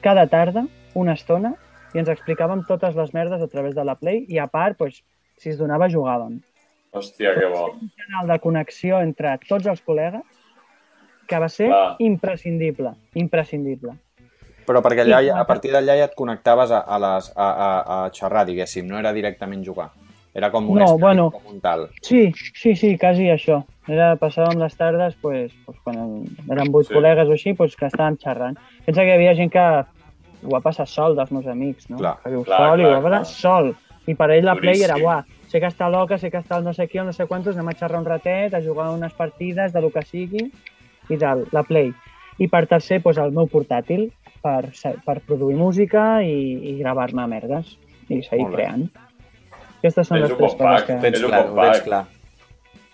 cada 0.04 0.26
tarda, 0.28 0.66
una 0.94 1.14
estona, 1.16 1.54
i 1.94 1.98
ens 2.02 2.08
explicàvem 2.10 2.64
totes 2.68 2.94
les 2.98 3.12
merdes 3.14 3.42
a 3.42 3.48
través 3.48 3.74
de 3.74 3.84
la 3.84 3.94
Play 3.94 4.24
i 4.28 4.38
a 4.38 4.46
part, 4.46 4.78
doncs, 4.78 5.02
si 5.38 5.50
es 5.50 5.58
donava, 5.58 5.88
jugàvem. 5.88 6.40
hòstia, 6.94 7.34
que 7.34 7.46
bo. 7.50 7.72
Un 7.80 7.90
canal 7.96 8.28
de 8.28 8.38
connexió 8.38 9.00
entre 9.02 9.36
tots 9.48 9.66
els 9.66 9.80
col·legues 9.82 10.22
que 11.26 11.38
va 11.40 11.48
ser 11.48 11.66
Clar. 11.68 11.96
imprescindible, 11.98 12.92
imprescindible. 13.14 13.94
però 14.66 14.80
perquè 14.80 15.02
allà, 15.04 15.18
I 15.22 15.28
a 15.28 15.44
partir 15.44 15.72
d'allà 15.74 15.96
ja 15.98 16.04
et 16.08 16.14
connectaves 16.16 16.70
a, 16.70 16.78
a, 16.80 16.98
les, 16.98 17.26
a, 17.36 17.48
a, 17.50 18.04
a 18.06 18.10
xerrar, 18.10 18.46
diguéssim, 18.46 18.86
no 18.88 18.96
era 18.98 19.12
directament 19.12 19.62
jugar. 19.64 19.90
Era 20.34 20.48
com 20.50 20.70
un 20.70 20.78
No, 20.78 20.86
Skype, 20.86 21.00
bueno. 21.02 21.30
com 21.30 21.52
un 21.52 21.60
tal. 21.60 21.88
Sí, 22.02 22.32
sí, 22.54 22.74
sí, 22.74 22.96
quasi 22.98 23.28
això. 23.30 23.60
Era, 23.86 24.14
passàvem 24.16 24.58
les 24.58 24.74
tardes, 24.76 25.14
pues, 25.20 25.52
pues, 25.66 25.76
quan 25.84 26.24
eren 26.50 26.72
vuit 26.72 26.86
Sí. 26.88 26.94
col·legues 26.94 27.28
o 27.28 27.32
així, 27.36 27.52
pues, 27.54 27.76
que 27.76 27.86
estàvem 27.86 28.16
xerrant. 28.18 28.56
Pensa 28.86 29.02
que 29.02 29.08
hi 29.08 29.12
havia 29.18 29.34
gent 29.36 29.52
que 29.52 29.84
ho 30.44 30.52
va 30.52 30.60
passar 30.64 30.86
sol 30.90 31.16
dels 31.16 31.32
meus 31.32 31.46
amics, 31.50 31.88
no? 31.90 31.98
Clar, 32.02 32.16
que 32.22 32.34
diu 32.34 32.44
clar, 32.44 32.60
sol 32.60 32.82
i 32.82 32.84
ho 32.84 32.90
clar, 32.90 32.98
va 33.00 33.08
passar 33.08 33.22
clar. 33.24 33.40
sol. 33.40 33.72
I 34.04 34.14
per 34.18 34.28
ell 34.34 34.44
la 34.44 34.54
play 34.58 34.82
era, 34.84 34.98
Duríssim. 34.98 35.06
buah, 35.06 35.48
sé 35.48 35.60
que 35.62 35.70
està 35.70 35.88
loca, 35.88 36.18
sé 36.20 36.30
que 36.30 36.40
està 36.42 36.58
el 36.58 36.66
no 36.66 36.74
sé 36.76 36.88
qui, 36.90 37.00
el 37.00 37.08
no 37.08 37.14
sé 37.16 37.24
quantos, 37.30 37.56
anem 37.56 37.72
a 37.72 37.76
xerrar 37.78 38.02
un 38.02 38.08
ratet, 38.08 38.52
a 38.52 38.60
jugar 38.60 38.90
unes 38.92 39.14
partides 39.16 39.72
de 39.72 39.80
lo 39.80 39.90
que 39.94 40.02
sigui, 40.04 40.50
i 41.08 41.18
tal, 41.20 41.46
la 41.56 41.62
play. 41.64 41.92
I 42.42 42.48
per 42.52 42.66
tercer, 42.68 43.00
pues, 43.02 43.20
el 43.22 43.32
meu 43.32 43.48
portàtil, 43.48 44.10
per, 44.44 44.68
per 45.06 45.16
produir 45.24 45.56
música 45.56 46.20
i, 46.26 46.36
i 46.72 46.76
gravar-me 46.82 47.24
merdes, 47.30 47.78
i 48.10 48.20
seguir 48.26 48.50
creant. 48.52 48.88
Aquestes 49.78 50.10
són 50.10 50.20
Tens 50.20 50.28
les 50.28 50.36
tres 50.36 50.58
coses 50.58 50.60
pack, 50.60 50.86
que... 50.90 51.00
Tens 51.06 51.22
un 51.22 51.32
clar, 51.32 51.46
tens 51.70 51.88
clar. 51.88 52.04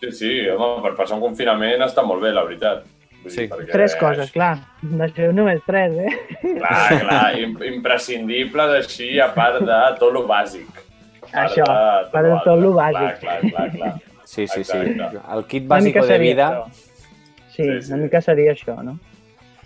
Sí, 0.01 0.13
sí, 0.17 0.33
home, 0.55 0.81
per 0.85 0.95
passar 0.99 1.19
un 1.19 1.25
confinament 1.25 1.83
està 1.85 2.05
molt 2.07 2.23
bé, 2.23 2.31
la 2.37 2.47
veritat. 2.47 2.87
Sí. 3.29 3.47
perquè- 3.49 3.71
Tres 3.73 3.95
coses, 4.01 4.31
clar. 4.33 4.59
D'això 4.83 5.33
només 5.33 5.61
tres, 5.67 5.93
eh? 5.99 6.13
Clar, 6.57 7.01
clar, 7.01 7.39
im- 7.39 7.59
imprescindibles 7.75 8.71
així, 8.79 9.19
a 9.21 9.29
part 9.35 9.61
de 9.61 9.81
tot 9.99 10.13
lo 10.13 10.27
bàsic. 10.27 10.67
Part 11.31 11.51
Això, 11.53 11.65
de 11.65 11.73
a 11.73 12.09
part 12.11 12.25
de 12.25 12.31
lo 12.33 12.41
tot 12.45 12.59
lo 12.63 12.73
bàsic. 12.75 13.19
Clar, 13.21 13.41
clar, 13.41 13.51
clar, 13.51 13.71
clar. 13.77 13.95
Sí, 14.25 14.47
sí, 14.47 14.65
sí. 14.65 14.77
Exacte. 14.79 15.21
El 15.37 15.45
kit 15.51 15.67
bàsic 15.69 16.01
de 16.07 16.19
vida, 16.19 16.49
això. 16.51 16.73
Sí, 17.51 17.65
Sí, 17.65 17.83
sí. 17.83 17.93
una 17.93 18.03
mica 18.05 18.21
seria 18.23 18.53
això, 18.53 18.77
no? 18.83 18.99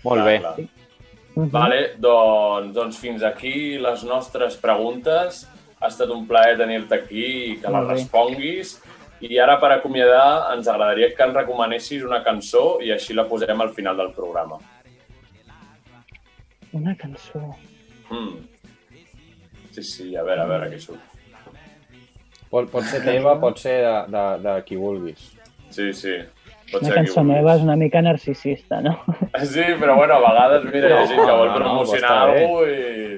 molt 0.03 0.21
Clar, 0.21 0.25
bé. 0.25 0.39
clar. 0.39 0.55
Mhm. 1.35 1.49
Vale, 1.51 1.79
doncs, 1.97 2.73
doncs 2.73 2.97
fins 2.99 3.23
aquí 3.23 3.77
les 3.77 4.03
nostres 4.03 4.55
preguntes. 4.57 5.47
Ha 5.81 5.87
estat 5.87 6.09
un 6.09 6.25
plaer 6.27 6.57
tenir-te 6.57 6.95
aquí 6.95 7.25
i 7.53 7.57
que 7.61 7.69
les 7.71 7.87
responguis. 7.87 8.81
I 9.25 9.39
ara, 9.41 9.55
per 9.61 9.71
acomiadar, 9.73 10.53
ens 10.53 10.67
agradaria 10.69 11.09
que 11.15 11.23
ens 11.25 11.33
recomanessis 11.33 12.03
una 12.05 12.21
cançó 12.25 12.77
i 12.85 12.91
així 12.93 13.15
la 13.17 13.25
posem 13.29 13.61
al 13.63 13.71
final 13.73 13.97
del 13.97 14.11
programa. 14.13 14.59
Una 16.75 16.93
cançó. 16.99 17.41
Mm. 18.11 18.43
Sí, 19.71 19.83
sí, 19.83 20.15
a 20.15 20.23
veure, 20.23 20.43
a 20.43 20.49
veure 20.49 20.69
què 20.71 20.79
surt. 20.79 21.01
Pot, 22.51 22.69
pot 22.71 22.85
ser 22.87 23.01
teva, 23.03 23.33
pot 23.41 23.57
ser 23.59 23.79
de, 23.83 23.95
de, 24.13 24.23
de 24.45 24.53
qui 24.67 24.77
vulguis. 24.79 25.23
Sí, 25.73 25.89
sí. 25.97 26.13
Pot 26.71 26.83
Una 26.85 26.93
cançó 26.99 27.23
meva 27.25 27.55
és 27.57 27.63
una 27.65 27.75
mica 27.77 28.01
narcisista, 28.05 28.79
no? 28.85 28.93
Sí, 29.53 29.65
però 29.81 29.95
bueno, 29.97 30.15
a 30.19 30.21
vegades, 30.23 30.63
mira, 30.73 30.89
hi 30.89 30.93
ha 30.99 31.07
gent 31.09 31.19
que 31.19 31.31
vol 31.31 31.49
No, 31.49 31.53
no, 31.53 31.57
promocionar 31.59 32.13
està 32.13 32.27
bé. 32.29 32.45
alguna 32.45 32.69
i... 32.71 33.17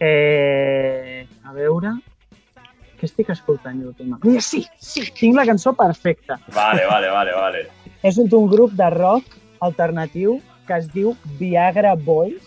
Eh, 0.00 1.26
a 1.44 1.56
veure... 1.56 1.96
Què 2.96 3.08
estic 3.08 3.30
escoltant 3.34 3.80
jo 3.82 3.90
últimament? 3.92 4.24
Mira, 4.24 4.40
sí, 4.44 4.62
sí, 4.80 5.04
tinc 5.18 5.36
la 5.36 5.44
cançó 5.48 5.74
perfecta. 5.76 6.38
Vale, 6.54 6.86
vale, 6.88 7.10
vale, 7.12 7.34
vale. 7.36 7.64
És 8.02 8.16
un, 8.22 8.30
un 8.32 8.48
grup 8.48 8.72
de 8.78 8.88
rock 8.94 9.36
alternatiu 9.66 10.38
que 10.66 10.78
es 10.80 10.88
diu 10.92 11.14
Viagra 11.38 11.94
Boys. 11.94 12.42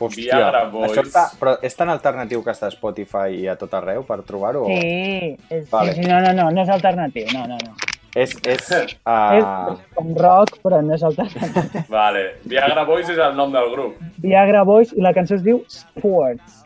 Hòstia, 0.00 0.38
Viagra 0.38 0.64
Boys. 0.72 0.92
això 0.92 1.04
està, 1.04 1.26
però 1.40 1.56
és 1.66 1.74
tan 1.76 1.90
alternatiu 1.92 2.44
que 2.44 2.54
està 2.54 2.70
a 2.70 2.72
Spotify 2.72 3.34
i 3.42 3.48
a 3.50 3.56
tot 3.60 3.74
arreu 3.76 4.06
per 4.08 4.22
trobar-ho? 4.24 4.64
Sí, 4.70 5.34
és, 5.50 5.66
Vale. 5.72 5.96
sí, 5.98 6.06
no, 6.06 6.22
no, 6.24 6.32
no, 6.38 6.48
no 6.54 6.62
és 6.64 6.72
alternatiu, 6.72 7.26
no, 7.34 7.44
no, 7.50 7.58
no. 7.66 7.90
És, 8.14 8.32
és, 8.48 8.70
És 8.80 8.94
uh, 9.04 9.76
com 9.94 10.14
rock, 10.18 10.56
però 10.64 10.80
no 10.82 10.96
és 10.96 11.04
alternatiu. 11.06 11.84
Vale. 11.92 12.24
Viagra 12.48 12.86
Boys 12.88 13.10
és 13.12 13.20
el 13.20 13.36
nom 13.38 13.52
del 13.54 13.68
grup. 13.74 14.00
Viagra 14.22 14.64
Boys 14.66 14.94
i 14.96 15.04
la 15.04 15.12
cançó 15.16 15.36
es 15.36 15.44
diu 15.46 15.60
Sports. 15.68 16.59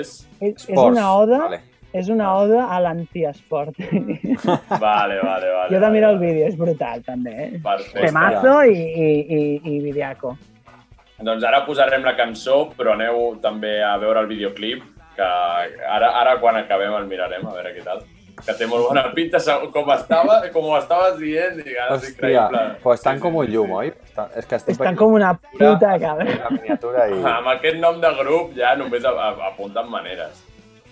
És... 0.00 0.16
És, 0.40 0.66
és 0.68 0.78
una 0.78 1.06
oda, 1.16 1.38
Vale. 1.46 1.60
és 1.94 2.08
una 2.12 2.30
oda 2.38 2.66
a 2.70 2.80
l'antiesport. 2.84 3.78
Vale, 3.78 5.20
vale, 5.20 5.20
vale. 5.22 5.68
jo 5.70 5.78
també 5.78 5.92
miro 5.98 6.10
el 6.14 6.18
vale. 6.18 6.24
vídeo, 6.26 6.48
és 6.48 6.58
brutal, 6.58 7.04
també. 7.06 7.36
Eh? 7.46 7.50
Perfecte. 7.62 8.08
Temazo 8.08 8.56
i, 8.70 8.80
i, 8.80 9.12
i, 9.38 9.44
i 9.74 9.78
videaco. 9.84 10.34
Doncs 11.24 11.44
ara 11.46 11.62
posarem 11.64 12.02
la 12.04 12.16
cançó, 12.18 12.64
però 12.74 12.96
aneu 12.96 13.36
també 13.42 13.78
a 13.86 13.94
veure 14.02 14.24
el 14.24 14.32
videoclip, 14.32 14.82
que 15.14 15.28
ara, 15.86 16.10
ara 16.20 16.38
quan 16.42 16.58
acabem 16.58 16.94
el 16.98 17.06
mirarem, 17.06 17.46
a 17.46 17.54
veure 17.54 17.70
què 17.76 17.84
tal. 17.86 18.02
Que 18.44 18.52
té 18.58 18.66
molt 18.66 18.88
bona 18.88 19.04
pinta, 19.14 19.38
com 19.72 19.90
estava, 19.94 20.40
com 20.52 20.64
ho 20.68 20.74
estaves 20.76 21.18
dient, 21.20 21.60
és 21.62 21.76
Hòstia, 21.90 22.10
increïble. 22.10 22.62
pues 22.82 22.98
estan 23.00 23.16
Sí, 23.16 23.22
com 23.22 23.36
un 23.36 23.46
sí, 23.46 23.52
llum, 23.52 23.66
sí. 23.70 23.72
oi? 23.72 23.92
Està, 24.08 24.24
és 24.36 24.46
que 24.50 24.56
estic 24.56 24.72
Estan 24.74 24.96
com 24.96 25.12
una 25.14 25.30
puta 25.38 25.92
cabra. 26.02 26.24
La 26.42 26.50
miniatura 26.50 27.06
i... 27.08 27.20
Amb 27.34 27.48
aquest 27.54 27.78
nom 27.78 28.00
de 28.02 28.10
grup 28.18 28.50
ja 28.58 28.74
només 28.76 29.04
a- 29.04 29.14
a- 29.28 29.46
apunten 29.52 29.88
maneres. 29.88 30.42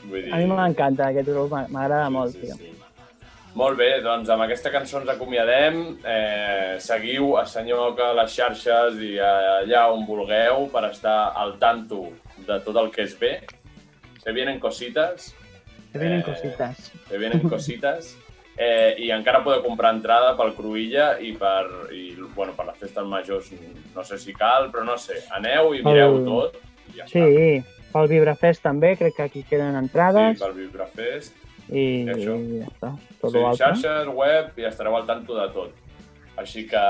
Vull 0.04 0.22
dir... 0.22 0.32
A 0.32 0.36
mi 0.38 0.46
m'encanta 0.46 1.08
aquest 1.10 1.28
grup, 1.28 1.50
m'agrada 1.68 2.08
molt, 2.10 2.32
Sí, 2.32 2.40
tio. 2.46 2.54
sí. 2.56 2.72
Molt 3.54 3.76
bé, 3.76 4.00
doncs 4.00 4.30
amb 4.32 4.46
aquesta 4.46 4.70
cançó 4.72 5.02
ens 5.02 5.10
acomiadem. 5.12 5.98
Eh, 6.08 6.76
seguiu 6.80 7.34
a 7.36 7.44
Senyor 7.44 7.94
que 7.98 8.02
a 8.06 8.14
les 8.14 8.32
xarxes 8.32 8.96
i 9.04 9.18
allà 9.20 9.90
on 9.92 10.06
vulgueu 10.08 10.70
per 10.72 10.86
estar 10.88 11.34
al 11.36 11.58
tanto 11.58 12.06
de 12.46 12.60
tot 12.64 12.76
el 12.80 12.90
que 12.90 13.02
es 13.02 13.18
ve. 13.20 13.40
Se 14.24 14.32
vienen 14.32 14.58
cositas. 14.58 15.34
Que 15.92 15.98
vienen 15.98 16.20
Eh, 16.20 16.24
cositas. 16.24 16.92
Se 17.08 17.18
vienen 17.18 17.40
cositas. 17.48 18.16
Eh, 18.56 18.94
I 18.98 19.10
encara 19.10 19.42
podeu 19.44 19.62
comprar 19.64 19.94
entrada 19.94 20.34
pel 20.36 20.52
Cruïlla 20.54 21.18
i 21.20 21.32
per, 21.32 21.88
i, 21.92 22.14
bueno, 22.34 22.52
per 22.52 22.66
les 22.66 22.76
festes 22.78 23.04
majors 23.08 23.50
no 23.94 24.04
sé 24.04 24.18
si 24.18 24.34
cal, 24.34 24.70
però 24.70 24.84
no 24.84 24.98
sé. 24.98 25.14
Aneu 25.32 25.72
i 25.74 25.82
mireu 25.82 26.18
El- 26.18 26.24
tot. 26.26 26.58
I 26.92 26.98
ja 26.98 27.06
Sí, 27.08 27.64
pel 27.92 28.08
Vibrafest 28.08 28.62
també, 28.62 28.96
crec 28.96 29.16
que 29.16 29.22
aquí 29.22 29.42
queden 29.48 29.74
està. 29.74 29.78
entrades. 29.78 30.38
Sí, 30.38 30.44
pel 30.44 30.52
Vibrafest. 30.54 31.36
I, 31.70 32.02
I 32.04 32.08
això. 32.12 32.36
i 32.36 32.58
ja 32.60 32.66
està. 32.66 32.90
Tot 33.20 33.32
Sí, 33.32 33.38
xarxes, 33.56 34.06
web, 34.12 34.58
i 34.58 34.64
estareu 34.68 34.96
al 34.96 35.06
tanto 35.06 35.34
de 35.38 35.48
tot. 35.54 35.72
Així 36.36 36.66
que 36.66 36.80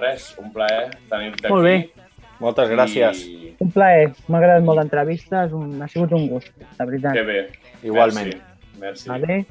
res, 0.00 0.34
un 0.38 0.52
plaer 0.52 0.90
tenir-te 1.08 1.48
Molt 1.48 1.66
aquí. 1.66 1.90
Moltes 2.38 2.68
gràcies. 2.70 3.24
I... 3.26 3.56
Un 3.58 3.70
plaer. 3.72 4.12
M'ha 4.28 4.38
agradat 4.38 4.62
molt 4.62 4.78
l'entrevista, 4.78 5.46
un... 5.50 5.80
ha 5.82 5.88
sigut 5.88 6.12
un 6.12 6.28
gust, 6.28 6.52
la 6.78 6.84
veritat. 6.86 7.12
Que 7.14 7.22
bé. 7.22 7.38
Igualment. 7.82 8.26
Merci. 8.28 8.42
Merci. 8.78 9.08
Vale? 9.08 9.44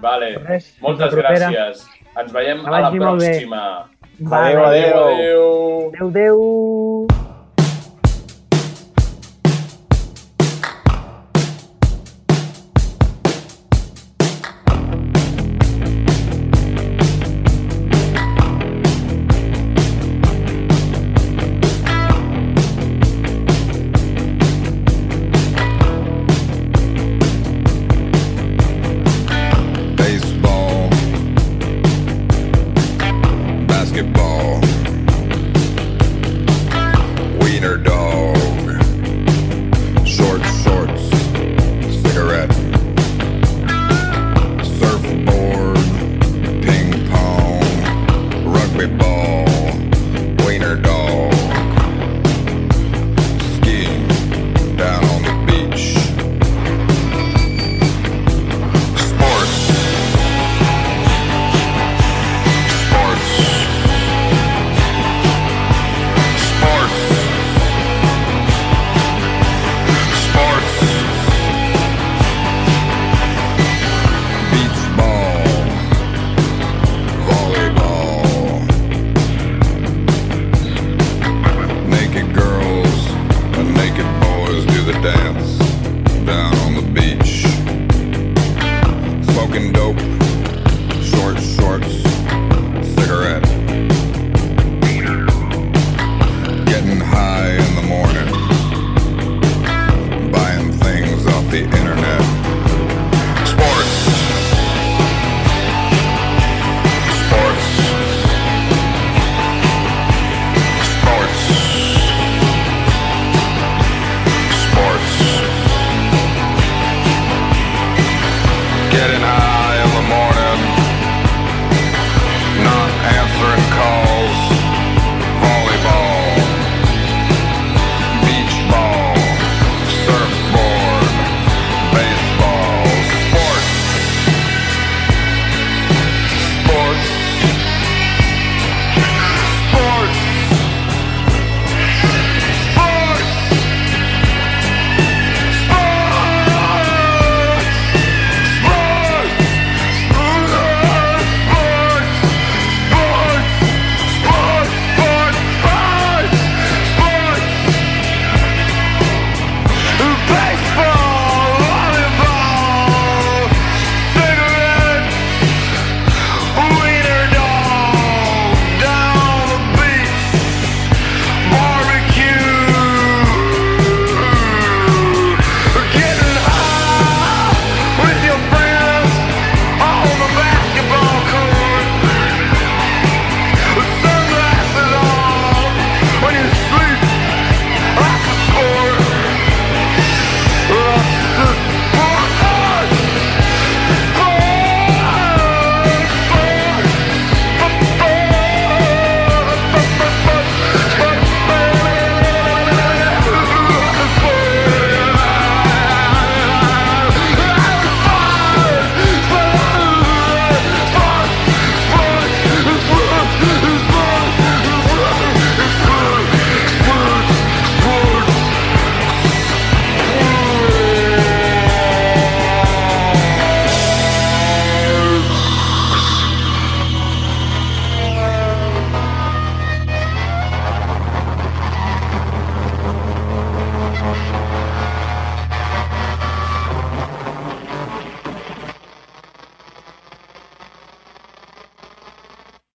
Vale. 0.00 0.30
Res, 0.46 0.72
Moltes 0.80 1.14
gràcies. 1.14 1.84
Ens 2.16 2.32
veiem 2.32 2.64
a 2.64 2.70
la 2.70 2.80
vagi 2.86 2.98
molt 3.00 3.20
bé. 3.20 3.30
pròxima. 3.30 3.62
Adéu, 4.16 4.64
adéu. 4.64 5.04
adéu. 5.04 5.46
Adéu, 5.92 6.08
adéu. 6.08 7.25